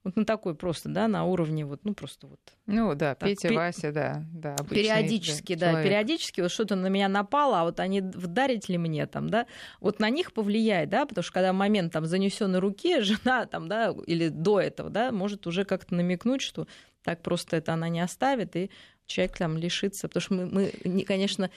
Вот 0.04 0.16
на 0.16 0.24
такой 0.24 0.54
просто, 0.54 0.88
да, 0.88 1.08
на 1.08 1.24
уровне 1.24 1.66
вот, 1.66 1.84
ну 1.84 1.92
просто 1.92 2.28
вот. 2.28 2.40
Ну 2.66 2.94
да, 2.94 3.14
так, 3.14 3.28
Петя, 3.28 3.48
пе- 3.48 3.56
Вася, 3.56 3.92
да, 3.92 4.24
да. 4.32 4.56
Периодически, 4.70 5.54
да, 5.54 5.72
человек. 5.72 5.86
периодически 5.86 6.40
вот 6.40 6.50
что-то 6.50 6.76
на 6.76 6.86
меня 6.86 7.08
напало, 7.08 7.60
а 7.60 7.64
вот 7.64 7.80
они 7.80 8.00
вдарить 8.00 8.68
ли 8.68 8.78
мне 8.78 9.06
там, 9.06 9.28
да, 9.28 9.46
вот 9.80 9.98
на 9.98 10.08
них 10.08 10.32
повлияет, 10.32 10.88
да, 10.88 11.04
потому 11.04 11.22
что 11.22 11.32
когда 11.32 11.52
момент 11.52 11.92
там 11.92 12.06
занесенной 12.06 12.60
руки, 12.60 13.00
жена 13.02 13.46
там, 13.46 13.68
да, 13.68 13.94
или 14.06 14.28
до 14.28 14.60
этого, 14.60 14.88
да, 14.88 15.12
может 15.12 15.46
уже 15.46 15.64
как-то 15.64 15.94
намекнуть, 15.94 16.42
что 16.42 16.66
так 17.02 17.22
просто 17.22 17.56
это 17.56 17.74
она 17.74 17.88
не 17.88 18.00
оставит, 18.00 18.54
и 18.56 18.70
человек 19.08 19.36
там 19.36 19.56
лишится, 19.56 20.06
потому 20.08 20.20
что 20.20 20.34
мы, 20.34 20.72
мы 20.84 21.02
конечно, 21.02 21.50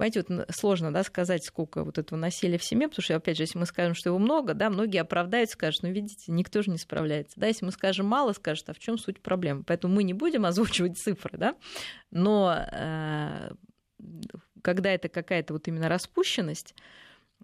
Понимаете, 0.00 0.24
вот 0.26 0.46
сложно 0.56 0.94
да, 0.94 1.04
сказать, 1.04 1.44
сколько 1.44 1.84
вот 1.84 1.98
этого 1.98 2.18
насилия 2.18 2.56
в 2.56 2.64
семье, 2.64 2.88
потому 2.88 3.02
что, 3.02 3.16
опять 3.16 3.36
же, 3.36 3.42
если 3.42 3.58
мы 3.58 3.66
скажем, 3.66 3.94
что 3.94 4.08
его 4.08 4.18
много, 4.18 4.54
да, 4.54 4.70
многие 4.70 4.96
оправдаются, 4.96 5.56
скажут, 5.56 5.82
ну, 5.82 5.90
видите, 5.90 6.32
никто 6.32 6.62
же 6.62 6.70
не 6.70 6.78
справляется. 6.78 7.38
Да, 7.38 7.48
если 7.48 7.66
мы 7.66 7.70
скажем 7.70 8.06
мало, 8.06 8.32
скажут, 8.32 8.70
а 8.70 8.72
в 8.72 8.78
чем 8.78 8.96
суть 8.96 9.20
проблемы? 9.20 9.62
Поэтому 9.62 9.94
мы 9.94 10.02
не 10.02 10.14
будем 10.14 10.46
озвучивать 10.46 10.96
цифры, 10.96 11.36
да, 11.36 11.54
но 12.10 12.64
э, 12.72 13.50
когда 14.62 14.90
это 14.90 15.10
какая-то 15.10 15.52
вот 15.52 15.68
именно 15.68 15.90
распущенность, 15.90 16.74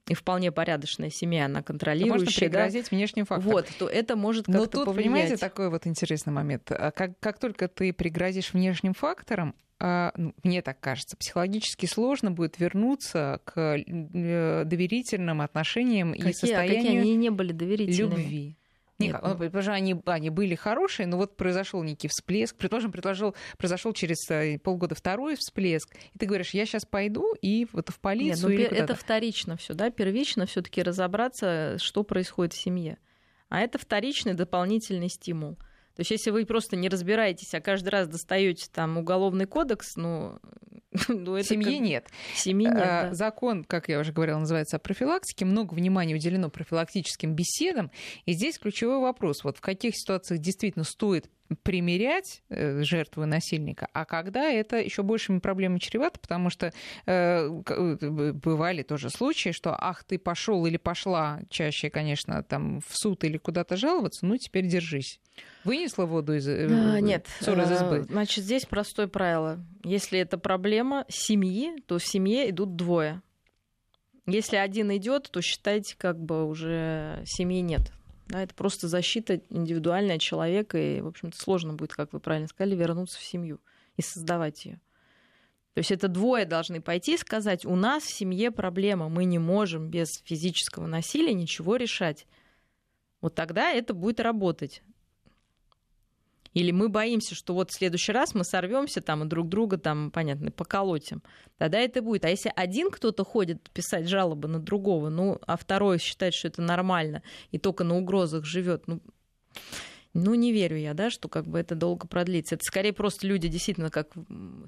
и 0.09 0.15
вполне 0.15 0.53
порядочная 0.53 1.11
семья, 1.11 1.47
она 1.47 1.63
контролирующая. 1.63 2.27
Можно 2.27 2.33
пригрозить 2.33 2.85
да? 2.91 2.97
внешним 2.97 3.25
фактором. 3.27 3.53
Вот, 3.53 3.69
то 3.79 3.89
это 3.89 4.17
может 4.17 4.47
как-то 4.47 4.61
Но 4.61 4.67
тут, 4.67 4.85
повлиять. 4.87 5.05
понимаете, 5.05 5.37
такой 5.37 5.69
вот 5.69 5.87
интересный 5.87 6.33
момент. 6.33 6.71
А 6.71 6.91
как, 6.93 7.19
как 7.19 7.39
только 7.39 7.69
ты 7.69 7.93
пригрозишь 7.93 8.53
внешним 8.53 8.95
фактором, 8.95 9.55
а, 9.79 10.13
ну, 10.17 10.33
мне 10.43 10.63
так 10.63 10.81
кажется, 10.81 11.17
психологически 11.17 11.87
сложно 11.87 12.31
будет 12.31 12.59
вернуться 12.59 13.41
к 13.45 13.77
э, 13.77 14.65
доверительным 14.65 15.43
отношениям 15.43 16.13
какие, 16.13 16.31
и 16.31 16.33
состоянию 16.33 16.77
а 16.77 16.83
какие 16.83 17.01
они 17.01 17.17
не 17.17 17.31
были 17.31 17.53
доверительными? 17.53 18.23
любви. 18.23 18.57
Никак. 18.99 19.22
Нет, 19.22 19.32
ну, 19.32 19.38
предположим, 19.38 19.74
они, 19.74 20.01
они 20.07 20.30
были 20.30 20.55
хорошие, 20.55 21.07
но 21.07 21.18
вот 21.18 21.36
произошел 21.36 21.82
некий 21.82 22.09
всплеск. 22.09 22.57
Предположим, 22.57 22.92
предложил, 22.92 23.34
произошел 23.59 23.92
через 23.92 24.30
э, 24.30 24.59
полгода 24.59 24.94
второй 24.94 25.36
всплеск. 25.36 25.94
И 26.14 26.18
ты 26.18 26.26
говоришь, 26.26 26.51
я 26.51 26.64
сейчас 26.64 26.86
пойду 26.86 27.34
и 27.42 27.66
вот 27.72 27.90
в 27.90 28.01
полицию. 28.01 28.59
Нет, 28.59 28.70
ну, 28.70 28.76
это 28.76 28.94
вторично 28.94 29.57
все, 29.57 29.74
да, 29.74 29.90
первично 29.90 30.47
все-таки 30.47 30.82
разобраться, 30.82 31.76
что 31.78 32.05
происходит 32.05 32.55
в 32.55 32.59
семье. 32.59 32.99
А 33.49 33.61
это 33.61 33.78
вторичный 33.78 34.34
дополнительный 34.34 35.09
стимул. 35.09 35.57
То 35.94 36.01
есть, 36.01 36.11
если 36.11 36.30
вы 36.30 36.44
просто 36.44 36.76
не 36.76 36.88
разбираетесь, 36.88 37.55
а 37.55 37.61
каждый 37.61 37.88
раз 37.88 38.09
достаете 38.09 38.66
там 38.70 38.99
уголовный 38.99 39.47
кодекс, 39.47 39.97
ну, 39.97 40.38
ну 41.09 41.36
это 41.36 41.49
семьи 41.49 41.78
как... 41.78 41.86
нет. 41.86 42.09
Семьи 42.34 42.66
нет. 42.66 42.76
А, 42.76 43.03
да. 43.09 43.14
Закон, 43.14 43.64
как 43.64 43.88
я 43.88 43.99
уже 43.99 44.12
говорила, 44.12 44.38
называется 44.38 44.76
о 44.76 44.80
профилактике. 44.80 45.44
Много 45.44 45.74
внимания 45.74 46.14
уделено 46.14 46.51
профилактическим 46.51 47.34
беседам. 47.34 47.90
И 48.24 48.32
здесь 48.32 48.59
ключевой 48.59 49.01
вопрос: 49.01 49.44
вот 49.44 49.59
в 49.59 49.61
каких 49.61 49.97
ситуациях 49.97 50.40
действительно 50.40 50.84
стоит 50.84 51.30
примерять 51.62 52.42
э, 52.49 52.82
жертвы 52.82 53.26
насильника, 53.26 53.88
а 53.92 54.05
когда 54.05 54.51
это 54.51 54.78
еще 54.78 55.03
большими 55.03 55.38
проблемами 55.38 55.78
чревато, 55.78 56.18
потому 56.18 56.51
что 56.51 56.72
э, 57.07 57.62
э, 57.68 58.32
бывали 58.32 58.82
тоже 58.82 59.11
случаи, 59.11 59.51
что 59.51 59.76
ах, 59.78 60.05
ты 60.05 60.18
пошел 60.18 60.66
или 60.66 60.76
пошла, 60.76 61.40
чаще, 61.49 61.90
конечно, 61.90 62.42
там 62.42 62.80
в 62.80 62.97
суд 62.97 63.24
или 63.24 63.38
куда-то 63.38 63.76
жаловаться, 63.76 64.26
ну 64.26 64.36
теперь 64.36 64.66
держись. 64.66 65.20
Вынесла 65.64 66.07
воду 66.07 66.34
из 66.34 66.47
э, 66.49 66.66
а, 66.70 67.01
Нет, 67.01 67.26
ссор 67.40 67.61
из 67.61 67.70
избы? 67.70 68.07
Значит, 68.09 68.44
здесь 68.44 68.64
простое 68.66 69.09
правило. 69.09 69.59
Если 69.82 70.18
это 70.18 70.38
проблема 70.38 70.86
семьи, 71.09 71.80
то 71.87 71.99
в 71.99 72.05
семье 72.05 72.51
идут 72.51 72.76
двое. 72.76 73.22
Если 74.26 74.57
один 74.57 74.95
идет, 74.97 75.30
то 75.30 75.41
считайте, 75.41 75.97
как 75.97 76.18
бы 76.20 76.47
уже 76.47 77.22
семьи 77.24 77.61
нет. 77.61 77.93
Да, 78.26 78.43
это 78.43 78.55
просто 78.55 78.89
защита 78.89 79.41
индивидуальная 79.51 80.18
человека, 80.18 80.78
и, 80.78 81.01
в 81.01 81.07
общем-то, 81.07 81.39
сложно 81.39 81.74
будет, 81.74 81.95
как 81.95 82.12
вы 82.12 82.18
правильно 82.18 82.49
сказали, 82.49 82.74
вернуться 82.74 83.18
в 83.20 83.24
семью 83.24 83.61
и 83.97 84.03
создавать 84.03 84.64
ее. 84.64 84.80
То 85.74 85.80
есть 85.80 85.93
это 85.93 86.09
двое 86.09 86.45
должны 86.45 86.80
пойти 86.80 87.14
и 87.14 87.18
сказать, 87.18 87.64
у 87.64 87.76
нас 87.76 88.03
в 88.03 88.11
семье 88.11 88.51
проблема, 88.51 89.09
мы 89.09 89.26
не 89.26 89.39
можем 89.39 89.91
без 89.91 90.22
физического 90.24 90.87
насилия 90.87 91.34
ничего 91.34 91.76
решать. 91.76 92.26
Вот 93.20 93.34
тогда 93.34 93.70
это 93.70 93.95
будет 93.95 94.18
работать. 94.18 94.82
Или 96.57 96.71
мы 96.71 96.89
боимся, 96.89 97.35
что 97.35 97.53
вот 97.53 97.71
в 97.71 97.75
следующий 97.75 98.13
раз 98.13 98.35
мы 98.35 98.43
сорвемся 98.43 99.03
там 99.03 99.23
и 99.23 99.27
друг 99.27 99.51
друга 99.51 99.77
там, 99.77 100.11
понятно, 100.11 100.51
поколотим. 100.51 101.23
Тогда 101.59 101.79
это 101.79 102.01
будет. 102.01 102.25
А 102.25 102.31
если 102.31 102.51
один 102.57 102.91
кто-то 102.91 103.25
ходит 103.25 103.69
писать 103.75 104.09
жалобы 104.09 104.49
на 104.49 104.59
другого, 104.59 105.11
ну, 105.11 105.39
а 105.47 105.59
второй 105.59 105.99
считает, 105.99 106.33
что 106.33 106.49
это 106.49 106.63
нормально, 106.63 107.23
и 107.51 107.59
только 107.59 107.85
на 107.85 107.99
угрозах 107.99 108.47
живет, 108.47 108.85
ну, 108.87 109.03
ну, 110.15 110.33
не 110.33 110.51
верю 110.51 110.79
я, 110.79 110.95
да, 110.95 111.11
что 111.11 111.29
как 111.29 111.47
бы 111.47 111.59
это 111.59 111.75
долго 111.75 112.09
продлится. 112.09 112.55
Это 112.55 112.65
скорее 112.65 112.95
просто 112.95 113.27
люди 113.27 113.49
действительно 113.49 113.91
как 113.91 114.15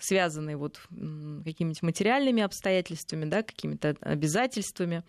связанные 0.03 0.59
вот 0.59 0.82
какими-то 0.91 1.86
материальными 1.86 2.43
обстоятельствами, 2.43 3.24
да, 3.24 3.43
какими-то 3.43 3.97
обязательствами. 4.03 5.05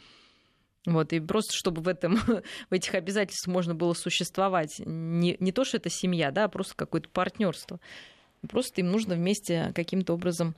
Вот, 0.90 1.14
и 1.14 1.20
просто 1.20 1.54
чтобы 1.54 1.82
в, 1.82 1.88
этом, 1.88 2.16
в 2.70 2.74
этих 2.74 2.96
обязательствах 2.96 3.54
можно 3.54 3.76
было 3.76 3.94
существовать. 3.94 4.82
Не, 4.86 5.38
не 5.40 5.52
то, 5.52 5.64
что 5.64 5.78
это 5.78 5.90
семья, 5.90 6.32
да, 6.32 6.46
а 6.46 6.50
просто 6.50 6.76
какое-то 6.76 7.10
партнерство. 7.10 7.80
Просто 8.48 8.82
им 8.82 8.92
нужно 8.92 9.16
вместе 9.16 9.72
каким-то 9.76 10.14
образом 10.14 10.56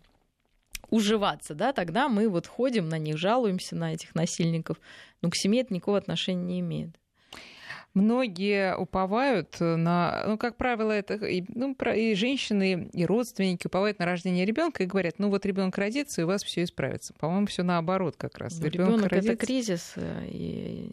уживаться, 0.90 1.56
да, 1.56 1.74
тогда 1.74 2.10
мы 2.10 2.28
вот 2.28 2.48
ходим 2.48 2.90
на 2.90 2.98
них, 2.98 3.18
жалуемся 3.18 3.76
на 3.76 3.94
этих 3.94 4.14
насильников, 4.14 4.78
но 5.22 5.30
к 5.30 5.36
семье 5.36 5.62
это 5.62 5.74
никакого 5.74 5.98
отношения 5.98 6.44
не 6.44 6.60
имеет. 6.60 6.96
Многие 7.94 8.76
уповают 8.78 9.60
на, 9.60 10.24
ну, 10.26 10.38
как 10.38 10.56
правило, 10.56 10.92
это 10.92 11.16
и, 11.16 11.44
ну, 11.50 11.76
и 11.94 12.16
женщины, 12.16 12.90
и 12.94 13.06
родственники 13.06 13.68
уповают 13.68 14.00
на 14.00 14.06
рождение 14.06 14.46
ребенка 14.46 14.84
и 14.84 14.86
говорят, 14.86 15.16
ну 15.18 15.30
вот 15.30 15.46
ребенок 15.46 15.78
родится, 15.78 16.22
и 16.22 16.24
у 16.24 16.28
вас 16.28 16.42
все 16.44 16.64
исправится. 16.64 17.14
По-моему, 17.16 17.48
все 17.48 17.64
наоборот 17.64 18.16
как 18.18 18.38
раз. 18.38 18.60
Ну, 18.60 18.68
ребенок 18.68 19.08
родится... 19.08 19.34
это 19.34 19.46
кризис, 19.46 19.94
э, 19.98 20.26
и 20.28 20.92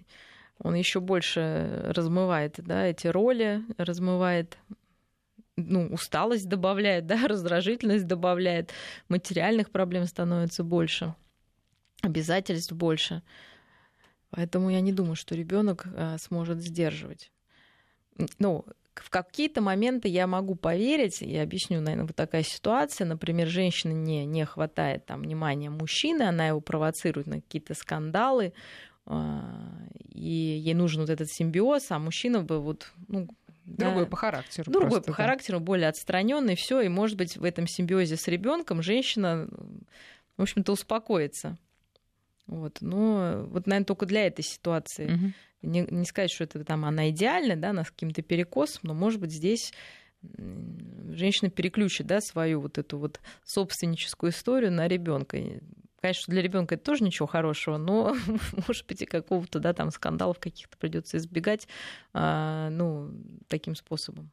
он 0.60 0.74
еще 0.74 0.98
больше 0.98 1.84
размывает 1.94 2.54
да, 2.58 2.86
эти 2.86 3.06
роли, 3.06 3.62
размывает 3.76 4.58
ну, 5.58 5.88
усталость 5.88 6.48
добавляет, 6.48 7.06
да, 7.06 7.26
раздражительность 7.26 8.06
добавляет, 8.06 8.72
материальных 9.08 9.70
проблем 9.70 10.06
становится 10.06 10.64
больше, 10.64 11.14
обязательств 12.02 12.72
больше. 12.72 13.22
Поэтому 14.30 14.70
я 14.70 14.80
не 14.80 14.92
думаю, 14.92 15.16
что 15.16 15.34
ребенок 15.34 15.86
э, 15.86 16.16
сможет 16.18 16.60
сдерживать. 16.60 17.30
Ну, 18.38 18.64
в 18.94 19.10
какие-то 19.10 19.60
моменты 19.60 20.08
я 20.08 20.26
могу 20.26 20.54
поверить, 20.54 21.20
я 21.20 21.42
объясню, 21.42 21.80
наверное, 21.80 22.06
вот 22.06 22.16
такая 22.16 22.42
ситуация, 22.42 23.06
например, 23.06 23.46
женщина 23.46 23.92
не, 23.92 24.26
не 24.26 24.44
хватает 24.44 25.06
там 25.06 25.22
внимания 25.22 25.70
мужчины, 25.70 26.22
она 26.22 26.48
его 26.48 26.60
провоцирует 26.60 27.26
на 27.26 27.40
какие-то 27.40 27.74
скандалы, 27.74 28.52
а, 29.06 29.86
и 30.12 30.60
ей 30.62 30.74
нужен 30.74 31.02
вот 31.02 31.10
этот 31.10 31.28
симбиоз, 31.30 31.90
а 31.90 31.98
мужчина 31.98 32.42
бы 32.42 32.60
вот, 32.60 32.90
ну, 33.06 33.28
Другой 33.64 34.04
да, 34.04 34.10
по 34.10 34.16
характеру. 34.16 34.72
Другой 34.72 34.90
просто, 34.90 35.12
по 35.12 35.16
да. 35.16 35.22
характеру, 35.22 35.60
более 35.60 35.88
отстраненный, 35.88 36.56
все, 36.56 36.80
и 36.80 36.88
может 36.88 37.18
быть 37.18 37.36
в 37.36 37.44
этом 37.44 37.66
симбиозе 37.66 38.16
с 38.16 38.26
ребенком 38.26 38.82
женщина, 38.82 39.46
в 40.38 40.42
общем-то, 40.42 40.72
успокоится. 40.72 41.58
Вот. 42.48 42.78
Но 42.80 43.46
вот, 43.48 43.66
наверное, 43.66 43.86
только 43.86 44.06
для 44.06 44.26
этой 44.26 44.42
ситуации. 44.42 45.14
Угу. 45.14 45.32
Не, 45.62 45.80
не 45.90 46.04
сказать, 46.04 46.30
что 46.30 46.44
это 46.44 46.64
там 46.64 46.84
она 46.84 47.10
идеальна, 47.10 47.56
да, 47.56 47.70
она 47.70 47.84
с 47.84 47.90
каким-то 47.90 48.22
перекосом, 48.22 48.80
но, 48.84 48.94
может 48.94 49.20
быть, 49.20 49.32
здесь 49.32 49.72
женщина 51.12 51.50
переключит 51.50 52.06
да, 52.06 52.20
свою 52.20 52.60
вот 52.60 52.78
эту 52.78 52.98
вот 52.98 53.20
собственническую 53.44 54.30
историю 54.30 54.72
на 54.72 54.88
ребенка. 54.88 55.38
Конечно, 56.00 56.32
для 56.32 56.42
ребенка 56.42 56.76
это 56.76 56.84
тоже 56.84 57.02
ничего 57.02 57.26
хорошего, 57.26 57.76
но, 57.76 58.14
может 58.68 58.86
быть, 58.86 59.02
и 59.02 59.06
какого-то, 59.06 59.58
да, 59.58 59.72
там 59.72 59.90
скандалов 59.90 60.38
каких-то 60.38 60.78
придется 60.78 61.16
избегать, 61.16 61.66
а, 62.12 62.70
ну, 62.70 63.10
таким 63.48 63.74
способом. 63.74 64.30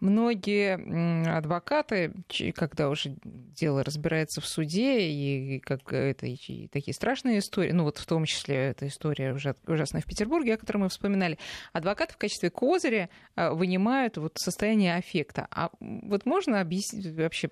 Многие 0.00 1.36
адвокаты, 1.36 2.12
когда 2.54 2.90
уже 2.90 3.16
дело 3.24 3.82
разбирается 3.82 4.40
в 4.40 4.46
суде, 4.46 5.08
и 5.08 5.60
как 5.60 5.92
это 5.92 6.26
и 6.26 6.68
такие 6.68 6.94
страшные 6.94 7.38
истории, 7.38 7.72
ну 7.72 7.84
вот 7.84 7.98
в 7.98 8.06
том 8.06 8.24
числе 8.26 8.56
эта 8.56 8.86
история 8.86 9.32
ужасная 9.66 10.02
в 10.02 10.04
Петербурге, 10.04 10.54
о 10.54 10.58
которой 10.58 10.78
мы 10.78 10.88
вспоминали, 10.90 11.38
адвокаты 11.72 12.14
в 12.14 12.18
качестве 12.18 12.50
козыря 12.50 13.08
а, 13.34 13.54
вынимают 13.54 14.18
вот 14.18 14.32
состояние 14.36 14.96
аффекта. 14.96 15.48
А 15.50 15.70
вот 15.80 16.26
можно 16.26 16.60
объяснить 16.60 17.06
вообще, 17.16 17.48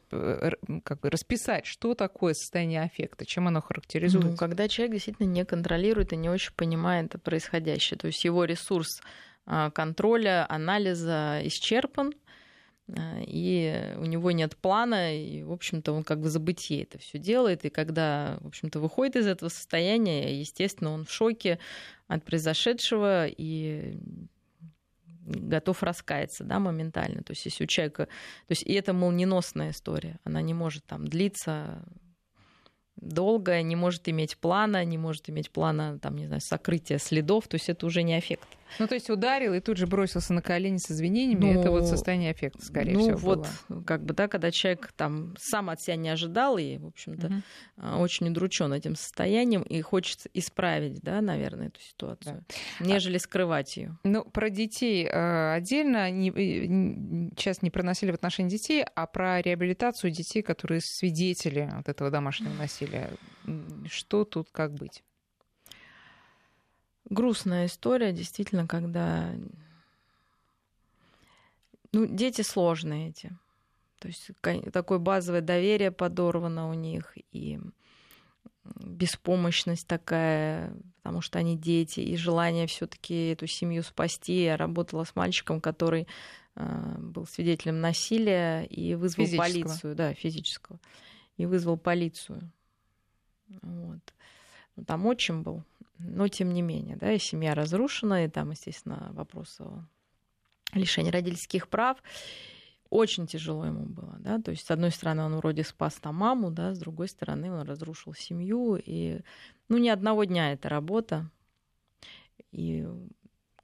как 0.85 1.01
бы 1.01 1.11
расписать, 1.11 1.65
что 1.65 1.95
такое 1.95 2.35
состояние 2.35 2.83
аффекта, 2.83 3.25
чем 3.25 3.46
оно 3.47 3.61
характеризуется? 3.61 4.31
Ну, 4.31 4.37
когда 4.37 4.69
человек 4.69 4.95
действительно 4.95 5.27
не 5.27 5.45
контролирует 5.45 6.13
и 6.13 6.17
не 6.17 6.29
очень 6.29 6.53
понимает 6.55 7.15
происходящее, 7.23 7.99
то 7.99 8.07
есть 8.07 8.25
его 8.25 8.45
ресурс 8.45 9.01
а, 9.47 9.71
контроля, 9.71 10.47
анализа 10.49 11.41
исчерпан, 11.45 12.13
а, 12.89 13.19
и 13.21 13.95
у 13.97 14.05
него 14.05 14.31
нет 14.31 14.57
плана, 14.57 15.17
и, 15.17 15.43
в 15.43 15.53
общем-то, 15.53 15.93
он 15.93 16.05
как 16.05 16.21
бы 16.21 16.29
забытие 16.29 16.83
это 16.85 16.99
все 16.99 17.19
делает, 17.19 17.65
и 17.65 17.71
когда, 17.71 18.39
в 18.41 18.49
общем-то, 18.49 18.81
выходит 18.81 19.17
из 19.17 19.27
этого 19.27 19.49
состояния, 19.49 20.39
естественно, 20.39 20.91
он 20.91 21.05
в 21.05 21.13
шоке 21.13 21.59
от 22.09 22.25
произошедшего 22.25 23.27
и 23.27 23.99
готов 25.27 25.83
раскаяться, 25.83 26.45
да, 26.45 26.59
моментально. 26.59 27.23
То 27.23 27.33
есть, 27.33 27.45
если 27.45 27.65
у 27.65 27.67
человека... 27.67 28.07
То 28.07 28.53
есть, 28.53 28.63
и 28.63 28.73
это 28.73 28.93
молниеносная 28.93 29.71
история. 29.71 30.19
Она 30.25 30.41
не 30.41 30.55
может 30.55 30.85
там 30.85 31.09
длиться 31.09 31.83
долго, 32.97 33.63
не 33.63 33.77
может 33.77 34.09
иметь 34.09 34.37
плана, 34.37 34.85
не 34.85 34.99
может 34.99 35.29
иметь 35.29 35.51
плана, 35.51 35.99
там, 35.99 36.17
не 36.17 36.27
знаю, 36.27 36.41
сокрытия 36.41 36.99
следов, 36.99 37.49
то 37.49 37.57
есть 37.57 37.69
это 37.69 37.87
уже 37.87 38.03
не 38.03 38.19
эффект. 38.19 38.49
Ну, 38.79 38.87
то 38.87 38.95
есть 38.95 39.11
ударил 39.11 39.55
и 39.55 39.61
тут 39.61 39.77
же 39.77 39.87
бросился 39.87 40.33
на 40.33 40.43
колени 40.43 40.79
с 40.79 40.91
извинениями, 40.91 41.53
ну, 41.53 41.61
это 41.61 41.71
вот 41.71 41.87
состояние 41.87 42.33
эффекта, 42.33 42.65
скорее 42.65 42.95
ну, 42.95 43.01
всего. 43.01 43.19
Ну, 43.19 43.27
вот, 43.27 43.49
было. 43.69 43.83
как 43.83 44.05
бы, 44.05 44.15
да, 44.15 44.29
когда 44.29 44.51
человек 44.51 44.93
там 44.97 45.35
сам 45.39 45.71
от 45.71 45.81
себя 45.81 45.97
не 45.97 46.09
ожидал 46.09 46.59
и, 46.59 46.79
в 46.79 46.87
общем-то, 46.87 47.27
угу. 47.77 48.03
очень 48.03 48.29
удручен 48.29 48.73
этим 48.73 48.97
состоянием 48.97 49.63
и 49.63 49.81
хочет 49.81 50.27
исправить, 50.35 51.01
да, 51.03 51.21
наверное, 51.21 51.69
эту 51.69 51.81
ситуацию, 51.81 52.45
да. 52.81 52.87
нежели 52.87 53.17
а, 53.17 53.21
скрывать 53.21 53.77
ее. 53.77 53.99
Ну, 54.05 54.25
про 54.25 54.51
детей 54.51 55.07
э, 55.07 55.55
отдельно, 55.55 56.11
не, 56.11 56.31
сейчас 57.37 57.63
не 57.63 57.71
про 57.71 57.83
насилие 57.83 58.13
в 58.13 58.17
отношении 58.17 58.51
детей, 58.51 58.85
а 58.95 59.07
про 59.07 59.41
реабилитацию 59.41 60.11
детей, 60.11 60.43
которые 60.43 60.81
свидетели 60.81 61.71
вот 61.75 61.89
этого 61.89 62.11
домашнего 62.11 62.53
насилия. 62.55 63.11
Что 63.89 64.25
тут 64.25 64.49
как 64.51 64.75
быть? 64.75 65.03
Грустная 67.09 67.67
история, 67.67 68.13
действительно, 68.13 68.67
когда 68.67 69.33
ну, 71.93 72.07
дети 72.07 72.43
сложные 72.43 73.11
эти. 73.11 73.37
То 73.99 74.09
есть 74.09 74.31
такое 74.73 74.99
базовое 74.99 75.41
доверие 75.41 75.91
подорвано 75.91 76.69
у 76.69 76.75
них, 76.75 77.17
и 77.33 77.59
беспомощность 78.81 79.87
такая, 79.87 80.73
потому 81.03 81.21
что 81.21 81.39
они 81.39 81.57
дети, 81.57 82.01
и 82.01 82.17
желание 82.17 82.67
все-таки 82.67 83.29
эту 83.29 83.47
семью 83.47 83.83
спасти. 83.83 84.45
Я 84.45 84.57
работала 84.57 85.05
с 85.05 85.15
мальчиком, 85.17 85.61
который 85.61 86.07
э, 86.57 86.95
был 86.99 87.27
свидетелем 87.27 87.81
насилия 87.81 88.65
и 88.65 88.95
вызвал 88.95 89.27
полицию, 89.37 89.95
да, 89.95 90.15
физического, 90.15 90.79
и 91.37 91.47
вызвал 91.47 91.77
полицию. 91.77 92.51
Вот. 93.63 94.01
Ну, 94.75 94.85
там 94.85 95.07
отчим 95.07 95.43
был, 95.43 95.63
но 95.99 96.29
тем 96.29 96.53
не 96.53 96.63
менее, 96.63 96.97
да, 96.97 97.13
и 97.13 97.19
семья 97.19 97.55
разрушена, 97.55 98.25
и 98.25 98.29
там, 98.29 98.51
естественно, 98.51 99.11
вопрос 99.13 99.61
о 99.61 99.85
лишении 100.75 101.11
родительских 101.11 101.69
прав. 101.69 102.03
Очень 102.89 103.27
тяжело 103.27 103.67
ему 103.67 103.85
было, 103.85 104.17
да, 104.21 104.41
то 104.41 104.53
есть, 104.53 104.65
с 104.65 104.71
одной 104.71 104.93
стороны, 104.93 105.25
он 105.25 105.37
вроде 105.37 105.65
спас 105.65 105.95
там 105.95 106.15
маму, 106.15 106.53
да, 106.53 106.73
с 106.73 106.79
другой 106.79 107.09
стороны, 107.09 107.51
он 107.51 107.67
разрушил 107.67 108.15
семью, 108.15 108.77
и, 108.77 109.23
ну, 109.69 109.79
ни 109.79 109.89
одного 109.89 110.23
дня 110.23 110.53
эта 110.53 110.69
работа, 110.69 111.29
и, 112.53 112.87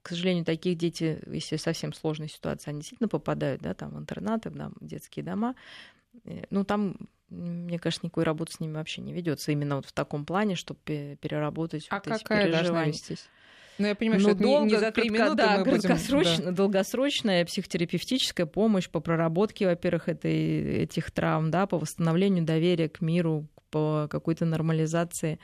к 0.01 0.09
сожалению, 0.09 0.43
таких 0.43 0.77
дети, 0.77 1.23
если 1.25 1.55
совсем 1.55 1.93
сложная 1.93 2.27
ситуация, 2.27 2.71
они 2.71 2.81
действительно 2.81 3.07
попадают, 3.07 3.61
да, 3.61 3.73
там, 3.73 3.91
в 3.91 3.97
интернаты, 3.97 4.49
в 4.49 4.85
детские 4.85 5.23
дома, 5.23 5.55
ну, 6.49 6.65
там 6.65 6.97
мне 7.33 7.79
кажется, 7.79 8.05
никакой 8.05 8.23
работы 8.23 8.53
с 8.53 8.59
ними 8.59 8.73
вообще 8.73 9.01
не 9.01 9.13
ведется 9.13 9.51
именно 9.51 9.77
вот 9.77 9.85
в 9.85 9.91
таком 9.91 10.25
плане, 10.25 10.55
чтобы 10.55 10.79
переработать 11.19 11.87
а 11.89 11.95
вот 11.95 12.05
какая 12.05 12.47
эти 12.47 12.51
должна 12.51 12.85
вестись? 12.85 13.27
Ну, 13.79 13.87
я 13.87 13.95
понимаю, 13.95 14.21
ну, 14.21 14.29
что 14.29 14.37
долго, 14.37 14.65
не, 14.65 14.73
не 14.73 14.79
за 14.79 14.91
три 14.91 15.09
минуты 15.09 15.35
да, 15.35 15.57
мы 15.57 15.63
краткосрочно, 15.63 16.35
будем... 16.35 16.45
Да. 16.45 16.51
долгосрочная 16.51 17.45
психотерапевтическая 17.45 18.45
помощь 18.45 18.87
по 18.87 18.99
проработке, 18.99 19.65
во-первых, 19.65 20.09
этой, 20.09 20.83
этих 20.83 21.09
травм, 21.11 21.49
да, 21.49 21.65
по 21.65 21.79
восстановлению 21.79 22.45
доверия 22.45 22.87
к 22.87 23.01
миру, 23.01 23.47
по 23.71 24.07
какой-то 24.11 24.45
нормализации 24.45 25.39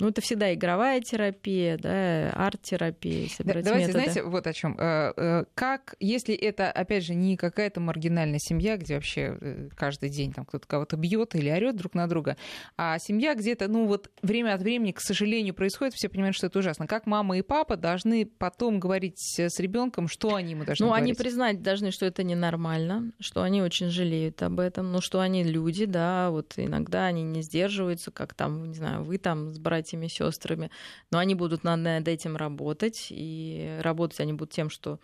ну, 0.00 0.08
это 0.08 0.20
всегда 0.20 0.54
игровая 0.54 1.00
терапия, 1.00 1.76
да, 1.76 2.30
арт-терапия, 2.30 3.28
Давайте, 3.38 3.72
методы. 3.74 3.92
знаете, 3.92 4.22
вот 4.22 4.46
о 4.46 4.52
чем. 4.52 4.76
Э, 4.78 5.12
э, 5.16 5.44
как, 5.54 5.94
если 6.00 6.34
это, 6.34 6.70
опять 6.70 7.04
же, 7.04 7.14
не 7.14 7.36
какая-то 7.36 7.80
маргинальная 7.80 8.38
семья, 8.38 8.76
где 8.76 8.94
вообще 8.94 9.36
э, 9.40 9.68
каждый 9.76 10.08
день 10.08 10.32
там 10.32 10.44
кто-то 10.44 10.66
кого-то 10.66 10.96
бьет 10.96 11.34
или 11.34 11.50
орет 11.50 11.76
друг 11.76 11.94
на 11.94 12.06
друга, 12.06 12.36
а 12.76 12.98
семья 12.98 13.34
где-то, 13.34 13.68
ну 13.68 13.86
вот 13.86 14.10
время 14.22 14.54
от 14.54 14.62
времени, 14.62 14.92
к 14.92 15.00
сожалению, 15.00 15.54
происходит, 15.54 15.94
все 15.94 16.08
понимают, 16.08 16.36
что 16.36 16.46
это 16.46 16.58
ужасно. 16.58 16.86
Как 16.86 17.06
мама 17.06 17.38
и 17.38 17.42
папа 17.42 17.76
должны 17.76 18.24
потом 18.26 18.78
говорить 18.78 19.18
с 19.18 19.58
ребенком, 19.58 20.08
что 20.08 20.34
они 20.34 20.52
ему 20.52 20.64
должны 20.64 20.84
ну, 20.84 20.90
говорить? 20.90 21.06
Ну, 21.06 21.10
они 21.10 21.14
признать 21.14 21.62
должны, 21.62 21.90
что 21.90 22.06
это 22.06 22.22
ненормально, 22.22 23.12
что 23.20 23.42
они 23.42 23.62
очень 23.62 23.88
жалеют 23.88 24.42
об 24.42 24.60
этом, 24.60 24.92
но 24.92 25.00
что 25.00 25.20
они 25.20 25.42
люди, 25.42 25.86
да, 25.86 26.30
вот 26.30 26.54
иногда 26.56 27.06
они 27.06 27.22
не 27.22 27.42
сдерживаются, 27.42 28.10
как 28.10 28.34
там, 28.34 28.64
не 28.66 28.74
знаю, 28.74 28.87
знаю, 28.88 29.04
вы 29.04 29.18
там 29.18 29.52
с 29.52 29.58
братьями, 29.58 30.08
сестрами, 30.08 30.70
но 31.10 31.18
они 31.18 31.34
будут 31.34 31.64
над, 31.64 31.80
над 31.80 32.08
этим 32.08 32.36
работать, 32.36 33.08
и 33.10 33.78
работать 33.82 34.20
они 34.20 34.32
будут 34.32 34.52
тем, 34.52 34.70
что 34.70 34.98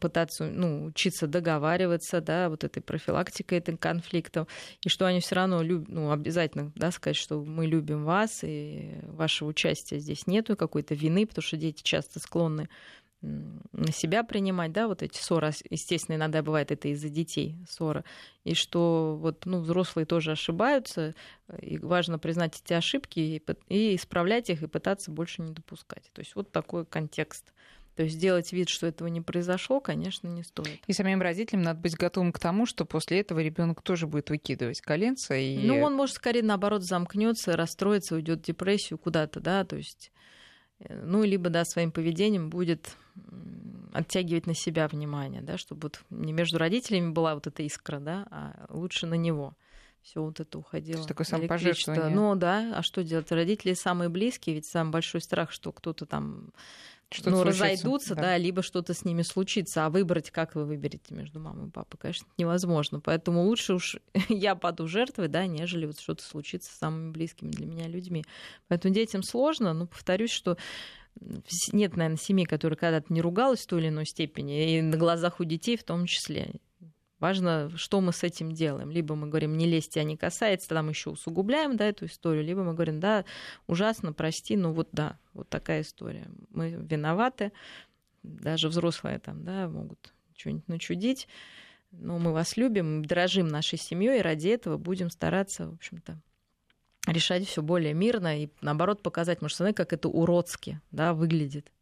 пытаться 0.00 0.44
ну, 0.44 0.84
учиться 0.84 1.26
договариваться, 1.26 2.20
да, 2.20 2.50
вот 2.50 2.62
этой 2.62 2.82
профилактикой 2.82 3.58
этих 3.58 3.80
конфликтов, 3.80 4.46
и 4.84 4.88
что 4.90 5.06
они 5.06 5.20
все 5.20 5.36
равно 5.36 5.62
люб... 5.62 5.88
ну, 5.88 6.10
обязательно 6.10 6.72
да, 6.74 6.90
сказать, 6.90 7.16
что 7.16 7.42
мы 7.42 7.66
любим 7.66 8.04
вас, 8.04 8.40
и 8.42 9.00
вашего 9.04 9.48
участия 9.48 9.98
здесь 9.98 10.26
нету, 10.26 10.56
какой-то 10.56 10.94
вины, 10.94 11.26
потому 11.26 11.42
что 11.42 11.56
дети 11.56 11.82
часто 11.82 12.20
склонны 12.20 12.68
на 13.20 13.92
себя 13.92 14.22
принимать, 14.22 14.72
да, 14.72 14.86
вот 14.86 15.02
эти 15.02 15.18
ссоры, 15.18 15.50
естественно, 15.70 16.16
иногда 16.16 16.42
бывает 16.42 16.70
это 16.70 16.88
из-за 16.88 17.08
детей 17.08 17.56
ссора, 17.68 18.04
и 18.44 18.54
что 18.54 19.18
вот, 19.20 19.44
ну, 19.44 19.60
взрослые 19.60 20.06
тоже 20.06 20.32
ошибаются, 20.32 21.14
и 21.60 21.78
важно 21.78 22.18
признать 22.18 22.60
эти 22.64 22.74
ошибки 22.74 23.18
и, 23.18 23.42
и 23.68 23.96
исправлять 23.96 24.50
их, 24.50 24.62
и 24.62 24.68
пытаться 24.68 25.10
больше 25.10 25.42
не 25.42 25.52
допускать. 25.52 26.10
То 26.12 26.20
есть 26.20 26.36
вот 26.36 26.52
такой 26.52 26.86
контекст. 26.86 27.52
То 27.96 28.04
есть 28.04 28.14
сделать 28.14 28.52
вид, 28.52 28.68
что 28.68 28.86
этого 28.86 29.08
не 29.08 29.20
произошло, 29.20 29.80
конечно, 29.80 30.28
не 30.28 30.44
стоит. 30.44 30.80
И 30.86 30.92
самим 30.92 31.20
родителям 31.20 31.62
надо 31.62 31.80
быть 31.80 31.96
готовым 31.96 32.30
к 32.30 32.38
тому, 32.38 32.64
что 32.64 32.84
после 32.84 33.18
этого 33.18 33.40
ребенок 33.40 33.82
тоже 33.82 34.06
будет 34.06 34.30
выкидывать 34.30 34.80
коленца. 34.80 35.34
И... 35.34 35.58
Ну, 35.66 35.82
он 35.82 35.94
может 35.94 36.14
скорее 36.14 36.44
наоборот 36.44 36.84
замкнется, 36.84 37.56
расстроится, 37.56 38.14
уйдет 38.14 38.38
в 38.38 38.42
депрессию 38.42 38.98
куда-то, 38.98 39.40
да, 39.40 39.64
то 39.64 39.74
есть 39.74 40.12
ну, 40.88 41.24
либо, 41.24 41.50
да, 41.50 41.64
своим 41.64 41.90
поведением 41.90 42.50
будет 42.50 42.96
оттягивать 43.92 44.46
на 44.46 44.54
себя 44.54 44.86
внимание, 44.88 45.42
да, 45.42 45.58
чтобы 45.58 45.82
вот 45.82 46.00
не 46.10 46.32
между 46.32 46.58
родителями 46.58 47.10
была 47.10 47.34
вот 47.34 47.46
эта 47.46 47.62
искра, 47.62 47.98
да, 47.98 48.26
а 48.30 48.66
лучше 48.70 49.06
на 49.06 49.14
него 49.14 49.54
все 50.02 50.22
вот 50.22 50.40
это 50.40 50.58
уходило. 50.58 51.04
Такое 51.06 51.26
самопожертвование. 51.26 52.14
Ну 52.14 52.34
да, 52.36 52.72
а 52.76 52.82
что 52.82 53.02
делать? 53.02 53.30
Родители 53.32 53.74
самые 53.74 54.08
близкие, 54.08 54.54
ведь 54.54 54.66
самый 54.66 54.90
большой 54.90 55.20
страх, 55.20 55.50
что 55.50 55.72
кто-то 55.72 56.06
там 56.06 56.50
что 57.10 57.30
ну, 57.30 57.42
разойдутся, 57.42 58.14
да. 58.14 58.22
да, 58.22 58.36
либо 58.36 58.62
что-то 58.62 58.92
с 58.92 59.04
ними 59.04 59.22
случится. 59.22 59.86
А 59.86 59.90
выбрать, 59.90 60.30
как 60.30 60.54
вы 60.54 60.64
выберете 60.64 61.14
между 61.14 61.40
мамой 61.40 61.68
и 61.68 61.70
папой, 61.70 61.96
конечно, 61.98 62.26
невозможно. 62.36 63.00
Поэтому 63.00 63.44
лучше 63.44 63.74
уж 63.74 63.96
я 64.28 64.54
паду 64.54 64.86
жертвой, 64.86 65.28
да, 65.28 65.46
нежели 65.46 65.86
вот 65.86 65.98
что-то 65.98 66.22
случится 66.22 66.70
с 66.70 66.78
самыми 66.78 67.10
близкими 67.10 67.50
для 67.50 67.66
меня 67.66 67.88
людьми. 67.88 68.24
Поэтому 68.68 68.92
детям 68.92 69.22
сложно, 69.22 69.72
но 69.72 69.86
повторюсь, 69.86 70.32
что 70.32 70.58
нет, 71.72 71.96
наверное, 71.96 72.18
семьи, 72.18 72.44
которая 72.44 72.76
когда-то 72.76 73.12
не 73.12 73.20
ругалась 73.20 73.60
в 73.60 73.66
той 73.66 73.80
или 73.80 73.88
иной 73.88 74.06
степени, 74.06 74.76
и 74.76 74.82
на 74.82 74.96
глазах 74.96 75.40
у 75.40 75.44
детей 75.44 75.76
в 75.76 75.84
том 75.84 76.06
числе. 76.06 76.60
Важно, 77.20 77.70
что 77.76 78.00
мы 78.00 78.12
с 78.12 78.22
этим 78.22 78.52
делаем. 78.52 78.90
Либо 78.90 79.16
мы 79.16 79.26
говорим, 79.26 79.56
не 79.56 79.66
лезьте, 79.66 80.00
а 80.00 80.04
не 80.04 80.16
касается, 80.16 80.80
мы 80.82 80.90
еще 80.90 81.10
усугубляем 81.10 81.76
да, 81.76 81.86
эту 81.86 82.06
историю, 82.06 82.44
либо 82.44 82.62
мы 82.62 82.74
говорим, 82.74 83.00
да, 83.00 83.24
ужасно, 83.66 84.12
прости, 84.12 84.56
ну 84.56 84.72
вот 84.72 84.88
да, 84.92 85.18
вот 85.32 85.48
такая 85.48 85.80
история. 85.80 86.28
Мы 86.50 86.70
виноваты, 86.70 87.52
даже 88.22 88.68
взрослые 88.68 89.18
там, 89.18 89.44
да, 89.44 89.68
могут 89.68 90.12
что-нибудь 90.36 90.68
начудить, 90.68 91.26
но 91.90 92.18
мы 92.18 92.32
вас 92.32 92.56
любим, 92.56 93.04
дорожим 93.04 93.48
нашей 93.48 93.78
семьей, 93.78 94.20
и 94.20 94.22
ради 94.22 94.48
этого 94.48 94.76
будем 94.76 95.10
стараться, 95.10 95.68
в 95.68 95.74
общем-то, 95.74 96.20
решать 97.06 97.46
все 97.46 97.62
более 97.62 97.94
мирно 97.94 98.42
и, 98.42 98.48
наоборот, 98.60 99.02
показать 99.02 99.42
мужчине, 99.42 99.72
как 99.72 99.92
это 99.92 100.08
уродски 100.08 100.80
да, 100.92 101.14
выглядит 101.14 101.72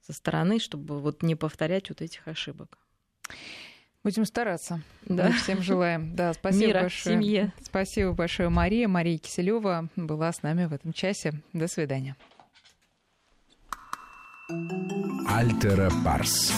со 0.00 0.12
стороны, 0.12 0.58
чтобы 0.58 1.00
вот 1.00 1.22
не 1.22 1.34
повторять 1.34 1.88
вот 1.88 2.00
этих 2.00 2.26
ошибок. 2.26 2.78
Будем 4.06 4.24
стараться. 4.24 4.80
Да. 5.04 5.24
Мы 5.24 5.32
всем 5.32 5.62
желаем. 5.62 6.14
Да, 6.14 6.32
спасибо 6.32 6.66
Мира 6.68 6.80
большое. 6.82 7.16
семье. 7.16 7.52
Спасибо 7.60 8.12
большое, 8.12 8.48
Мария. 8.48 8.86
Мария 8.86 9.18
Киселева 9.18 9.88
была 9.96 10.30
с 10.30 10.44
нами 10.44 10.66
в 10.66 10.72
этом 10.72 10.92
часе. 10.92 11.32
До 11.52 11.66
свидания. 11.66 12.14
Альтера 15.26 15.90
Парс. 16.04 16.52